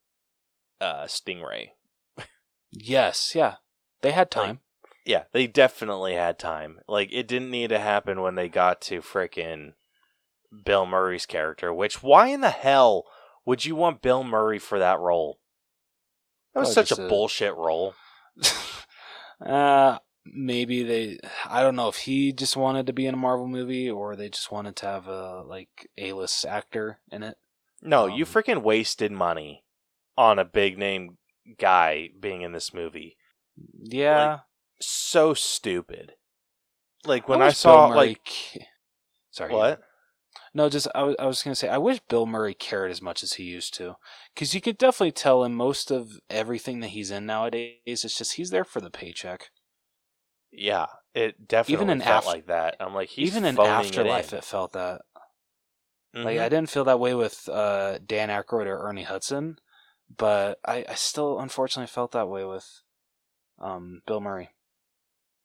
[0.81, 1.69] uh stingray.
[2.71, 3.55] yes, yeah.
[4.01, 4.59] They had time.
[5.05, 6.79] Yeah, they definitely had time.
[6.87, 9.73] Like it didn't need to happen when they got to frickin'
[10.63, 13.05] Bill Murray's character, which why in the hell
[13.45, 15.39] would you want Bill Murray for that role?
[16.53, 17.95] That was such a a- bullshit role.
[19.45, 23.47] uh maybe they I don't know if he just wanted to be in a Marvel
[23.47, 27.37] movie or they just wanted to have a like A-list actor in it.
[27.81, 29.65] No, you Um, freaking wasted money
[30.17, 31.17] on a big name
[31.57, 33.17] guy being in this movie.
[33.77, 34.39] Yeah.
[34.85, 36.13] So stupid.
[37.05, 38.67] Like when I, wish saw Murray like
[39.31, 39.53] Sorry.
[39.53, 39.81] what?
[40.53, 43.23] No, just I was I was gonna say I wish Bill Murray cared as much
[43.23, 43.95] as he used to,
[44.33, 47.77] because you could definitely tell in most of everything that he's in nowadays.
[47.85, 49.49] It's just he's there for the paycheck.
[50.51, 52.75] Yeah, it definitely in felt Af- like that.
[52.79, 55.01] I'm like, he's Even in Afterlife, it, it, felt that.
[56.13, 56.23] in.
[56.23, 56.39] Like.
[56.39, 59.57] I didn't feel that way with uh, Dan Aykroyd or Ernie Hudson,
[60.15, 62.83] but I, I still unfortunately felt that way with
[63.59, 64.49] um, Bill Murray.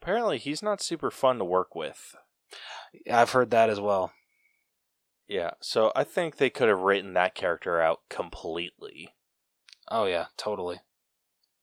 [0.01, 2.15] Apparently he's not super fun to work with.
[3.11, 4.13] I've heard that as well.
[5.27, 9.15] Yeah, so I think they could have written that character out completely.
[9.91, 10.81] Oh yeah, totally.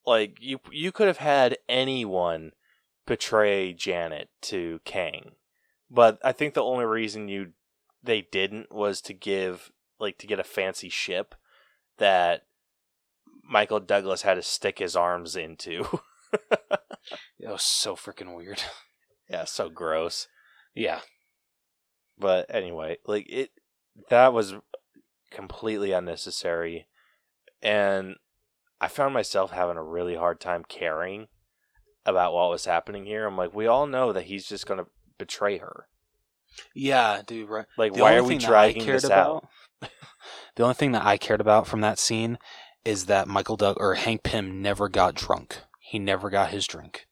[0.06, 2.52] Like you, you could have had anyone
[3.08, 5.32] betray Janet to Kang,
[5.90, 7.54] but I think the only reason you
[8.04, 11.34] they didn't was to give like to get a fancy ship
[11.98, 12.46] that
[13.44, 16.02] Michael Douglas had to stick his arms into.
[17.40, 18.64] It was so freaking weird.
[19.30, 20.28] yeah, so gross.
[20.74, 21.02] yeah.
[22.18, 23.52] But anyway, like it
[24.10, 24.56] that was
[25.32, 26.88] completely unnecessary
[27.62, 28.16] and
[28.80, 31.28] I found myself having a really hard time caring
[32.06, 33.26] about what was happening here.
[33.26, 35.88] I'm like, we all know that he's just going to betray her.
[36.74, 37.50] Yeah, dude.
[37.50, 37.66] Right.
[37.78, 39.48] Like, The why are we thing dragging cared this out?
[40.56, 42.38] the only thing that I cared about from that scene
[42.84, 45.62] is that Michael Doug or Hank Pym never got drunk.
[45.88, 47.08] He never got his drink.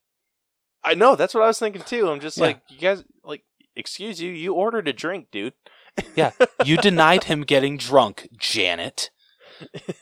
[0.82, 2.10] I know, that's what I was thinking too.
[2.10, 2.44] I'm just Yeah.
[2.44, 3.44] like, you guys, like,
[3.76, 5.54] excuse you, you ordered a drink, dude.
[6.14, 6.32] Yeah,
[6.64, 9.10] you denied him getting drunk, Janet.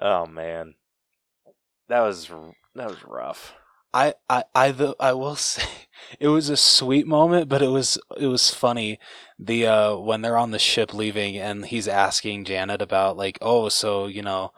[0.00, 0.74] oh man,
[1.88, 2.28] that was
[2.74, 3.54] that was rough.
[3.92, 5.64] I, I, I, the, I will say,
[6.20, 9.00] it was a sweet moment, but it was, it was funny.
[9.36, 13.68] The, uh, when they're on the ship leaving and he's asking Janet about like, oh,
[13.68, 14.52] so, you know,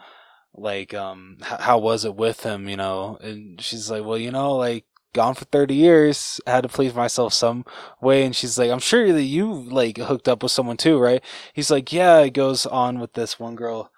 [0.54, 3.18] like, um, h- how was it with him, you know?
[3.22, 4.84] And she's like, well, you know, like,
[5.14, 7.64] gone for 30 years, I had to please myself some
[8.00, 8.24] way.
[8.24, 11.22] And she's like, I'm sure that you, like, hooked up with someone too, right?
[11.54, 13.90] He's like, yeah, it goes on with this one girl,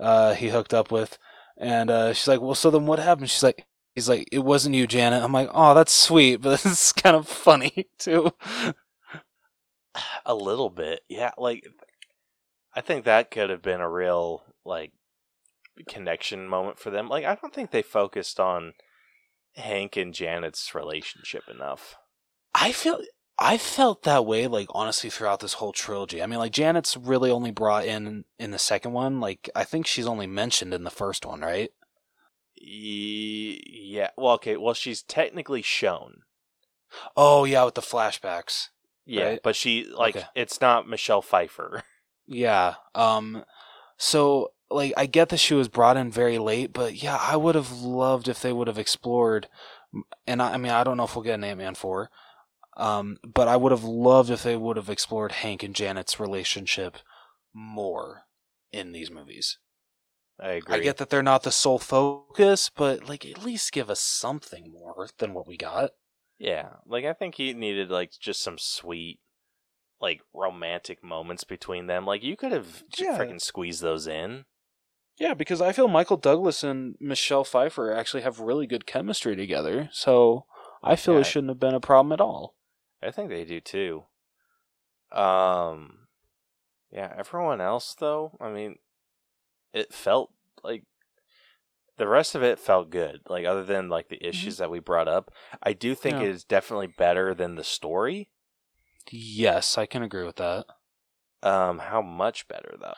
[0.00, 1.18] uh, he hooked up with.
[1.58, 3.30] And, uh, she's like, well, so then what happened?
[3.30, 5.22] She's like, He's like, it wasn't you, Janet.
[5.22, 8.32] I'm like, oh, that's sweet, but is kind of funny too.
[10.24, 11.32] A little bit, yeah.
[11.36, 11.66] Like,
[12.74, 14.92] I think that could have been a real like
[15.88, 17.08] connection moment for them.
[17.08, 18.74] Like, I don't think they focused on
[19.56, 21.96] Hank and Janet's relationship enough.
[22.54, 23.00] I feel,
[23.38, 26.22] I felt that way, like honestly, throughout this whole trilogy.
[26.22, 29.20] I mean, like Janet's really only brought in in the second one.
[29.20, 31.70] Like, I think she's only mentioned in the first one, right?
[32.64, 34.10] Yeah.
[34.16, 34.56] Well, okay.
[34.56, 36.22] Well, she's technically shown.
[37.16, 38.68] Oh yeah, with the flashbacks.
[39.06, 39.40] Yeah, Right.
[39.42, 40.26] but she like Okay.
[40.34, 41.82] it's not Michelle Pfeiffer.
[42.24, 42.74] Yeah.
[42.94, 43.44] Um
[43.96, 47.54] so like I get that she was brought in very late, but yeah, I would
[47.54, 49.48] have loved if they would have explored
[50.26, 52.10] and I, I mean I don't know if we'll get an Ant-Man 4.
[52.76, 56.98] Um but I would have loved if they would have explored Hank and Janet's relationship
[57.54, 58.24] more
[58.72, 59.58] in these movies.
[60.38, 60.76] I agree.
[60.76, 64.72] I get that they're not the sole focus, but like at least give us something
[64.72, 65.92] more than what we got.
[66.38, 69.20] Yeah, like I think he needed like just some sweet,
[70.00, 72.06] like romantic moments between them.
[72.06, 73.18] Like you could have Yeah.
[73.18, 74.44] freaking squeezed those in.
[75.22, 79.88] Yeah, because I feel Michael Douglas and Michelle Pfeiffer actually have really good chemistry together.
[79.92, 80.46] So
[80.82, 81.20] I feel Yeah.
[81.20, 82.56] it shouldn't have been a problem at all.
[83.00, 84.06] I think they do too.
[85.12, 86.08] Um,
[86.90, 87.14] yeah.
[87.16, 88.78] Everyone else, though, I mean,
[89.72, 90.32] it felt
[90.64, 90.82] like
[91.98, 93.20] the rest of it felt good.
[93.28, 96.24] Like other than like the issues that we brought up, I do think Mm-hmm.
[96.24, 96.30] Yeah.
[96.30, 98.28] it is definitely better than the story.
[99.08, 100.66] Yes, I can agree with that.
[101.44, 102.94] Um, how much better though?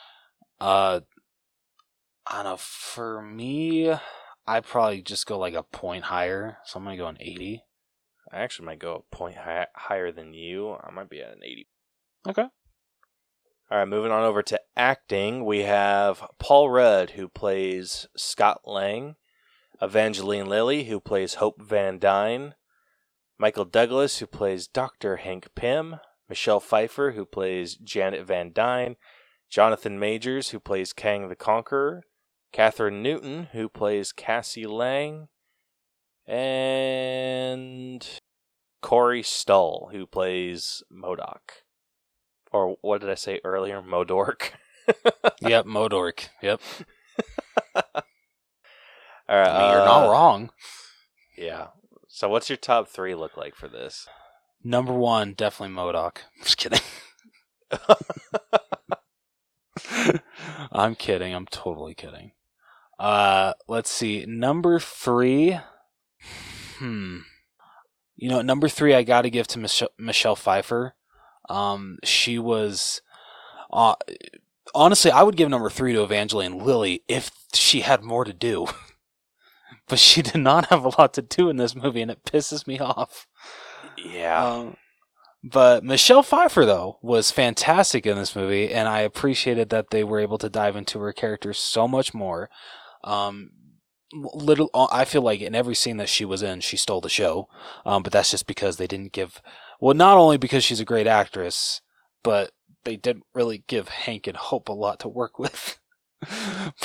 [0.66, 1.00] Uh,
[2.26, 2.56] I don't know.
[2.56, 3.94] For me,
[4.46, 6.58] I probably just go like a point higher.
[6.64, 7.62] So I'm gonna go an eighty.
[8.32, 10.74] I actually might go a point hi- higher than you.
[10.74, 11.68] I might be at an eighty.
[12.26, 12.46] Okay.
[13.70, 19.16] All right, moving on over to acting, we have Paul Rudd, who plays Scott Lang,
[19.80, 22.54] Evangeline Lilly, who plays Hope Van Dyne,
[23.38, 25.16] Michael Douglas, who plays Dr.
[25.16, 25.96] Hank Pym,
[26.28, 28.96] Michelle Pfeiffer, who plays Janet Van Dyne,
[29.48, 32.02] Jonathan Majors, who plays Kang the Conqueror,
[32.54, 35.28] Kathryn Newton, who plays Cassie Lang,
[36.26, 38.08] and
[38.80, 41.64] Corey Stoll, who plays MODOK.
[42.52, 43.82] Or what did I say earlier?
[43.82, 44.50] Modork.
[45.42, 46.28] yep, Modork.
[46.42, 46.60] Yep,
[49.28, 50.50] All right, I mean, you're not uh, wrong.
[51.36, 51.68] Yeah.
[52.08, 54.06] So, what's your top three look like for this?
[54.62, 56.18] Number one, definitely MODOK.
[56.42, 56.80] Just kidding.
[60.70, 61.34] I'm kidding.
[61.34, 62.32] I'm totally kidding.
[62.98, 64.24] Uh, let's see.
[64.26, 65.58] Number three.
[66.78, 67.18] Hmm.
[68.16, 70.94] You know, number three, I got to give to Mich- Michelle Pfeiffer.
[71.48, 73.02] Um, she was.
[73.72, 73.96] Uh,
[74.74, 78.66] honestly, I would give number three to Evangeline Lilly if she had more to do.
[79.88, 82.66] but she did not have a lot to do in this movie, and it pisses
[82.66, 83.26] me off.
[83.98, 84.44] Yeah.
[84.44, 84.76] Um,
[85.42, 90.20] but Michelle Pfeiffer though was fantastic in this movie, and I appreciated that they were
[90.20, 92.48] able to dive into her character so much more.
[93.04, 93.50] Um,
[94.12, 97.48] little, I feel like in every scene that she was in, she stole the show.
[97.84, 99.40] Um, but that's just because they didn't give.
[99.80, 101.80] Well, not only because she's a great actress,
[102.22, 102.52] but
[102.84, 105.78] they didn't really give Hank and Hope a lot to work with.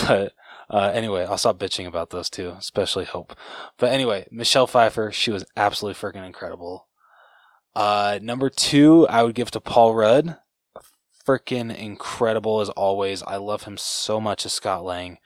[0.07, 0.33] but
[0.69, 3.35] uh, anyway, I'll stop bitching about those two, especially Hope.
[3.77, 6.87] But anyway, Michelle Pfeiffer, she was absolutely freaking incredible.
[7.75, 10.37] Uh, number two, I would give to Paul Rudd.
[11.25, 13.21] Freaking incredible as always.
[13.23, 15.19] I love him so much as Scott Lang.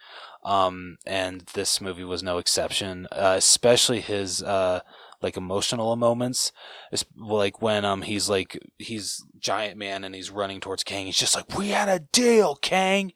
[0.45, 3.07] Um, and this movie was no exception.
[3.11, 4.81] Uh, especially his uh,
[5.21, 6.51] like emotional moments.
[6.91, 11.05] It's like when um he's like he's giant man and he's running towards Kang.
[11.05, 13.13] He's just like, "We had a deal, Kang."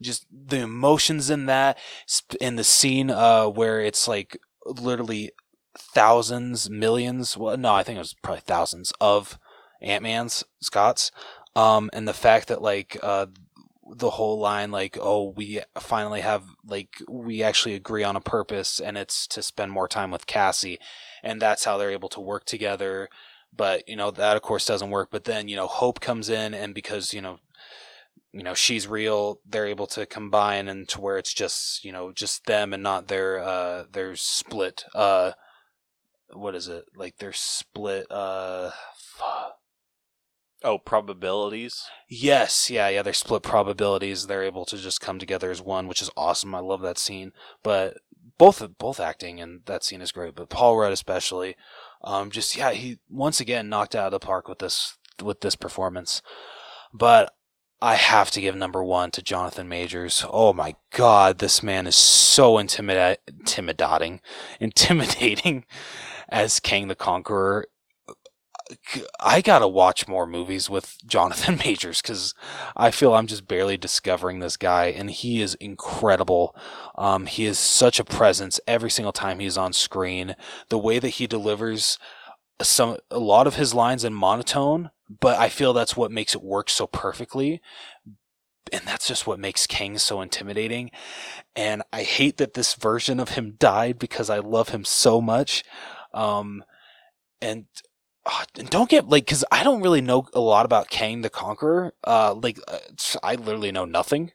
[0.00, 1.76] Just the emotions in that,
[2.40, 5.32] in the scene uh where it's like literally
[5.76, 7.36] thousands, millions.
[7.36, 9.38] Well, no, I think it was probably thousands of
[9.82, 11.10] Ant Man's Scotts.
[11.56, 13.26] Um, and the fact that like uh,
[13.96, 18.80] the whole line, like, oh, we finally have like we actually agree on a purpose,
[18.80, 20.78] and it's to spend more time with Cassie,
[21.22, 23.08] and that's how they're able to work together.
[23.56, 25.08] But you know that of course doesn't work.
[25.10, 27.38] But then you know Hope comes in, and because you know
[28.32, 32.12] you know she's real they're able to combine and to where it's just you know
[32.12, 35.32] just them and not their uh their split uh
[36.32, 39.52] what is it like their split uh fu-
[40.64, 41.84] oh, probabilities.
[42.08, 46.02] yes yeah yeah their split probabilities they're able to just come together as one which
[46.02, 47.32] is awesome i love that scene
[47.62, 47.98] but
[48.38, 51.56] both both acting and that scene is great but paul rudd especially
[52.02, 55.56] um just yeah he once again knocked out of the park with this with this
[55.56, 56.22] performance
[56.92, 57.34] but
[57.80, 60.24] I have to give number one to Jonathan Majors.
[60.28, 64.20] Oh my God, this man is so intimida- intimidating,
[64.60, 65.64] intimidating
[66.28, 67.66] as Kang the Conqueror.
[69.20, 72.34] I gotta watch more movies with Jonathan Majors because
[72.76, 76.54] I feel I'm just barely discovering this guy, and he is incredible.
[76.96, 80.36] Um, he is such a presence every single time he's on screen.
[80.68, 81.98] The way that he delivers
[82.62, 84.90] some a lot of his lines in monotone,
[85.20, 87.60] but I feel that's what makes it work so perfectly.
[88.70, 90.90] And that's just what makes Kang so intimidating.
[91.56, 95.64] And I hate that this version of him died because I love him so much.
[96.12, 96.64] Um,
[97.40, 97.66] and
[98.30, 101.30] uh, and don't get like because I don't really know a lot about Kang the
[101.30, 101.94] Conqueror.
[102.04, 102.78] Uh, like uh,
[103.22, 104.32] I literally know nothing.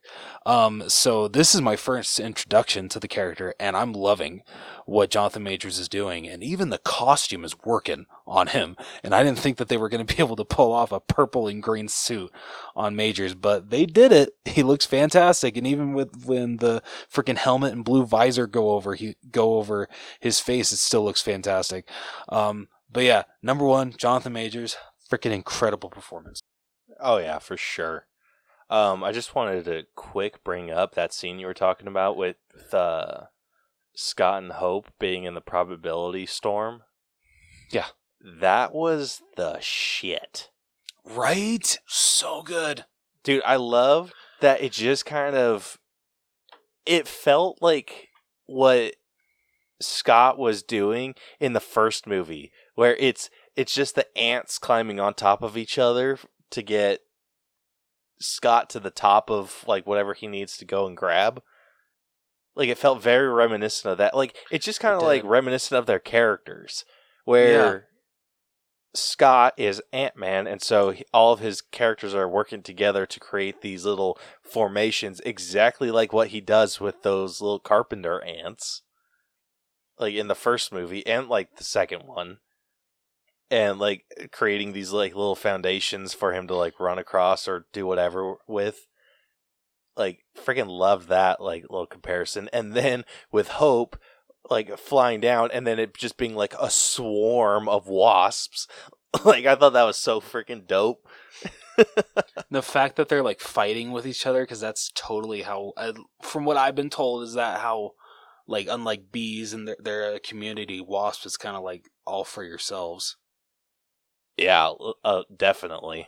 [0.47, 4.41] Um, so this is my first introduction to the character, and I'm loving
[4.85, 8.75] what Jonathan Majors is doing, and even the costume is working on him.
[9.03, 10.99] And I didn't think that they were going to be able to pull off a
[10.99, 12.31] purple and green suit
[12.75, 14.33] on Majors, but they did it.
[14.53, 18.93] He looks fantastic, and even with when the freaking helmet and blue visor go over,
[18.93, 19.89] he go over
[20.19, 21.89] his face, it still looks fantastic.
[22.29, 24.77] Um, but yeah, number one, Jonathan Majors,
[25.11, 26.41] freaking incredible performance.
[26.99, 28.07] Oh yeah, for sure.
[28.69, 32.37] Um, I just wanted to quick bring up that scene you were talking about with
[32.71, 33.25] uh,
[33.95, 36.81] Scott and Hope being in the probability storm.
[37.69, 37.87] Yeah.
[38.21, 40.49] That was the shit.
[41.05, 41.77] Right?
[41.85, 42.85] So good.
[43.23, 45.77] Dude, I love that it just kind of
[46.85, 48.09] it felt like
[48.45, 48.95] what
[49.81, 55.13] Scott was doing in the first movie where it's it's just the ants climbing on
[55.13, 56.17] top of each other
[56.49, 57.01] to get
[58.19, 61.41] Scott to the top of like whatever he needs to go and grab.
[62.55, 64.15] Like it felt very reminiscent of that.
[64.15, 66.85] Like it's just kind of It like reminiscent of their characters,
[67.25, 67.87] where
[68.95, 73.19] Scott is Ant Man, and so he, all of his characters are working together to
[73.19, 78.83] create these little formations, exactly like what he does with those little carpenter ants,
[79.97, 82.37] like in the first movie and like the second one,
[83.51, 87.85] and like creating these like little foundations for him to like run across or do
[87.85, 88.87] whatever with.
[89.95, 93.97] Like freaking love that like little comparison, and then with Hope,
[94.49, 98.67] like flying down and then it just being like a swarm of wasps.
[99.25, 101.07] like I thought that was so freaking dope.
[102.49, 106.45] The fact that they're like fighting with each other, because that's totally how, uh, from
[106.45, 107.93] what I've been told, is that how,
[108.47, 113.17] like, unlike bees and their, their community, wasps is kind of like all for yourselves.
[114.37, 114.71] Yeah,
[115.03, 116.07] uh, definitely.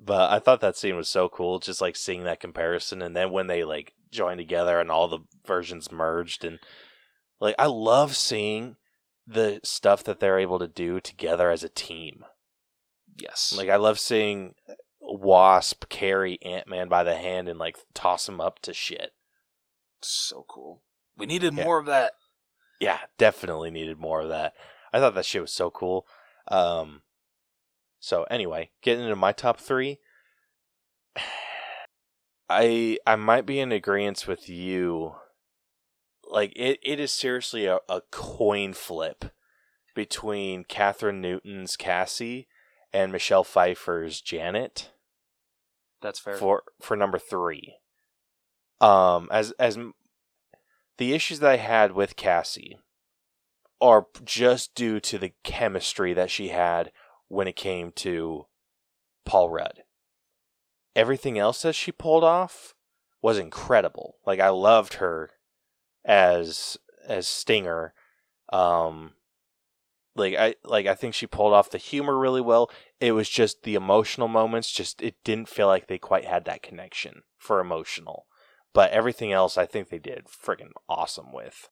[0.00, 3.30] But I thought that scene was so cool, just like seeing that comparison, and then
[3.30, 6.58] when they like joined together and all the versions merged, and
[7.40, 8.76] like I love seeing
[9.26, 12.24] the stuff that they're able to do together as a team.
[13.16, 13.54] Yes.
[13.56, 14.54] Like I love seeing
[15.00, 19.12] Wasp carry Ant Man by the hand and like toss him up to shit.
[20.02, 20.82] so cool.
[21.16, 21.64] We needed Yeah.
[21.64, 22.12] more of that.
[22.80, 24.52] yeah, definitely needed more of that.
[24.92, 26.06] I thought that shit was so cool.
[26.48, 27.00] Um,
[28.04, 29.98] so anyway, getting into my top three,
[32.50, 35.14] I I might be in agreement with you.
[36.30, 39.24] Like it, it is seriously a, a coin flip
[39.94, 42.46] between Kathryn Newton's Cassie
[42.92, 44.90] and Michelle Pfeiffer's Janet
[46.02, 46.36] That's fair.
[46.36, 47.76] for for number three.
[48.82, 49.78] Um, as as
[50.98, 52.76] the issues that I had with Cassie
[53.80, 56.92] are just due to the chemistry that she had
[57.34, 58.46] when it came to
[59.24, 59.82] Paul Rudd.
[60.96, 62.74] Everything else that she pulled off
[63.20, 64.16] was incredible.
[64.24, 65.30] Like I loved her
[66.04, 67.92] as as Stinger.
[68.52, 69.14] Um,
[70.14, 72.70] like I like I think she pulled off the humor really well.
[73.00, 74.70] It was just the emotional moments.
[74.70, 78.26] Just it didn't feel like they quite had that connection for emotional.
[78.72, 81.68] But everything else, I think they did friggin' awesome with.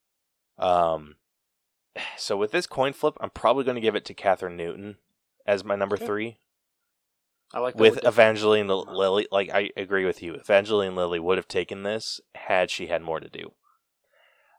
[0.58, 1.16] Um,
[2.16, 4.96] so with this coin flip, I'm probably going to give it to Kathryn Newton
[5.46, 6.06] as my number Okay.
[6.06, 6.38] three.
[7.54, 8.04] I like that With.
[8.04, 10.34] Evangeline Lilly, like I agree with you.
[10.34, 13.52] Evangeline Lilly would have taken this had she had more to do.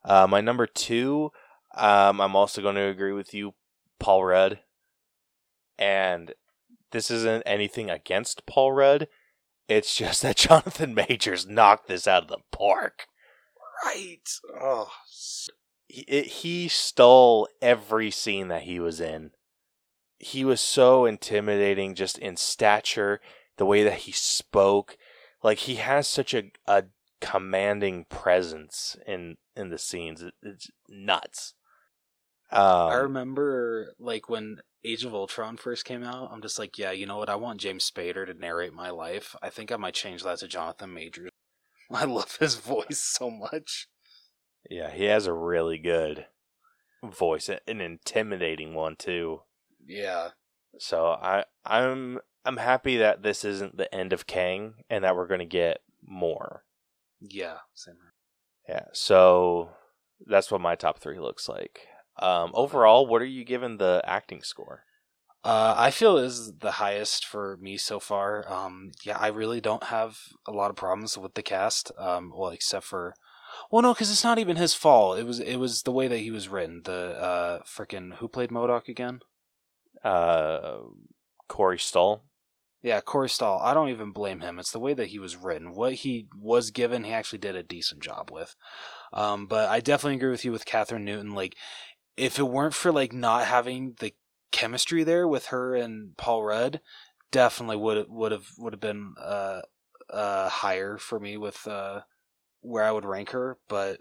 [0.05, 1.31] Uh, my number two,
[1.75, 3.55] um, I'm also going to agree with you,
[3.99, 4.59] Paul Rudd.
[5.79, 6.33] And
[6.91, 9.07] this isn't anything against Paul Rudd.
[9.67, 13.07] It's just that Jonathan Majors knocked this out of the park.
[13.85, 14.19] right.
[14.61, 14.91] Oh,
[15.87, 19.31] He, it, he stole every scene that he was in.
[20.23, 23.19] He was so intimidating just in stature,
[23.57, 24.97] the way that he spoke.
[25.41, 26.85] Like he has such a, a
[27.19, 30.21] commanding presence in in the scenes.
[30.21, 31.53] It, it's nuts.
[32.51, 36.29] Um, I remember like when Age of Ultron first came out.
[36.31, 37.29] I'm just like, yeah, you know what?
[37.29, 39.35] I want James Spader to narrate my life.
[39.41, 41.31] I think I might change that to Jonathan Majors.
[41.91, 43.87] I love his voice so much.
[44.69, 46.27] Yeah, he has a really good
[47.03, 49.41] voice, an intimidating one too.
[49.87, 50.29] Yeah.
[50.79, 55.27] So I I'm I'm happy that this isn't the end of Kang and that we're
[55.27, 56.63] going to get more.
[57.21, 57.57] Yeah.
[57.73, 57.95] Same.
[58.67, 58.85] Yeah.
[58.93, 59.69] So
[60.25, 61.87] that's what my top 3 looks like.
[62.19, 64.83] Um overall, what are you giving the acting score?
[65.43, 68.49] Uh, I feel is the highest for me so far.
[68.51, 71.91] Um, yeah, I really don't have a lot of problems with the cast.
[71.97, 73.13] Um, well, except for,
[73.69, 75.19] well, no, because it's not even his fault.
[75.19, 76.81] It was it was the way that he was written.
[76.85, 79.19] The uh, freaking who played MODOK again?
[80.03, 80.79] Uh,
[81.47, 82.23] Corey Stoll.
[82.81, 83.59] Yeah, Corey Stoll.
[83.59, 84.59] I don't even blame him.
[84.59, 85.73] It's the way that he was written.
[85.73, 88.55] What he was given, he actually did a decent job with.
[89.13, 91.33] Um, but I definitely agree with you with Kathryn Newton.
[91.33, 91.55] Like,
[92.17, 94.13] if it weren't for like not having the
[94.51, 96.81] chemistry there with her and Paul Rudd,
[97.31, 99.61] definitely would would have would have been uh,
[100.09, 102.01] uh, higher for me with uh,
[102.61, 103.57] where I would rank her.
[103.69, 103.99] But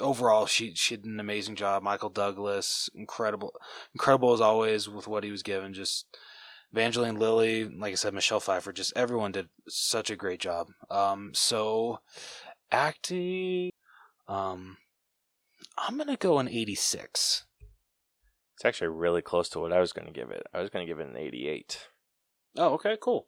[0.00, 1.82] overall, she she did an amazing job.
[1.82, 3.54] Michael Douglas, incredible,
[3.94, 5.74] incredible as always with what he was given.
[5.74, 6.06] Just
[6.72, 10.68] Evangeline Lilly, like I said, Michelle Pfeiffer, just everyone did such a great job.
[10.90, 12.00] Um, so
[12.70, 13.70] acting,
[14.28, 14.76] um,
[15.76, 17.44] I'm gonna go an 86.
[18.60, 20.42] It's actually really close to what I was going to give it.
[20.52, 21.88] I was going to give it an 88.
[22.58, 23.26] Oh, okay, cool.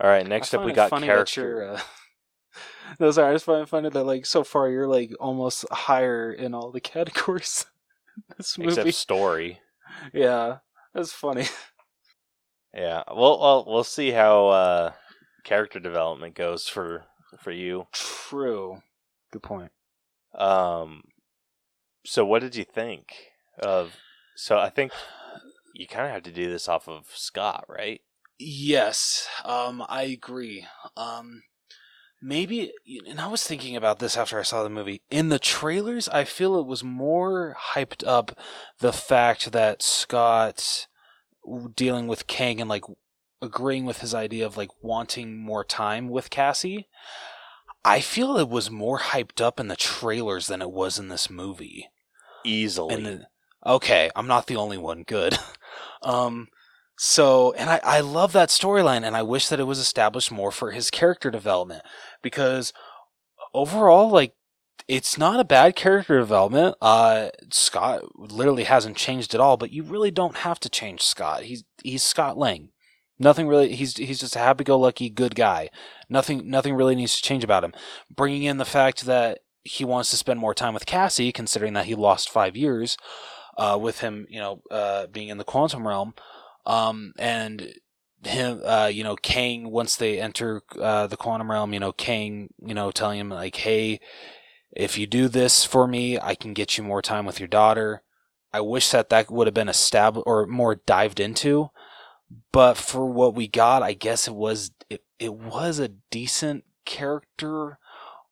[0.00, 1.72] All right, next up we got character.
[1.72, 1.80] Uh,
[3.00, 6.32] no, sorry, I just find it funny that like so far you're like almost higher
[6.32, 7.66] in all the categories.
[8.36, 9.60] this movie, Except story.
[10.12, 10.58] yeah,
[10.94, 11.46] that's funny.
[12.72, 13.04] Yeah.
[13.08, 14.92] Well, well, we'll see how uh,
[15.44, 17.04] character development goes for
[17.38, 17.86] for you.
[17.92, 18.82] True.
[19.30, 19.70] Good point.
[20.34, 21.02] Um.
[22.04, 23.14] So, what did you think
[23.60, 23.94] of?
[24.36, 24.92] So, I think
[25.74, 28.00] you kind of have to do this off of Scott, right?
[28.38, 30.66] Yes, um, I agree.
[30.96, 31.42] Um,
[32.24, 32.72] maybe,
[33.06, 35.02] and I was thinking about this after I saw the movie.
[35.10, 38.36] In the trailers, I feel it was more hyped up
[38.80, 40.86] the fact that Scott
[41.76, 42.84] dealing with Kang and like
[43.42, 46.88] agreeing with his idea of like wanting more time with Cassie.
[47.84, 51.28] I feel it was more hyped up in the trailers than it was in this
[51.28, 51.90] movie.
[52.42, 52.94] Easily.
[52.94, 53.26] And then,
[53.66, 55.02] okay, I'm not the only one.
[55.02, 55.36] Good.
[56.02, 56.48] um,
[56.96, 60.50] so, and I, I love that storyline, and I wish that it was established more
[60.50, 61.82] for his character development
[62.22, 62.72] because
[63.52, 64.34] overall, like,
[64.86, 66.76] it's not a bad character development.
[66.80, 71.44] Uh, Scott literally hasn't changed at all, but you really don't have to change Scott.
[71.44, 72.68] He's he's Scott Lang.
[73.18, 73.74] Nothing really.
[73.74, 75.70] He's he's just a happy-go-lucky good guy.
[76.10, 77.72] Nothing nothing really needs to change about him.
[78.14, 81.86] Bringing in the fact that he wants to spend more time with Cassie, considering that
[81.86, 82.98] he lost five years
[83.56, 86.12] uh, with him, you know, uh, being in the quantum realm,
[86.66, 87.72] um, and
[88.24, 92.48] him, uh, you know, Kang once they enter uh, the quantum realm, you know, Kang,
[92.64, 94.00] you know, telling him like, hey,
[94.72, 98.02] if you do this for me, I can get you more time with your daughter.
[98.52, 101.70] I wish that that would have been established or more dived into,
[102.52, 107.78] but for what we got, I guess it was it, it was a decent character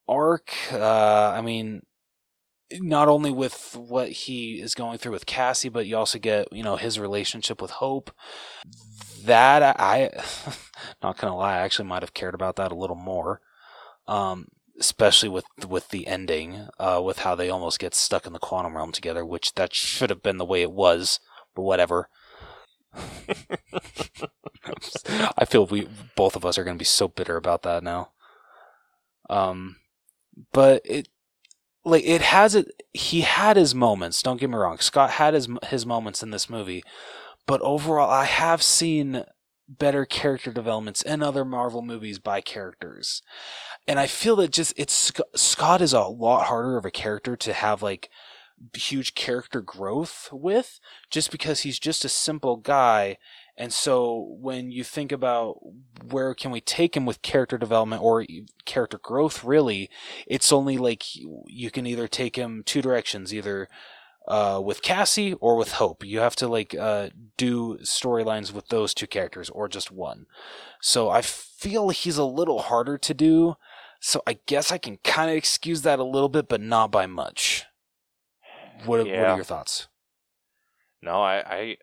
[0.09, 0.53] arc.
[0.73, 1.83] Uh, I mean,
[2.81, 6.63] not only with what he is going through with Cassie, but you also get you
[6.63, 8.11] know his relationship with Hope.
[9.25, 10.11] That I,
[11.03, 13.41] not gonna lie, I actually might have cared about that a little more,
[14.07, 18.39] um, especially with with the ending, uh, with how they almost get stuck in the
[18.39, 21.21] quantum realm together, which that should have been the way it was,
[21.55, 22.09] but whatever.
[25.39, 28.11] I feel we both of us are to be so bitter about that now.
[29.31, 29.77] Um,
[30.53, 31.09] but it
[31.85, 32.71] like it has it.
[32.93, 34.23] He had his moments.
[34.23, 34.79] Don't get me wrong.
[34.79, 36.83] Scott had his his moments in this movie,
[37.47, 39.25] but overall, I have seen
[39.69, 43.23] better character developments in other Marvel movies by characters,
[43.87, 47.53] and I feel that just it's Scott is a lot harder of a character to
[47.53, 48.11] have like
[48.75, 50.79] huge character growth with
[51.11, 53.17] just because he's just a simple guy
[53.57, 55.59] and so when you think about
[56.11, 58.25] where can we take him with character development or
[58.65, 59.91] character growth really
[60.27, 61.05] it's only like
[61.47, 63.69] you can either take him two directions either
[64.29, 66.05] uh, with Cassie or with Hope.
[66.05, 70.27] You have to like uh, do storylines with those two characters or just one.
[70.81, 73.57] So I feel he's a little harder to do.
[74.01, 77.07] So I guess I can kind of excuse that a little bit, but not by
[77.07, 77.65] much.
[78.85, 79.89] What, what are your thoughts?
[81.01, 81.77] No, I, I,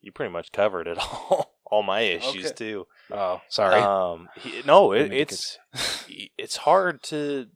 [0.00, 1.54] you pretty much covered it all.
[1.72, 2.54] All my issues Okay.
[2.54, 2.86] too.
[3.12, 3.80] Oh, sorry.
[3.80, 5.56] Um, he, no, it, it's
[6.36, 7.46] it's hard to.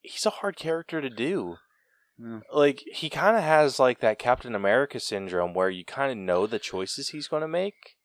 [0.00, 1.56] He's a hard character to do.
[2.52, 6.46] Like he kind of has like that Captain America syndrome where you kind of know
[6.46, 7.96] the choices he's going to make.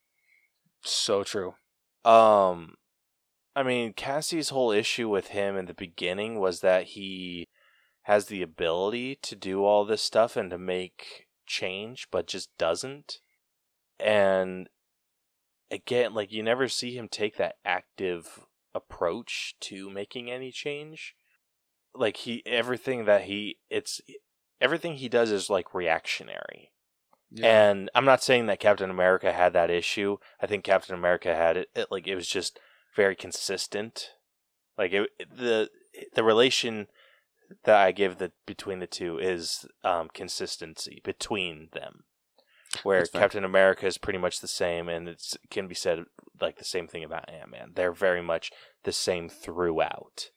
[0.84, 1.54] so true.
[2.04, 2.76] Um,
[3.56, 7.48] I mean, Cassie's whole issue with him in the beginning was that he
[8.04, 13.20] has the ability to do all this stuff and to make change, but just doesn't.
[13.99, 14.69] And
[15.71, 21.15] again, like you never see him take that active approach to making any change.
[21.95, 24.01] Like he everything that he it's
[24.61, 26.71] everything he does is like reactionary.
[27.43, 30.17] And I'm not saying that Captain America had that issue.
[30.41, 32.59] I think Captain America had it, it like it was just
[32.95, 34.11] very consistent.
[34.77, 35.69] Like it, the
[36.13, 36.88] the relation
[37.65, 42.03] that I give the between the two is um, consistency between them.
[42.84, 43.22] Where That's fair.
[43.22, 46.06] Captain America is pretty much the same, and it can be said
[46.40, 47.72] like the same thing about Ant Man.
[47.76, 48.52] They're very much
[48.84, 50.30] the same throughout.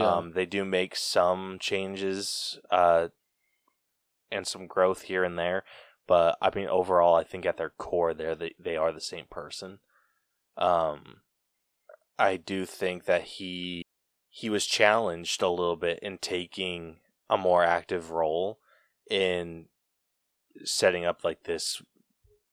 [0.00, 3.08] Um, they do make some changes uh,
[4.30, 5.64] and some growth here and there,
[6.06, 9.26] but I mean overall, I think at their core, they're the, they are the same
[9.30, 9.80] person.
[10.56, 11.20] Um,
[12.18, 13.84] I do think that he
[14.30, 16.96] he was challenged a little bit in taking
[17.28, 18.60] a more active role
[19.10, 19.66] in
[20.64, 21.82] setting up like this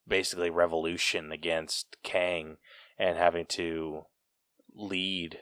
[0.06, 2.56] basically revolution against Kang
[2.98, 4.02] and having to
[4.74, 5.38] lead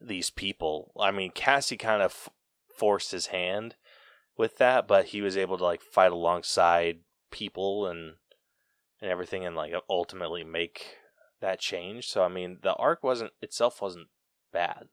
[0.00, 0.92] these people.
[0.98, 2.28] I mean, Cassie kind of f-
[2.76, 3.76] forced his hand
[4.36, 8.14] with that, but he was able to like fight alongside people and
[9.00, 10.96] and everything and like ultimately make
[11.40, 12.08] that change.
[12.08, 14.08] So I mean, the arc wasn't itself wasn't
[14.52, 14.88] bad.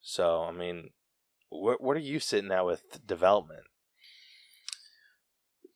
[0.00, 0.90] So I mean,
[1.50, 3.64] what what are you sitting at with development?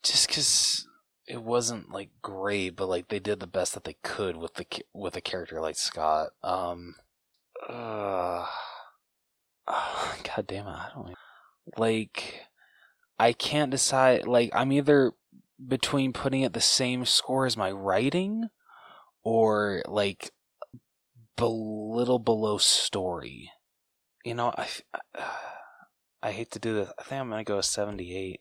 [0.05, 0.87] Just because
[1.27, 4.67] it wasn't like great, but like they did the best that they could with the
[4.93, 6.29] with a character like Scott.
[6.43, 6.97] Um,
[7.69, 8.47] uh,
[9.67, 11.15] God damn it, I don't
[11.79, 12.43] like.
[13.19, 14.27] I can't decide.
[14.27, 15.13] Like I'm either
[15.67, 18.49] between putting it the same score as my writing,
[19.23, 20.31] or like
[21.39, 23.51] a little below story.
[24.25, 24.69] You know, I
[26.23, 26.93] I hate to do this.
[26.99, 28.41] I think I'm gonna go seventy eight.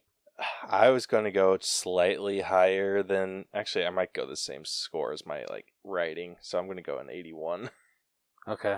[0.68, 5.14] I was going to go slightly higher than actually I might go the same score
[5.14, 7.70] as my like writing, so I'm going to go an 81.
[8.48, 8.78] Okay.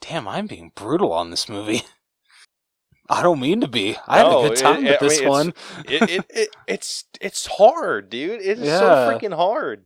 [0.00, 1.82] Damn, I'm being brutal on this movie.
[3.10, 3.96] I don't mean to be.
[4.08, 5.48] I No, had a good time it- with I this mean, one.
[5.86, 8.40] it, it, it it's it's hard, dude.
[8.42, 8.80] It's so
[9.12, 9.84] freaking hard.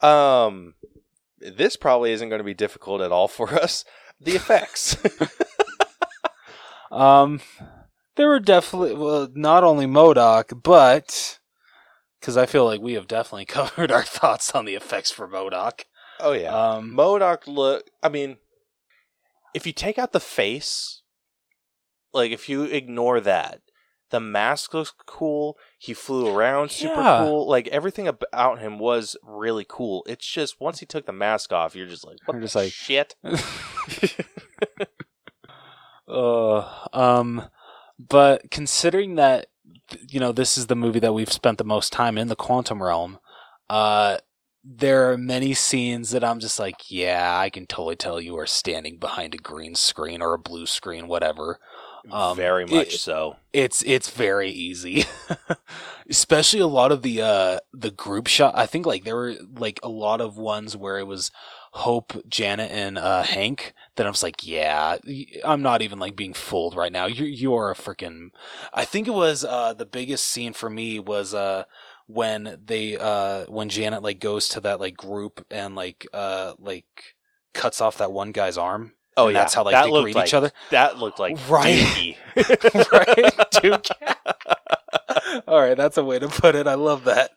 [0.00, 0.74] Um
[1.38, 3.84] this probably isn't going to be difficult at all for us.
[4.20, 4.96] The effects.
[6.90, 7.40] Um,
[8.16, 11.38] there were definitely well, not only MODOK, but
[12.20, 15.84] because I feel like we have definitely covered our thoughts on the effects for MODOK.
[16.20, 16.54] oh yeah.
[16.54, 18.38] Um, MODOK look I mean
[19.54, 21.02] if you take out the face
[22.12, 23.60] like if you ignore that
[24.10, 25.58] the mask looks cool.
[25.78, 27.24] He flew around super Yeah.
[27.24, 27.48] cool.
[27.48, 30.04] Like everything about him was really cool.
[30.06, 33.16] It's just once he took the mask off, you're just like, what just like- shit?
[36.08, 37.42] uh, um,
[37.98, 39.46] but considering that
[40.08, 42.82] you know this is the movie that we've spent the most time in the quantum
[42.82, 43.18] realm,
[43.70, 44.18] uh,
[44.64, 48.46] there are many scenes that I'm just like, yeah, I can totally tell you are
[48.46, 51.58] standing behind a green screen or a blue screen, whatever.
[52.10, 53.36] Um, Very much it- so.
[53.52, 55.04] It's it's very easy,
[56.10, 58.54] especially a lot of the uh the group shot.
[58.56, 61.30] I think like there were like a lot of ones where it was
[61.76, 63.74] Hope, Janet, and uh Hank.
[63.96, 64.96] That I was like, yeah,
[65.44, 67.06] I'm not even like being fooled right now.
[67.06, 68.30] You you are a freaking.
[68.72, 71.64] I think it was uh the biggest scene for me was uh
[72.06, 77.16] when they uh when Janet like goes to that like group and like uh like
[77.52, 78.92] cuts off that one guy's arm.
[79.16, 80.52] Oh yeah, that's how like that they greet like, each other.
[80.70, 82.16] That looked like Right.
[82.36, 83.86] Right, Duke.
[85.48, 86.66] All right, that's a way to put it.
[86.66, 87.32] I love that.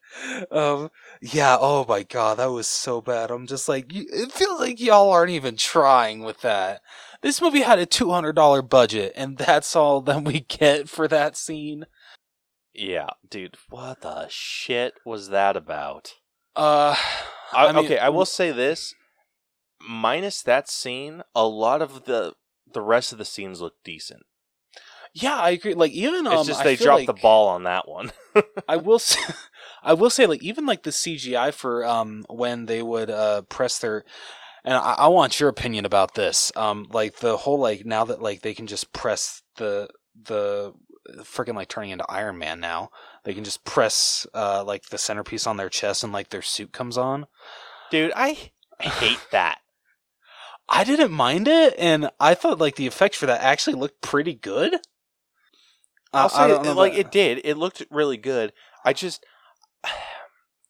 [0.51, 0.91] Um,
[1.21, 1.57] yeah.
[1.59, 3.31] Oh my god, that was so bad.
[3.31, 6.81] I'm just like, it feels like y'all aren't even trying with that.
[7.21, 11.07] This movie had a two hundred dollar budget, and that's all that we get for
[11.07, 11.85] that scene.
[12.73, 16.13] Yeah, dude, what the shit was that about?
[16.55, 16.95] Uh,
[17.51, 18.93] I, I mean- okay, I will say this:
[19.81, 22.33] minus that scene, a lot of the
[22.71, 24.21] the rest of the scenes look decent.
[25.13, 25.73] yeah, I agree.
[25.73, 28.11] Like even um, It's just I they dropped the ball on that one.
[28.67, 29.19] I will say,
[29.83, 33.79] I will say, like even like the CGI for um when they would uh press
[33.79, 34.03] their,
[34.63, 36.51] and I, I want your opinion about this.
[36.55, 39.89] Um, like the whole like now that like they can just press the
[40.21, 40.73] the
[41.23, 42.89] freaking like turning into Iron Man now.
[43.23, 46.71] They can just press uh like the centerpiece on their chest and like their suit
[46.71, 47.25] comes on.
[47.91, 49.59] Dude, I hate that.
[50.71, 54.35] I didn't mind it, and I thought like the effects for that actually looked pretty
[54.35, 54.75] good.
[56.13, 56.29] I'll Uh,
[56.63, 57.41] say, like that- it did.
[57.43, 58.53] It looked really good.
[58.85, 59.25] I just,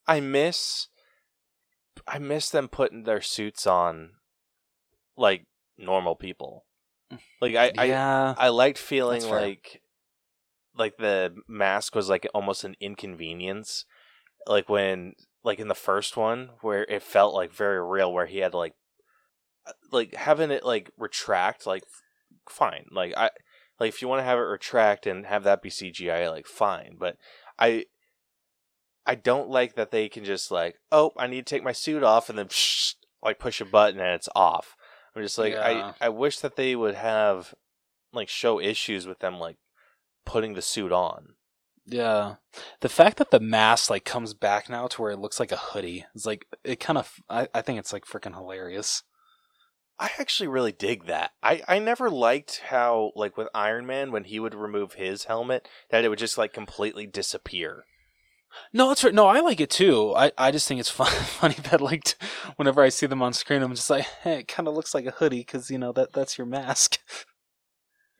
[0.09, 0.87] I miss,
[2.07, 4.13] I miss them putting their suits on,
[5.15, 5.45] like
[5.77, 6.65] normal people.
[7.39, 9.83] Like I, I, yeah, I liked feeling like,
[10.75, 13.85] like the mask was like almost an inconvenience.
[14.47, 15.13] Like when,
[15.43, 18.57] like in the first one, where it felt like very real, where he had to
[18.57, 18.73] like,
[19.67, 21.83] uh, like having it like retract, like
[22.49, 22.85] fine.
[22.91, 23.29] Like I,
[23.79, 26.95] like if you want to have it retract and have that be CGI, like fine.
[26.99, 27.17] But
[27.59, 27.85] I,
[29.09, 32.03] I don't like that they can just like, oh, I need to take my suit
[32.03, 32.47] off, and then
[33.23, 34.75] like push a button and it's off.
[35.15, 35.93] I'm just like, Yeah.
[35.99, 37.55] I, I wish that they would have
[38.13, 39.57] like show issues with them like
[40.25, 41.29] putting the suit on.
[41.87, 42.35] Yeah,
[42.81, 45.57] the fact that the mask like comes back now to where it looks like a
[45.57, 47.11] hoodie is like it kind of.
[47.27, 49.01] I, I think it's like freaking hilarious.
[49.99, 51.31] I actually really dig that.
[51.43, 55.67] I, I never liked how, like, with Iron Man, when he would remove his helmet,
[55.89, 57.83] that it would just, like, completely disappear.
[58.73, 59.13] No, it's right.
[59.13, 59.27] no.
[59.27, 60.13] I like it too.
[60.15, 63.33] I, I just think it's fun, funny that like t- whenever I see them on
[63.33, 65.91] screen, I'm just like, hey, it kind of looks like a hoodie because you know
[65.93, 66.97] that that's your mask.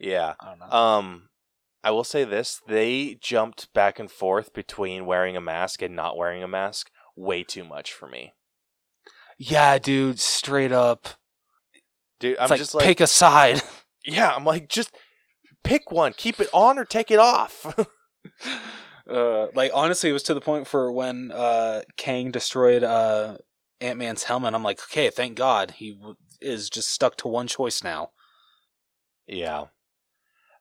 [0.02, 0.36] Yeah.
[0.40, 0.70] I don't know.
[0.78, 1.30] Um,
[1.84, 6.16] I will say this: they jumped back and forth between wearing a mask and not
[6.16, 8.34] wearing a mask way too much for me,
[9.38, 11.08] yeah, dude, straight up.
[12.20, 12.34] dude.
[12.34, 13.62] It's I'm like, just like, pick a side.
[14.06, 14.96] yeah, I'm like, just
[15.64, 17.66] pick one, keep it on or take it off.
[19.10, 23.38] Uh, like honestly, it was to the point for when uh, Kang destroyed uh,
[23.82, 24.54] Ant Man's helmet.
[24.54, 28.12] I'm like, okay, thank God he w- is just stuck to one choice now.
[29.28, 29.66] yeah.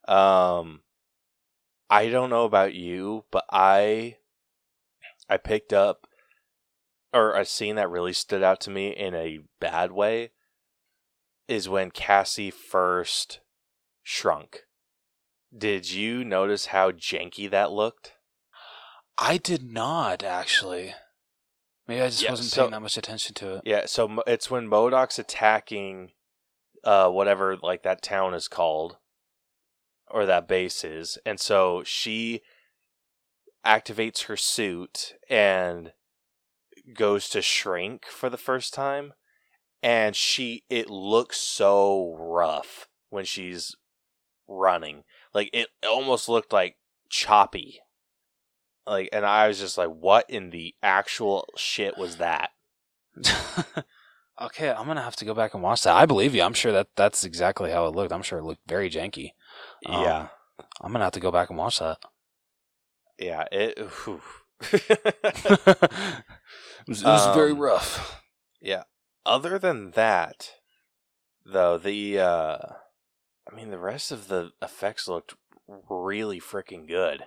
[0.07, 0.81] Um,
[1.91, 4.17] I don't know about you, but I,
[5.29, 6.07] I picked up,
[7.13, 10.31] or a scene that really stood out to me in a bad way,
[11.47, 13.41] is when Cassie first
[14.03, 14.65] shrunk.
[15.57, 18.13] Did you notice how janky that looked?
[19.19, 20.95] I did not actually.
[21.87, 23.63] Maybe I just Yeah, wasn't so- paying that much attention to it.
[23.65, 26.13] Yeah, so it's when MODOK's attacking
[26.85, 28.99] uh whatever like that town is called
[30.07, 31.19] or that base is.
[31.27, 32.43] And so she
[33.67, 35.93] activates her suit and
[36.95, 39.13] goes to shrink for the first time
[39.83, 43.75] and she it looks so rough when she's
[44.47, 45.03] running.
[45.35, 46.77] Like it almost looked like
[47.11, 47.81] choppy.
[48.89, 52.51] Like and I was just like what in the actual shit was that?
[54.41, 55.95] okay, I'm gonna have to go back and watch that.
[55.97, 56.43] I believe you.
[56.43, 58.13] I'm sure that that's exactly how it looked.
[58.13, 59.33] I'm sure it looked very janky.
[59.87, 60.29] Um, Yeah.
[60.81, 61.99] I'm gonna have to go back and watch that.
[63.19, 63.79] Yeah, it.
[63.79, 63.89] it
[66.87, 68.23] was, it was very Um, rough.
[68.61, 68.85] yeah.
[69.27, 70.53] Other than that,
[71.45, 72.59] though, the uh
[73.51, 75.35] I mean, the rest of the effects looked
[75.67, 77.25] really freaking good.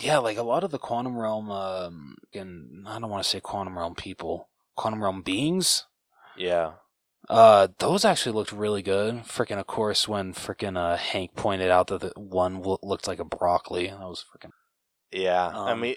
[0.00, 3.40] Yeah, like a lot of the quantum realm, um, and I don't want to say
[3.40, 5.86] quantum realm people, quantum realm beings.
[6.34, 6.72] Yeah,
[7.30, 9.14] Uh, those actually looked really good.
[9.24, 13.18] Freaking, of course, when freaking uh, Hank pointed out that the one lo- looked like
[13.20, 14.52] a broccoli, that was freaking.
[15.12, 15.54] yeah.
[15.64, 15.96] I Um, mean,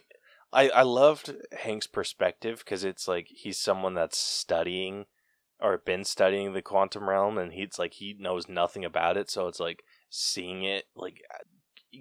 [0.51, 5.05] I I loved Hank's perspective because it's like he's someone that's studying
[5.59, 9.47] or been studying the quantum realm, and he's like he knows nothing about it, so
[9.47, 11.21] it's like seeing it like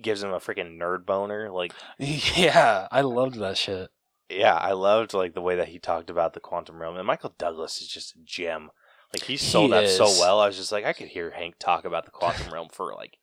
[0.01, 1.51] gives him a freaking nerd boner.
[1.51, 3.91] Like Yeah, I loved that shit.
[4.29, 7.35] Yeah, I loved like the way that he talked about the quantum realm, and Michael
[7.37, 8.71] Douglas is just a gem.
[9.13, 10.41] Like he sold He that so well.
[10.41, 13.19] I was just like, I could hear Hank talk about the quantum realm for like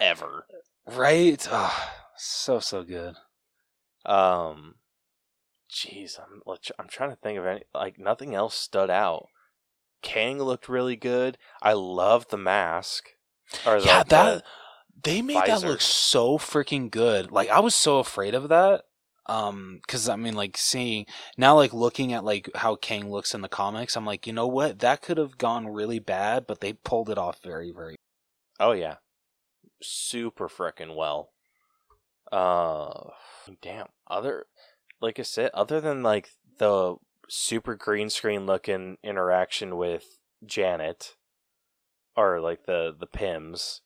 [0.00, 0.46] ever.
[0.86, 1.46] Right?
[1.50, 3.16] Ah, so so good.
[4.06, 4.76] Um,
[5.70, 6.42] jeez, I'm
[6.78, 9.26] I'm trying to think of any like nothing else stood out.
[10.02, 11.38] Kang looked really good.
[11.60, 13.10] I loved the mask.
[13.66, 14.42] Or Yeah, that the-
[15.00, 17.30] they made that look so freaking good.
[17.30, 18.82] Like I was so afraid of that.
[19.26, 21.06] Um, because I mean, like seeing
[21.36, 24.48] now, like looking at like how Kang looks in the comics, I'm like, you know
[24.48, 24.80] what?
[24.80, 27.96] That could have gone really bad, but they pulled it off very, very.
[28.58, 28.96] Oh yeah,
[29.80, 31.30] super freaking well.
[32.32, 33.10] Uh,
[33.60, 33.88] damn.
[34.08, 34.46] Other,
[35.00, 36.96] like I said, other than like the
[37.28, 41.16] super green screen looking interaction with Janet,
[42.16, 43.82] or like the the Pyms,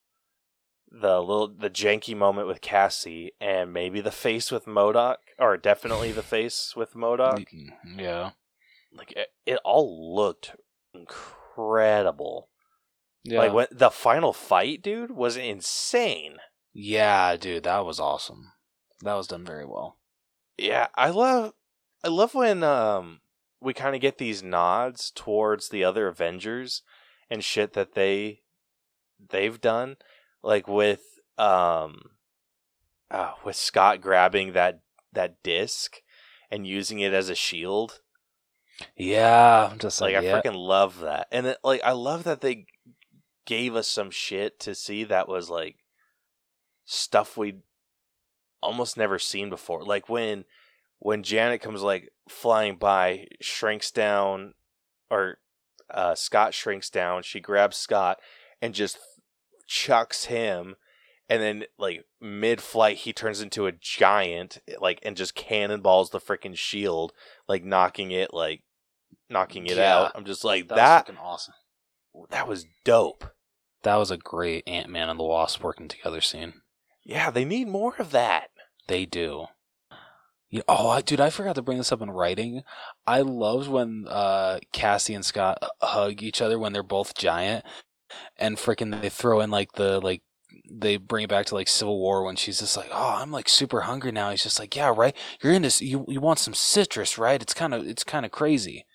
[0.91, 6.13] the little the janky moment with Cassie, and maybe the face with MODOK, or definitely
[6.13, 7.45] the face with MODOK.
[7.97, 8.31] Yeah.
[8.93, 10.57] Like it, it all looked
[10.95, 12.49] incredible.
[13.25, 13.41] Yeah.
[13.41, 16.37] Like when the final fight, dude, was insane.
[16.73, 18.53] yeah, dude, that was awesome.
[19.03, 19.99] That was done very well.
[20.57, 21.53] Yeah, I love
[22.05, 23.21] I love when um
[23.61, 26.83] we kind of get these nods towards the other Avengers
[27.29, 28.43] and shit that they
[29.31, 29.97] they've done
[30.47, 31.03] like with
[31.37, 32.01] um
[33.11, 34.81] uh, with Scott grabbing that
[35.13, 36.01] that disc
[36.51, 38.01] and using it as a shield.
[38.97, 41.27] Yeah, I'm just Like like, I freaking love that.
[41.33, 42.67] And it, like I love that they
[43.45, 45.77] gave us some shit to see that was like
[46.85, 47.59] stuff we
[48.63, 49.85] almost never seen before.
[49.85, 50.45] Like when
[50.99, 54.55] when Janet comes like flying by, shrinks down
[55.11, 55.39] or
[55.91, 58.19] uh Scott shrinks down, she grabs Scott
[58.63, 58.99] and just
[59.67, 60.77] chucks him
[61.29, 66.21] and then like mid flight he turns into a giant like and just cannonballs the
[66.21, 67.13] freaking shield
[67.49, 68.63] like knocking it like
[69.29, 69.97] knocking it Yeah.
[69.97, 71.55] out i'm just like that, that was awesome.
[72.31, 73.25] that was dope
[73.83, 76.55] That was a great Ant Man and the Wasp working together scene.
[77.05, 78.51] yeah they need more of that
[78.89, 79.47] They do.
[80.49, 82.63] You oh, I, dude, I forgot to bring this up in writing.
[83.05, 87.65] I loved when uh, Cassie and Scott hug each other when they're both giant,
[88.39, 90.23] and freaking they throw in like the like
[90.71, 93.49] they bring it back to like Civil War when she's just like, "Oh, I'm like
[93.49, 95.17] super hungry now." He's just like, "Yeah, right.
[95.43, 97.41] You're into you you want some citrus, right?
[97.43, 98.87] It's kind of it's kind of crazy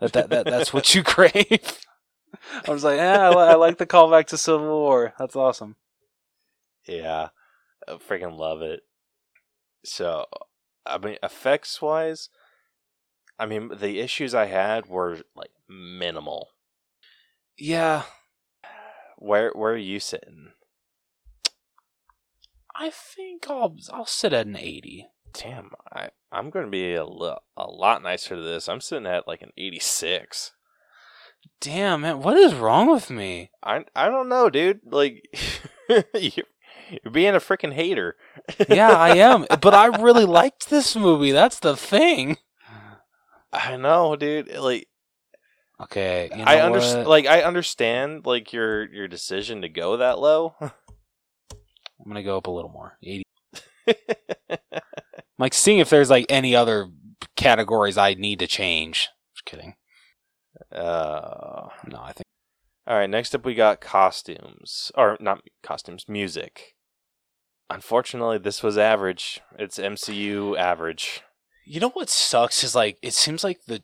[0.00, 1.80] that that, that that's what you crave."
[2.66, 5.14] I was like, "Yeah, I, I like the callback to Civil War.
[5.18, 5.76] That's awesome."
[6.86, 7.28] Yeah,
[7.88, 8.82] I freaking love it.
[9.84, 10.26] So,
[10.84, 12.28] I mean, effects wise,
[13.38, 16.50] I mean, the issues I had were like minimal.
[17.58, 18.04] Yeah,
[19.16, 20.50] Where where are you sitting?
[22.74, 25.06] I think I'll I'll sit at an eighty.
[25.32, 28.68] Damn, I I'm going to be a, lo- a lot nicer to this.
[28.68, 30.52] I'm sitting at like an 86.
[31.60, 33.50] Damn man, what is wrong with me?
[33.62, 34.80] I I don't know, dude.
[34.84, 35.22] Like
[35.88, 36.44] you're,
[36.90, 38.16] you're being a freaking hater.
[38.68, 41.32] Yeah, I am, but I really liked this movie.
[41.32, 42.38] That's the thing.
[43.52, 44.54] I know, dude.
[44.56, 44.88] Like
[45.82, 47.06] Okay, you know I understand.
[47.06, 50.54] Like I understand, like your your decision to go that low.
[50.60, 50.70] I'm
[52.06, 52.96] gonna go up a little more.
[53.02, 53.24] Eighty.
[53.88, 54.56] I'm
[55.38, 56.88] like seeing if there's like any other
[57.36, 59.08] categories I need to change.
[59.34, 59.74] Just kidding.
[60.72, 62.24] uh, No, I think
[62.86, 63.10] all right.
[63.10, 66.74] Next up, we got costumes, or not costumes, music.
[67.68, 69.40] Unfortunately, this was average.
[69.58, 71.22] It's MCU average.
[71.66, 73.82] you know what sucks is like it seems like the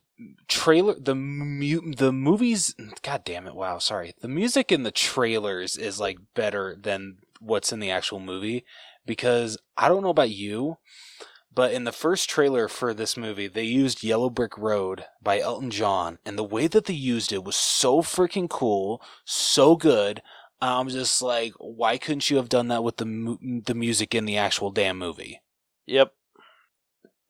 [0.48, 2.74] trailer, the mu- the movies.
[3.02, 3.54] God damn it!
[3.54, 4.14] Wow, sorry.
[4.20, 8.64] The music in the trailers is like better than what's in the actual movie
[9.04, 10.78] because I don't know about you,
[11.54, 15.70] but in the first trailer for this movie, they used Yellow Brick Road by Elton
[15.70, 20.22] John, and the way that they used it was so freaking cool, so good.
[20.60, 24.24] I'm just like, why couldn't you have done that with the mu- the music in
[24.24, 25.42] the actual damn movie?
[25.86, 26.12] Yep.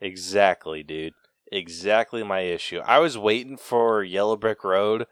[0.01, 1.15] Exactly, dude.
[1.53, 2.79] Exactly my issue.
[2.79, 5.07] I was waiting for Yellow Brick Road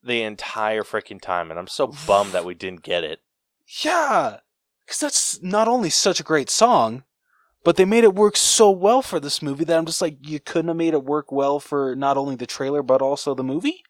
[0.00, 3.18] the entire freaking time, and I'm so bummed that we didn't get it.
[3.82, 4.38] Yeah,
[4.86, 7.02] because that's not only such a great song,
[7.64, 10.38] but they made it work so well for this movie that I'm just like, you
[10.38, 13.82] couldn't have made it work well for not only the trailer but also the movie.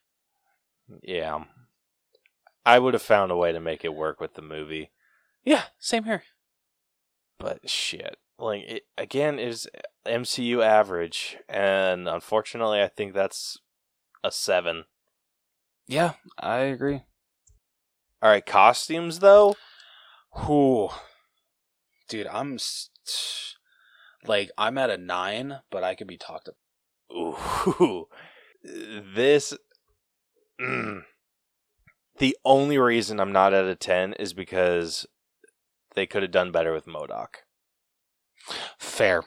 [1.02, 1.44] Yeah.
[2.64, 4.92] I would have found a way to make it work with the movie.
[5.44, 6.22] Yeah, same here.
[7.38, 8.16] But shit.
[8.42, 9.68] Like it again is
[10.04, 13.58] MCU average and unfortunately I think that's
[14.24, 14.84] a 7.
[15.86, 17.02] Yeah, I agree.
[18.20, 19.54] All right, costumes though?
[20.44, 20.88] Whew.
[22.08, 22.90] Dude, I'm s-
[24.26, 26.56] like I'm at a nine, but I could be talked up.
[27.12, 28.08] Ooh.
[28.64, 29.54] This
[30.60, 31.02] mm.
[32.18, 35.06] The only reason I'm not at a 10 is because
[35.94, 37.42] they could have done better with MODOK.
[38.78, 39.22] Fair.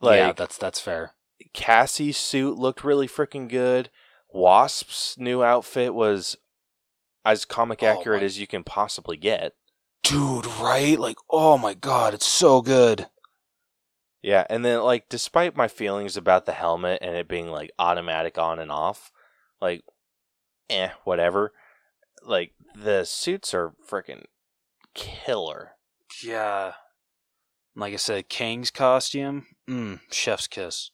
[0.00, 1.12] Like yeah, that's that's fair.
[1.52, 3.90] Cassie's suit looked really freaking good.
[4.32, 6.36] Wasp's new outfit was
[7.24, 9.54] as comic Oh accurate my- as you can possibly get.
[10.02, 10.98] Dude, right?
[10.98, 13.08] Like, oh my god, it's so good.
[14.22, 18.38] Yeah, and then like despite my feelings about the helmet and it being like automatic
[18.38, 19.10] on and off,
[19.60, 19.82] like
[20.70, 21.52] eh, whatever.
[22.22, 24.24] Like the suits are freaking
[24.94, 25.72] killer.
[26.22, 26.72] Yeah.
[27.76, 30.90] Like I said, Kang's costume, mm, chef's kiss.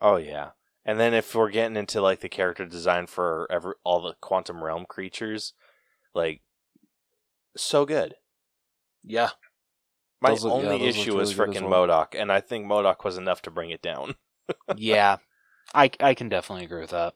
[0.00, 0.50] Oh yeah.
[0.84, 4.62] And then if we're getting into like the character design for every all the quantum
[4.62, 5.52] realm creatures,
[6.14, 6.42] like
[7.56, 8.16] so good.
[9.04, 9.30] Yeah.
[10.20, 11.70] My look- only look issue was really good as freaking.
[11.70, 14.14] MODOK, and I think MODOK was enough to bring it down.
[14.76, 15.18] yeah.
[15.74, 17.14] I, I can definitely agree with that.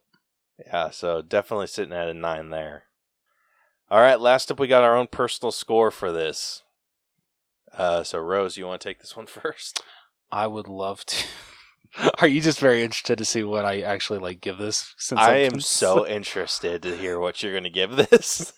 [0.66, 2.84] Yeah, so definitely sitting at a nine there.
[3.90, 6.62] All right, last up, we got our own personal score for this.
[7.76, 9.82] Uh, so Rose, you want to take this one first?
[10.30, 11.26] I would love to.
[12.20, 14.94] Are you just very interested to see what I actually like give this?
[14.96, 18.52] Since I am so interested to hear what you're going to give this.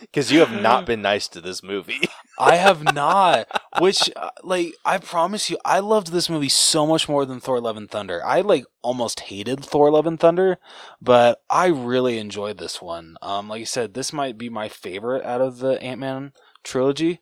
[0.00, 2.08] Because you have not been nice to this movie.
[2.38, 3.46] I have not.
[3.78, 7.60] Which, uh, like, I promise you, I loved this movie so much more than Thor:
[7.60, 8.24] Love and Thunder.
[8.24, 10.58] I like almost hated Thor: Love and Thunder,
[11.00, 13.16] but I really enjoyed this one.
[13.20, 16.32] Um, like I said, this might be my favorite out of the Ant Man
[16.64, 17.20] trilogy.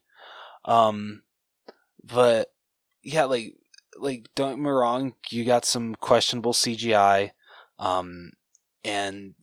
[0.64, 1.22] Um,
[2.02, 2.52] but
[3.02, 3.54] yeah, like,
[3.98, 7.30] like don't me wrong, you got some questionable CGI,
[7.78, 8.32] um,
[8.84, 9.34] and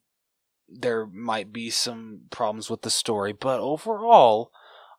[0.67, 4.51] there might be some problems with the story, but overall.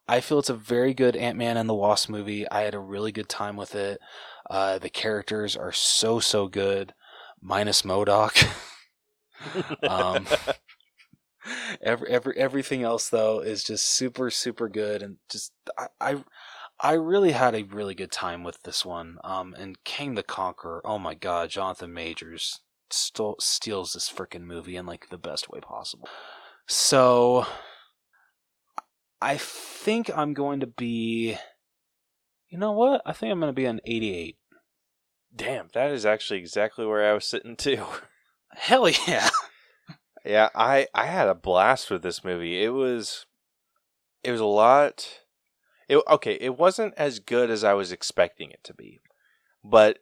[0.09, 2.47] I feel it's a very good Ant Man and the Wasp movie.
[2.51, 4.01] I had a really good time with it.
[4.51, 6.93] Uh, the characters are so so good,
[7.41, 8.49] minus MODOK.
[9.89, 10.27] um,
[11.83, 16.25] every every everything else though is just super super good, and just I, I
[16.81, 19.19] I really had a really good time with this one.
[19.23, 22.61] Um, and Kang the Conqueror, oh my god, Jonathan Majors
[22.91, 26.09] st- steals this freaking movie in like the best way possible.
[26.67, 27.47] So,
[29.21, 31.37] I think I'm going to be.
[32.49, 33.01] You know what?
[33.07, 34.37] I think I'm going to be an 88.
[35.35, 37.85] Damn, that is actually exactly where I was sitting too.
[38.51, 39.31] Hell yeah!
[40.25, 42.63] Yeah, I I had a blast with this movie.
[42.63, 43.27] It was
[44.23, 45.21] it was a lot
[45.89, 49.01] it okay, it wasn't as good as I was expecting it to be.
[49.65, 49.99] But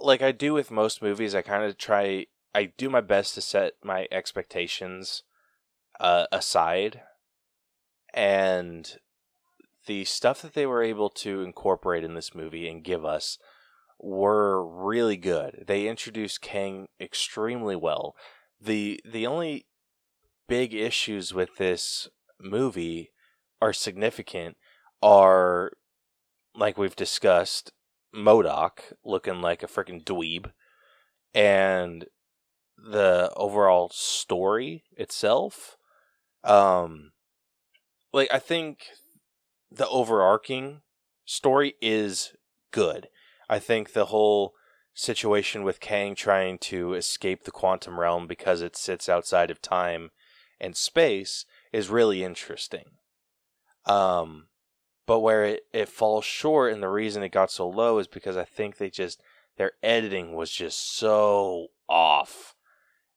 [0.00, 3.40] like I do with most movies, I kind of try I do my best to
[3.40, 5.22] set my expectations
[6.00, 7.02] uh, aside
[8.12, 8.98] and
[9.86, 13.38] the stuff that they were able to incorporate in this movie and give us
[13.98, 15.64] were really good.
[15.66, 18.14] They introduced Kang extremely well
[18.62, 19.66] the the only
[20.48, 22.08] big issues with this
[22.40, 23.10] movie
[23.60, 24.56] are significant
[25.02, 25.72] are
[26.54, 27.72] like we've discussed
[28.14, 30.50] MODOK looking like a freaking dweeb
[31.34, 32.06] and
[32.76, 35.76] the overall story itself
[36.44, 37.12] um
[38.12, 38.86] like I think
[39.70, 40.82] the overarching
[41.24, 42.34] story is
[42.70, 43.08] good.
[43.48, 44.52] I think the whole
[44.94, 50.10] situation with Kang trying to escape the quantum realm because it sits outside of time
[50.60, 52.84] and space is really interesting.
[53.86, 54.48] Um,
[55.06, 58.36] but where it, it falls short and the reason it got so low is because
[58.36, 59.20] I think they just
[59.56, 62.54] their editing was just so off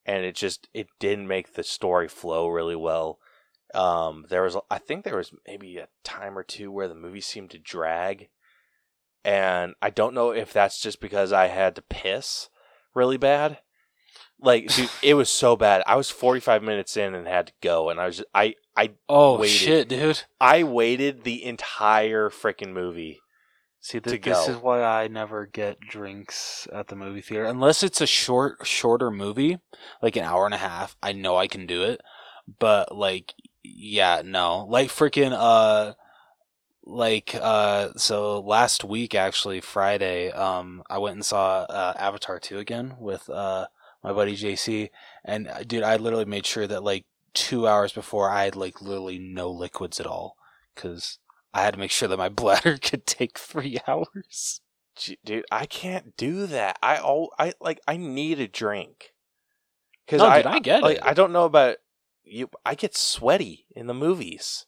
[0.05, 3.19] and it just it didn't make the story flow really well.
[3.73, 7.21] Um, there was I think there was maybe a time or two where the movie
[7.21, 8.29] seemed to drag
[9.25, 12.49] and I don't know if that's just because I had to piss
[12.93, 13.57] really bad.
[14.39, 15.81] Like, dude, it was so bad.
[15.87, 18.91] I was 45 minutes in and had to go, and I was just, I I
[19.09, 19.51] Oh waited.
[19.51, 20.21] shit, dude!
[20.39, 23.19] I waited the entire freaking movie.
[23.79, 24.51] See, th- this go.
[24.51, 29.09] is why I never get drinks at the movie theater unless it's a short, shorter
[29.11, 29.57] movie,
[30.01, 30.95] like an hour and a half.
[31.01, 32.01] I know I can do it,
[32.59, 33.33] but like,
[33.63, 35.93] yeah, no, like freaking uh
[36.85, 42.59] like uh so last week actually friday um i went and saw uh avatar 2
[42.59, 43.65] again with uh
[44.03, 44.89] my buddy jc
[45.23, 48.81] and uh, dude i literally made sure that like two hours before i had like
[48.81, 50.35] literally no liquids at all
[50.75, 51.17] because
[51.53, 54.61] i had to make sure that my bladder could take three hours
[55.25, 56.77] Dude, I can't do that.
[56.81, 57.81] I all I like.
[57.87, 59.13] I need a drink.
[60.05, 61.03] Because No, I, dude, I get like, it.
[61.03, 61.77] I don't know about
[62.23, 62.49] you.
[62.65, 64.65] I get sweaty in the movies.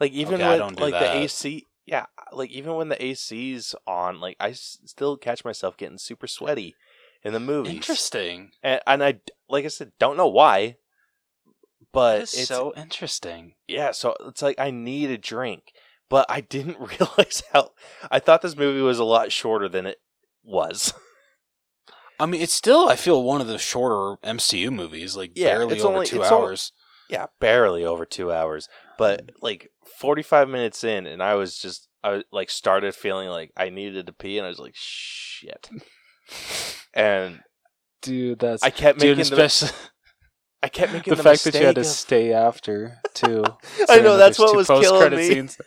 [0.00, 1.12] Like even Okay, I with like that.
[1.12, 1.64] the AC.
[1.86, 6.26] Yeah, like even when the AC's on, like I s- still catch myself getting super
[6.26, 6.74] sweaty
[7.24, 7.74] in the movies.
[7.76, 10.76] interesting And, and I, like I said, don't know why.
[11.92, 15.72] But it's so interesting yeah, so it's like I need a drink,
[16.10, 17.70] but I didn't realize how.
[18.10, 19.98] I thought this movie was a lot shorter than it
[20.44, 20.92] was.
[22.20, 25.80] i mean it's still i feel one of the shorter mcu movies like Yeah, barely
[25.80, 26.72] over only- two hours
[27.08, 28.68] yeah, barely over two hours,
[28.98, 29.30] but mm.
[29.40, 34.06] like forty-five minutes in, and I was just I like started feeling like I needed
[34.06, 35.70] to pee, and I was like shit,
[36.94, 37.40] and
[38.02, 39.76] dude that's I kept dude making the, especially
[40.62, 43.44] I kept making the, the, fact that you had to of- stay after too.
[43.88, 45.28] I know, that's what was killing me.
[45.28, 45.58] Scenes.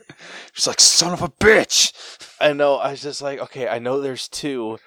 [0.53, 1.93] Just like son of a bitch.
[2.41, 2.75] I know.
[2.75, 4.77] I was just like, okay, I know there's two.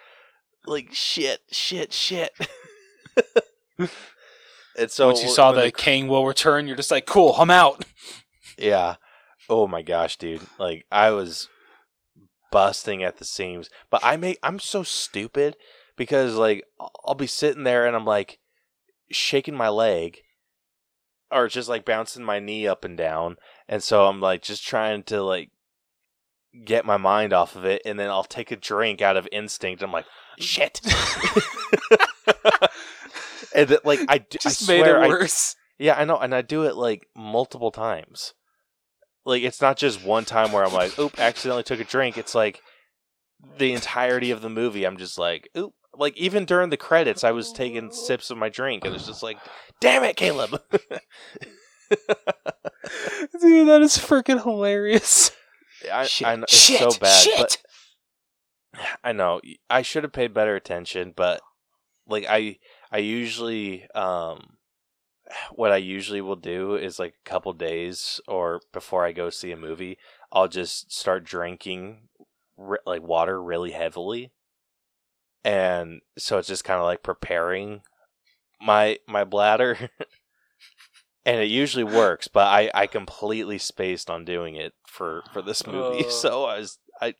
[0.66, 2.32] Like shit, shit, shit.
[4.78, 7.50] And so Once you saw when the Kang will return, you're just like, cool, I'm
[7.50, 7.84] out.
[8.58, 8.96] yeah.
[9.48, 10.40] Oh my gosh, dude!
[10.58, 11.48] Like I was
[12.50, 15.56] busting at the seams, but I make I'm so stupid
[15.96, 18.38] because like I'll I'll be sitting there and I'm like
[19.10, 20.18] shaking my leg
[21.30, 23.36] or just like bouncing my knee up and down,
[23.68, 25.50] and so I'm like just trying to like
[26.64, 29.82] get my mind off of it, and then I'll take a drink out of instinct.
[29.82, 30.06] I'm like,
[30.38, 30.80] shit.
[33.54, 35.56] and like I, d- I Just made swear it I worse.
[35.78, 38.34] yeah, I know, and I do it like multiple times.
[39.24, 42.34] Like it's not just one time where I'm like, "Oop, accidentally took a drink." It's
[42.34, 42.60] like
[43.58, 44.84] the entirety of the movie.
[44.84, 48.48] I'm just like, "Oop." Like even during the credits, I was taking sips of my
[48.48, 49.38] drink, and it's just like,
[49.80, 50.60] "Damn it, Caleb!"
[53.40, 55.30] Dude, that is freaking hilarious.
[55.92, 57.38] I, Shit, I know, it's shit, so bad, shit.
[57.38, 61.12] but I know I should have paid better attention.
[61.14, 61.40] But
[62.08, 62.56] like I,
[62.94, 64.56] I usually, um,
[65.52, 69.50] what I usually will do is like a couple days or before I go see
[69.50, 69.98] a movie,
[70.32, 72.08] I'll just start drinking
[72.56, 74.30] ri- like water really heavily,
[75.44, 77.82] and so it's just kind of like preparing
[78.60, 79.90] my my bladder.
[81.26, 85.66] And it usually works, but I, I completely spaced on doing it for, for this
[85.66, 86.04] movie.
[86.06, 86.10] Oh.
[86.10, 87.14] So I was I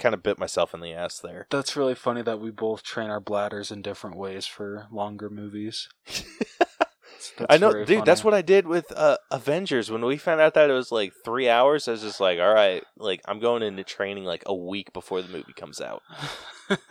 [0.00, 1.46] kind of bit myself in the ass there.
[1.50, 5.88] That's really funny that we both train our bladders in different ways for longer movies.
[7.48, 8.04] I know, dude.
[8.04, 9.90] That's what I did with uh, Avengers.
[9.90, 12.52] When we found out that it was like three hours, I was just like, "All
[12.52, 16.02] right, like I'm going into training like a week before the movie comes out."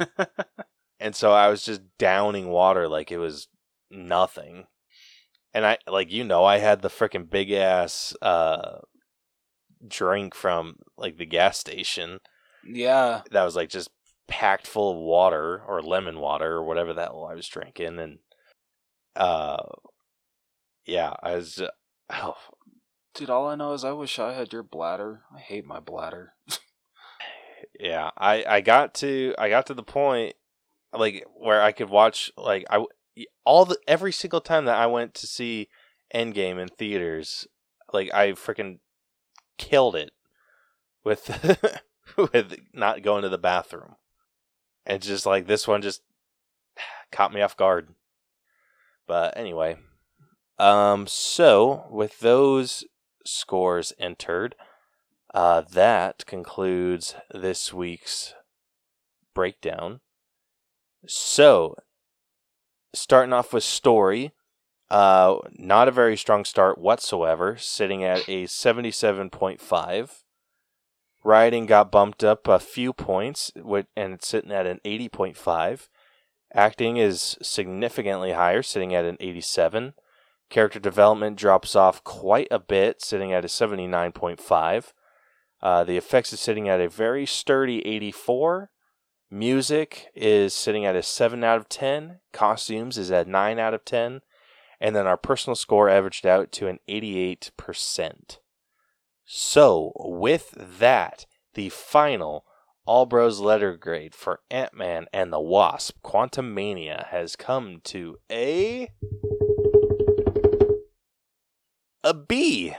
[0.99, 3.47] and so I was just downing water like it was
[3.89, 4.67] nothing.
[5.53, 8.79] And I, like you know, I had the freaking big ass uh,
[9.87, 12.19] drink from like the gas station
[12.65, 13.21] yeah.
[13.31, 13.89] that was like just
[14.27, 18.19] packed full of water or lemon water or whatever that I was drinking, and
[19.15, 19.63] uh,
[20.85, 21.59] yeah, I was.
[21.59, 21.69] Uh,
[22.11, 22.35] oh,
[23.13, 25.23] Dude, all I know is I wish I had your bladder.
[25.35, 26.35] I hate my bladder.
[27.79, 30.35] yeah, I I got to I got to the point
[30.93, 32.85] like where I could watch like I
[33.43, 35.69] all the every single time that I went to see
[36.13, 37.47] Endgame in theaters,
[37.91, 38.79] like I freaking
[39.57, 40.11] killed it
[41.03, 41.81] with
[42.33, 43.95] with not going to the bathroom.
[44.85, 46.01] And just like this one just
[47.11, 47.89] caught me off guard.
[49.07, 49.77] But anyway,
[50.57, 52.83] um so with those
[53.25, 54.55] scores entered,
[55.33, 58.33] uh that concludes this week's
[59.33, 60.01] breakdown.
[61.07, 61.75] So,
[62.93, 64.33] starting off with story,
[64.89, 70.23] uh, not a very strong start whatsoever, sitting at a 77.5.
[71.23, 75.89] Writing got bumped up a few points, and it's sitting at an 80.5.
[76.53, 79.93] Acting is significantly higher, sitting at an 87.
[80.49, 84.93] Character development drops off quite a bit, sitting at a 79.5.
[85.61, 88.71] Uh, the effects is sitting at a very sturdy 84.
[89.29, 92.19] Music is sitting at a 7 out of 10.
[92.33, 94.21] Costumes is at 9 out of 10.
[94.79, 98.37] And then our personal score averaged out to an 88%.
[99.31, 102.45] So, with that, the final
[102.87, 108.89] All Bros letter grade for Ant Man and the Wasp Quantumania has come to a.
[112.03, 112.73] a B.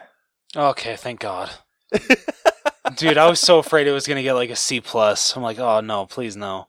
[0.57, 1.53] Okay, thank God.
[2.97, 5.37] Dude, I was so afraid it was gonna get like a C plus.
[5.37, 6.67] I'm like, oh no, please no.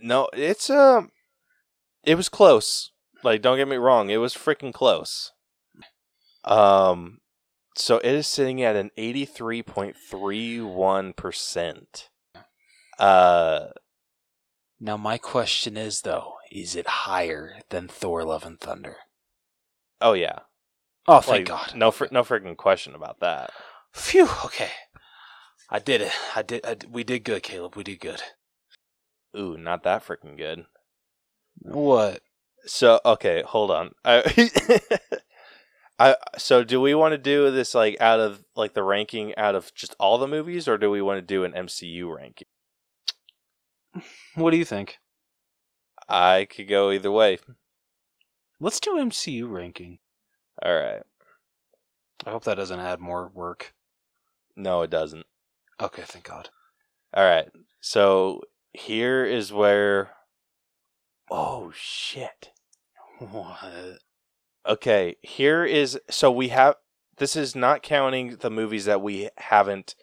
[0.00, 1.10] No, it's um,
[2.04, 2.90] it was close.
[3.22, 5.32] Like, don't get me wrong, it was freaking close.
[6.44, 7.18] Um,
[7.76, 12.08] so it is sitting at an eighty three point three one percent.
[12.98, 13.68] Uh,
[14.80, 18.96] now my question is though, is it higher than Thor: Love and Thunder?
[20.00, 20.40] Oh yeah.
[21.06, 21.76] Oh, thank like, God.
[21.76, 23.50] No, fr- no freaking question about that.
[23.92, 24.28] Phew.
[24.44, 24.70] Okay.
[25.68, 26.12] I did it.
[26.36, 26.64] I did.
[26.64, 27.76] I, we did good, Caleb.
[27.76, 28.22] We did good.
[29.36, 30.66] Ooh, not that freaking good.
[31.60, 32.20] What?
[32.66, 33.92] So okay, hold on.
[34.04, 34.22] I,
[35.98, 39.54] I so do we want to do this like out of like the ranking out
[39.54, 42.48] of just all the movies, or do we want to do an MCU ranking?
[44.34, 44.98] What do you think?
[46.08, 47.38] I could go either way.
[48.60, 49.98] Let's do MCU ranking.
[50.64, 51.02] All right.
[52.26, 53.74] I hope that doesn't add more work.
[54.56, 55.26] No, it doesn't.
[55.80, 56.50] Okay, thank God.
[57.14, 57.48] All right.
[57.80, 58.42] So
[58.72, 60.10] here is where.
[61.30, 62.50] Oh shit!
[63.18, 63.98] What?
[64.66, 66.76] Okay, here is so we have.
[67.16, 69.94] This is not counting the movies that we haven't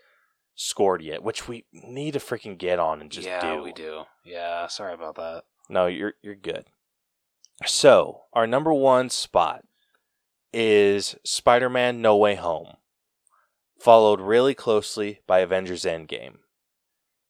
[0.56, 3.31] scored yet, which we need to freaking get on and just do.
[3.31, 3.64] yeah, do.
[3.64, 4.03] we do.
[4.26, 5.44] Yeah, sorry about that.
[5.69, 6.65] No, you're you're good.
[7.65, 9.64] So our number one spot
[10.52, 12.76] is Spider-Man: No Way Home
[13.80, 16.40] followed really closely by Avengers Endgame.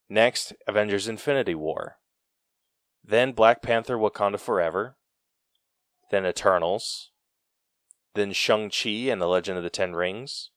[0.10, 1.98] Next, Avengers Infinity War.
[3.04, 4.98] Then Black Panther Wakanda Forever.
[6.12, 7.12] Then Eternals.
[8.16, 10.50] Then Shang-Chi and the Legend of the Ten Rings.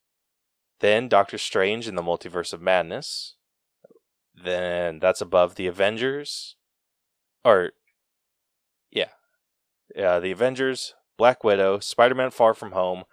[0.80, 3.36] Then Doctor Strange and the Multiverse of Madness.
[4.34, 6.56] Then that's above the Avengers.
[7.44, 7.72] Or,
[8.90, 9.10] yeah.
[9.94, 13.04] Yeah, the Avengers, Black Widow, Spider Man Far From Home,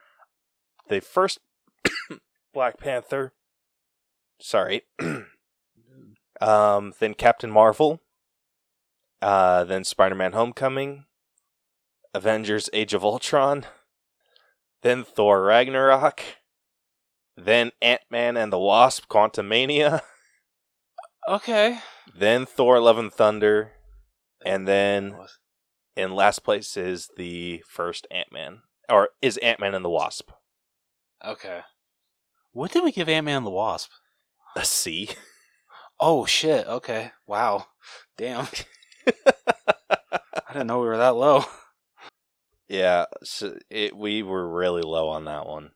[0.88, 1.40] the first
[2.53, 3.34] Black Panther.
[4.40, 4.84] Sorry.
[6.41, 8.02] um, then Captain Marvel.
[9.22, 11.06] Uh, then Spider Man Homecoming.
[12.14, 13.66] Avengers Age of Ultron.
[14.81, 16.22] Then Thor Ragnarok.
[17.35, 20.01] Then Ant Man and the Wasp Quantumania.
[21.27, 21.77] Okay.
[22.18, 23.73] Then Thor Love and Thunder.
[24.43, 25.15] And then
[25.95, 28.61] in last place is the first Ant Man.
[28.89, 30.31] Or is Ant Man and the Wasp.
[31.23, 31.60] Okay.
[32.51, 33.91] What did we give Ant Man and the Wasp?
[34.56, 35.10] A C.
[35.99, 36.65] Oh shit.
[36.65, 37.11] Okay.
[37.27, 37.68] Wow.
[38.18, 38.47] Damn.
[39.07, 41.43] I didn't know we were that low.
[42.70, 45.72] Yeah, so it, we were really low on that one.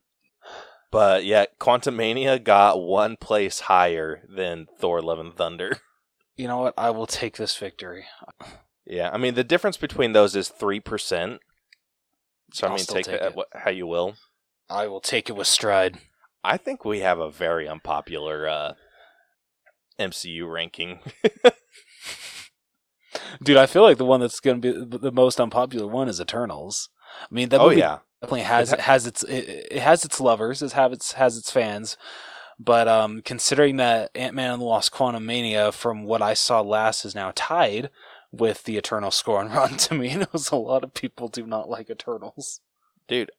[0.92, 5.78] But yeah, Quantumania got one place higher than Thor: Love and Thunder.
[6.36, 6.74] You know what?
[6.80, 8.06] I will take this victory.
[8.88, 11.42] Yeah, I mean the difference between those is three percent.
[12.54, 13.46] So I I'll mean, take, take that it.
[13.54, 14.16] how you will.
[14.68, 16.00] I will take it with stride.
[16.44, 18.74] I think we have a very unpopular uh,
[20.00, 21.02] MCU ranking.
[23.44, 26.20] Dude, I feel like the one that's going to be the most unpopular one is
[26.20, 26.90] Eternals.
[27.22, 30.06] I mean, that oh movie yeah, definitely has It it has its it, it has
[30.06, 31.98] its lovers, it has its has its fans.
[32.60, 37.04] But um, considering that Ant Man and the Wasp Quantumania, from what I saw last,
[37.04, 37.90] is now tied
[38.32, 42.62] with the Eternal score on Rotten Tomatoes, a lot of people do not like Eternals.
[43.08, 43.32] dude.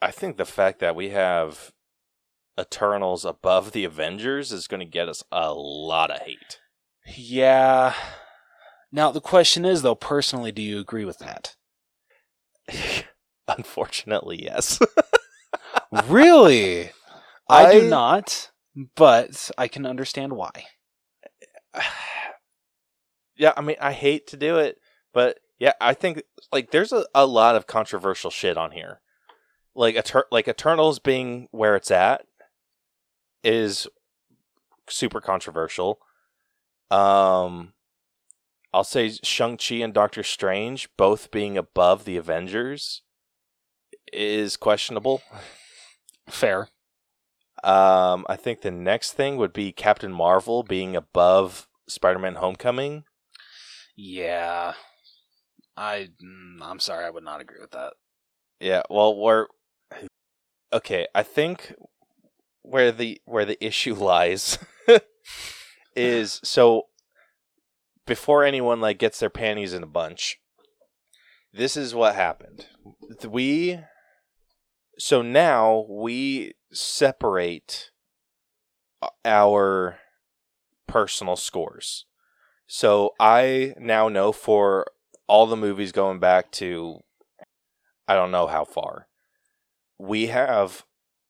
[0.00, 1.72] I think the fact that we have
[2.58, 6.60] Eternals above the Avengers is going to get us a lot of hate.
[7.16, 7.94] Yeah.
[8.90, 11.56] Now the question is, though, personally, do you agree with that?
[13.48, 14.78] Unfortunately, yes.
[16.06, 16.90] really?
[17.48, 18.50] I, do not,
[18.94, 20.50] but I can understand why.
[23.36, 24.78] yeah, I mean, I hate to do it,
[25.12, 29.00] but yeah, I think like there's a, a lot of controversial shit on here.
[29.74, 32.26] Like Eter- like Eternals being where it's at
[33.42, 33.86] is
[34.88, 35.98] super controversial.
[36.90, 37.72] Um
[38.72, 43.02] I'll say Shang-Chi and Doctor Strange both being above the Avengers
[44.12, 45.22] is questionable.
[46.28, 46.68] Fair.
[47.64, 53.04] Um I think the next thing would be Captain Marvel being above Spider-Man Homecoming.
[53.96, 54.74] Yeah.
[55.76, 57.94] I mm, I'm sorry, I would not agree with that.
[58.60, 59.46] Yeah, well, we're
[60.72, 61.06] okay.
[61.14, 61.74] I think
[62.62, 64.58] where the where the issue lies
[65.96, 66.86] is so
[68.08, 70.40] before anyone like gets their panties in a bunch.
[71.52, 72.66] This is what happened.
[73.26, 73.78] We
[74.98, 77.90] so now we separate
[79.00, 80.00] uh, our
[80.88, 82.06] personal scores.
[82.66, 84.86] So I now know for
[85.28, 87.00] all the movies going back to
[88.08, 89.08] I don't know how far.
[89.98, 90.84] We have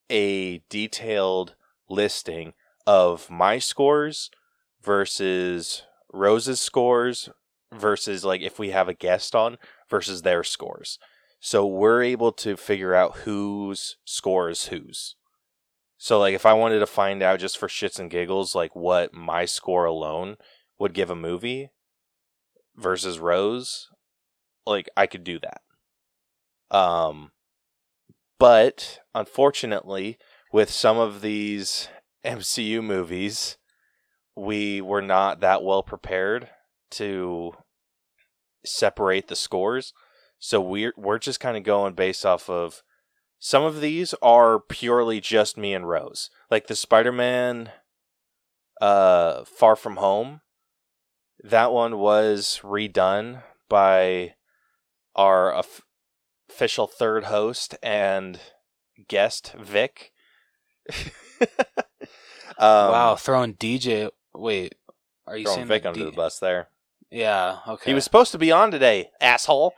[0.08, 1.54] a detailed
[1.88, 2.54] listing
[2.86, 4.30] of my scores
[4.82, 5.82] versus
[6.12, 7.28] Rose's scores
[7.72, 9.58] versus like if we have a guest on
[9.88, 10.98] versus their scores.
[11.40, 15.14] So we're able to figure out whose score is whose.
[15.96, 19.12] So like if I wanted to find out just for shits and giggles like what
[19.12, 20.36] my score alone
[20.78, 21.70] would give a movie
[22.76, 23.88] versus Rose,
[24.66, 25.60] like I could do that.
[26.70, 27.32] Um,
[28.38, 30.18] but unfortunately,
[30.52, 31.88] with some of these
[32.24, 33.56] MCU movies,
[34.38, 36.48] we were not that well prepared
[36.92, 37.52] to
[38.64, 39.92] separate the scores.
[40.38, 42.82] So we're we're just kind of going based off of
[43.38, 46.30] some of these are purely just me and Rose.
[46.50, 47.70] Like the Spider-Man
[48.80, 50.40] uh Far From Home.
[51.42, 54.34] That one was redone by
[55.14, 55.82] our of-
[56.48, 58.40] official third host and
[59.08, 60.12] guest Vic.
[61.00, 61.06] um,
[62.58, 64.10] wow, throwing DJ.
[64.38, 64.74] Wait,
[65.26, 66.68] are you throwing saying Vic that under D- the bus there.
[67.10, 67.90] Yeah, okay.
[67.90, 69.74] He was supposed to be on today, asshole,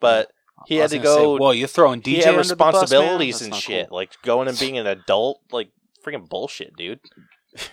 [0.00, 0.30] but
[0.66, 1.36] he had to gonna say, go.
[1.36, 2.82] Whoa, you're throwing DJ he had under the bus, man?
[2.82, 3.96] responsibilities and shit, cool.
[3.96, 5.70] like going and being an adult, like
[6.04, 7.00] freaking bullshit, dude.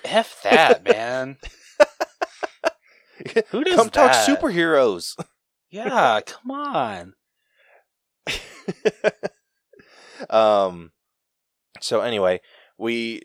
[0.04, 1.38] F that, man.
[3.50, 5.16] Who does Come talk superheroes.
[5.72, 7.14] Yeah, come on.
[10.30, 10.92] um
[11.82, 12.40] so anyway
[12.78, 13.24] we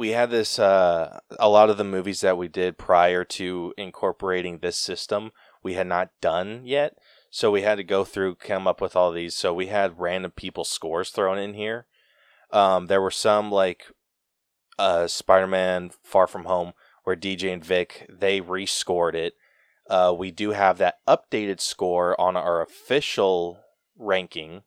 [0.00, 4.58] we had this uh a lot of the movies that we did prior to incorporating
[4.58, 5.30] this system
[5.62, 6.94] we had not done yet.
[7.30, 9.36] So we had to go through come up with all these.
[9.36, 11.86] So we had random people scores thrown in here.
[12.50, 13.84] Um there were some like
[14.78, 16.72] uh spider-man far from home
[17.04, 19.34] where dj and vic they rescored it.
[19.90, 23.58] Uh, we do have that updated score on our official
[23.98, 24.62] ranking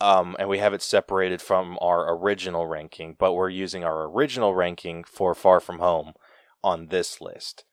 [0.00, 4.54] um, and we have it separated from our original ranking, but we're using our original
[4.54, 6.14] ranking for Far From Home
[6.62, 7.64] on this list.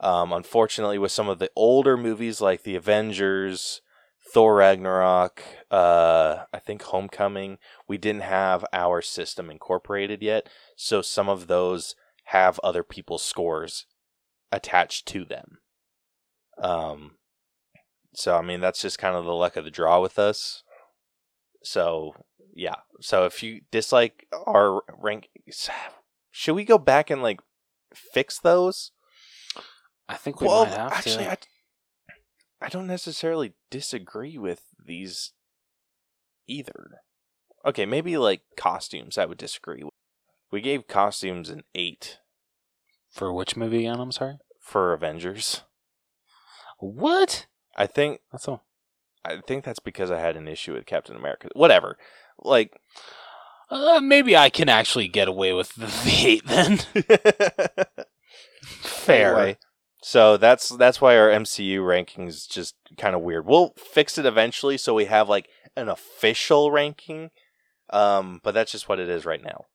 [0.00, 3.80] Um, unfortunately, with some of the older movies like The Avengers,
[4.32, 7.58] Thor Ragnarok, uh, I think Homecoming,
[7.88, 11.94] we didn't have our system incorporated yet, so some of those
[12.24, 13.86] have other people's scores
[14.50, 15.58] attached to them.
[16.58, 17.12] Um,
[18.12, 20.62] so I mean that's just kind of the luck of the draw with us.
[21.66, 22.14] So
[22.54, 22.76] yeah.
[23.00, 25.28] So if you dislike our rank,
[26.30, 27.40] should we go back and like
[27.94, 28.92] fix those?
[30.08, 31.30] I think we well, might have actually, to.
[31.32, 31.36] I
[32.60, 35.32] I don't necessarily disagree with these
[36.46, 37.00] either.
[37.64, 39.18] Okay, maybe like costumes.
[39.18, 39.82] I would disagree.
[40.50, 42.18] We gave costumes an eight
[43.10, 43.98] For which movie again?
[44.00, 44.38] I'm sorry.
[44.60, 45.62] for Avengers.
[46.78, 47.46] What?
[47.76, 48.65] I think That's all.
[49.26, 51.48] I think that's because I had an issue with Captain America.
[51.54, 51.98] Whatever.
[52.38, 52.78] Like
[53.70, 56.78] Uh, maybe I can actually get away with the hate then.
[58.62, 59.34] Fair.
[59.36, 59.58] Anyway,
[60.02, 63.46] so that's that's why our MCU rankings is just kind of weird.
[63.46, 67.30] We'll fix it eventually so we have like an official ranking.
[67.90, 69.66] Um, but that's just what it is right now.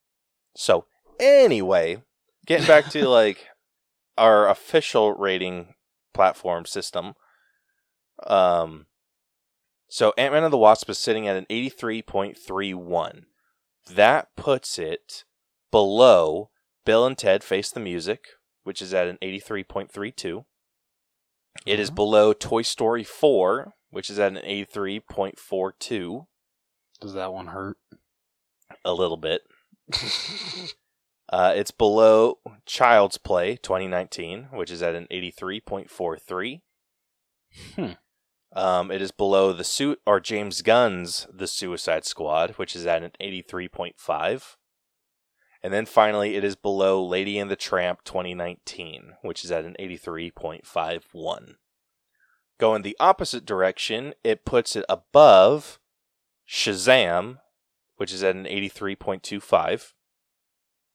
[0.55, 0.85] So
[1.19, 2.03] anyway,
[2.45, 3.47] getting back to like
[4.17, 5.73] our official rating
[6.13, 7.13] platform system.
[8.27, 8.85] Um
[9.93, 13.25] so Ant Man and the Wasp is sitting at an 83.31.
[13.93, 15.25] That puts it
[15.69, 16.49] below
[16.85, 18.25] Bill and Ted Face the Music,
[18.63, 20.45] which is at an 83.32.
[21.65, 21.95] It is Mhm.
[21.95, 26.27] below Toy Story 4, which is at an 83.42,
[27.01, 27.77] Does that one hurt?
[28.85, 29.41] a little bit.
[31.33, 36.61] Uh, it's below Child's Play 2019, which is at an 83.43.
[37.75, 37.93] Hmm.
[38.53, 43.03] Um, it is below the suit or James Gunn's The Suicide Squad, which is at
[43.03, 44.55] an 83.5.
[45.63, 49.75] And then finally, it is below Lady and the Tramp 2019, which is at an
[49.79, 51.55] 83.51.
[52.59, 55.79] Going the opposite direction, it puts it above
[56.47, 57.37] Shazam,
[57.95, 59.93] which is at an 83.25.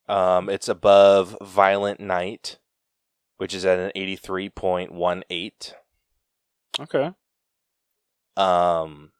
[0.08, 2.58] Um, it's above Violent Night,
[3.38, 5.72] which is at an 83.18.
[6.78, 7.12] Okay.
[8.36, 9.10] Um,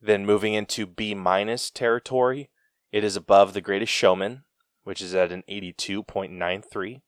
[0.00, 2.48] then moving into B minus territory,
[2.92, 4.44] it is above The Greatest Showman,
[4.84, 7.02] which is at an 82.93.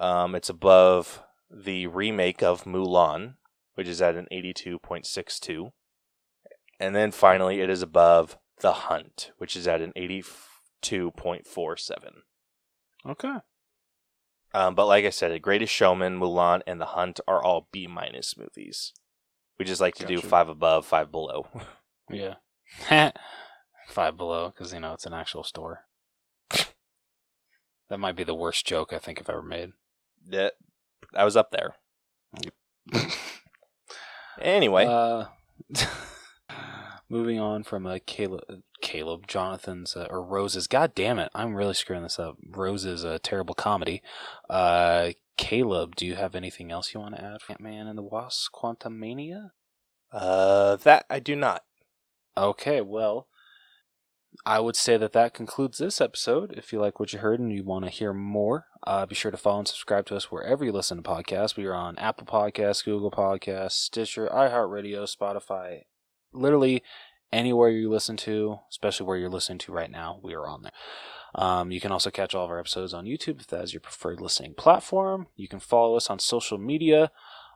[0.00, 3.34] Um, it's above the remake of Mulan,
[3.74, 5.70] which is at an 82.62.
[6.80, 12.10] And then finally, it is above The Hunt, which is at an 82.47.
[13.06, 13.36] Okay.
[14.52, 17.86] Um, but like I said, The Greatest Showman, Mulan, and The Hunt are all B
[17.86, 18.92] minus movies.
[19.58, 21.46] We just like to do five above, five below.
[22.10, 22.34] Yeah.
[23.88, 25.84] Five below, because you know it's an actual store.
[26.50, 29.72] that might be the worst joke I think I've ever made.
[30.28, 30.54] that
[31.14, 31.74] I was up there.
[34.40, 35.26] Anyway, Uh,
[37.08, 38.42] moving on from uh, Caleb,
[38.82, 40.66] Caleb Jonathan's uh, or Rose's.
[40.66, 42.36] God damn it, I'm really screwing this up.
[42.50, 44.02] Rose's a terrible comedy.
[44.50, 47.38] Uh, Caleb, do you have anything else you want to add?
[47.48, 49.50] Ant Man and the Wasp: Quantumania.
[50.12, 51.64] uh, that I do not.
[52.36, 53.28] Okay, well,
[54.46, 56.54] I would say that that concludes this episode.
[56.56, 59.30] If you like what you heard and you want to hear more, uh, be sure
[59.30, 61.56] to follow and subscribe to us wherever you listen to podcasts.
[61.56, 65.82] We are on Apple Podcasts, Google Podcasts, Stitcher, iHeartRadio, Spotify,
[66.32, 66.82] literally
[67.32, 70.72] anywhere you listen to, especially where you're listening to right now, we are on there.
[71.34, 73.80] Um, you can also catch all of our episodes on YouTube if that is your
[73.80, 75.26] preferred listening platform.
[75.36, 77.10] You can follow us on social media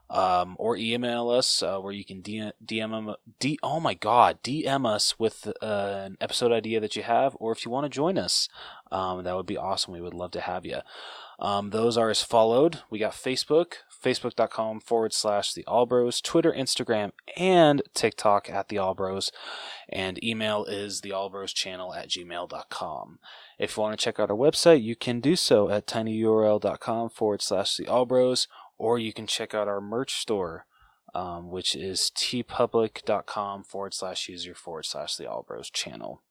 [0.09, 3.15] um, or email us uh, where you can DM, DM
[3.61, 7.63] oh my god, DM us with uh, an episode idea that you have, or if
[7.63, 8.49] you want to join us,
[8.91, 9.93] um, that would be awesome.
[9.93, 10.79] We would love to have you.
[11.39, 12.81] Um, those are as followed.
[12.89, 19.31] We got Facebook, facebook.com forward slash the Allbros, Twitter, Instagram, and TikTok at the Allbros,
[19.87, 23.19] and email is the Allbros channel at gmail.com.
[23.57, 27.41] If you want to check out our website, you can do so at tinyurl.com forward
[27.41, 28.47] slash the Allbros,
[28.77, 30.65] or you can check out our merch store,
[31.13, 36.21] um, which is teepublic.com forward slash user forward slash the Allbros channel.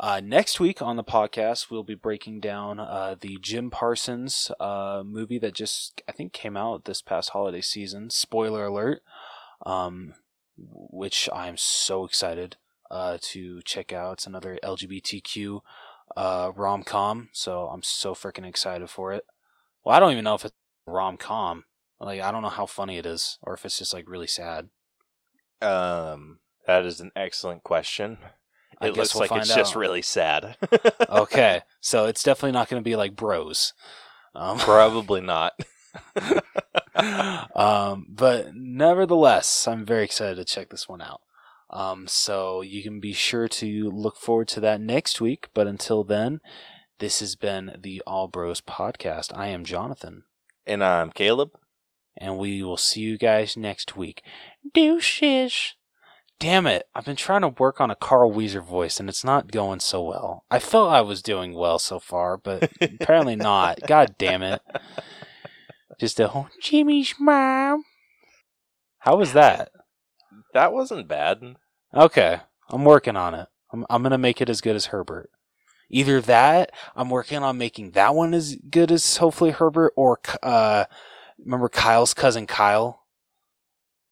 [0.00, 5.02] Uh, next week on the podcast, we'll be breaking down uh, the Jim Parsons uh,
[5.04, 8.10] movie that just, I think, came out this past holiday season.
[8.10, 9.02] Spoiler alert,
[9.66, 10.14] um,
[10.56, 12.56] which I'm so excited
[12.92, 14.14] uh, to check out.
[14.14, 15.62] It's another LGBTQ
[16.16, 19.24] uh, rom com, so I'm so freaking excited for it.
[19.84, 20.54] Well, I don't even know if it's
[20.86, 21.64] rom com.
[22.00, 24.68] Like, I don't know how funny it is, or if it's just like really sad.
[25.60, 26.38] Um,
[26.68, 28.18] that is an excellent question.
[28.80, 30.56] I It looks we'll like it's find just really sad.
[31.08, 33.72] Okay, so it's definitely not going to be like Bros.
[34.34, 35.52] Um, Probably not.
[37.54, 41.20] um, but nevertheless, I'm very excited to check this one out.
[41.70, 45.48] Um, so you can be sure to look forward to that next week.
[45.54, 46.40] But until then,
[46.98, 49.36] this has been the All Bros podcast.
[49.36, 50.24] I am Jonathan,
[50.66, 51.50] And I'm Caleb.
[52.16, 54.22] and we will see you guys next week.
[54.74, 55.74] Deuces.
[56.40, 56.86] Damn it!
[56.94, 60.02] I've been trying to work on a Carl Wheezer voice, and it's not going so
[60.02, 60.44] well.
[60.50, 63.80] I felt I was doing well so far, but apparently not.
[63.88, 64.62] God damn it!
[65.98, 67.84] Just a whole Jimmy's mom.
[69.00, 69.72] How was that?
[70.54, 71.56] That wasn't bad.
[71.92, 72.38] Okay,
[72.70, 73.48] I'm working on it.
[73.72, 75.30] I'm I'm gonna make it as good as Herbert.
[75.90, 80.84] Either that, I'm working on making that one as good as hopefully Herbert, or uh,
[81.42, 82.97] remember Kyle's cousin Kyle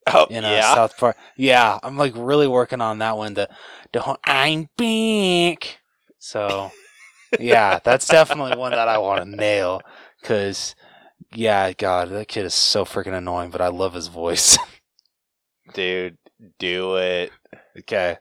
[0.09, 0.74] Oh, in uh, yeah.
[0.74, 1.16] South Park.
[1.37, 3.35] Yeah, I'm like really working on that one.
[3.35, 3.49] The
[3.93, 5.78] the I'm back.
[6.19, 6.70] So
[7.41, 9.83] yeah, that's definitely one that I want to nail.
[10.23, 10.74] Cause
[11.33, 14.59] yeah, God, that kid is so freaking annoying, but I love his voice.
[15.74, 16.16] Dude,
[16.59, 17.33] do it.
[17.81, 18.19] okay.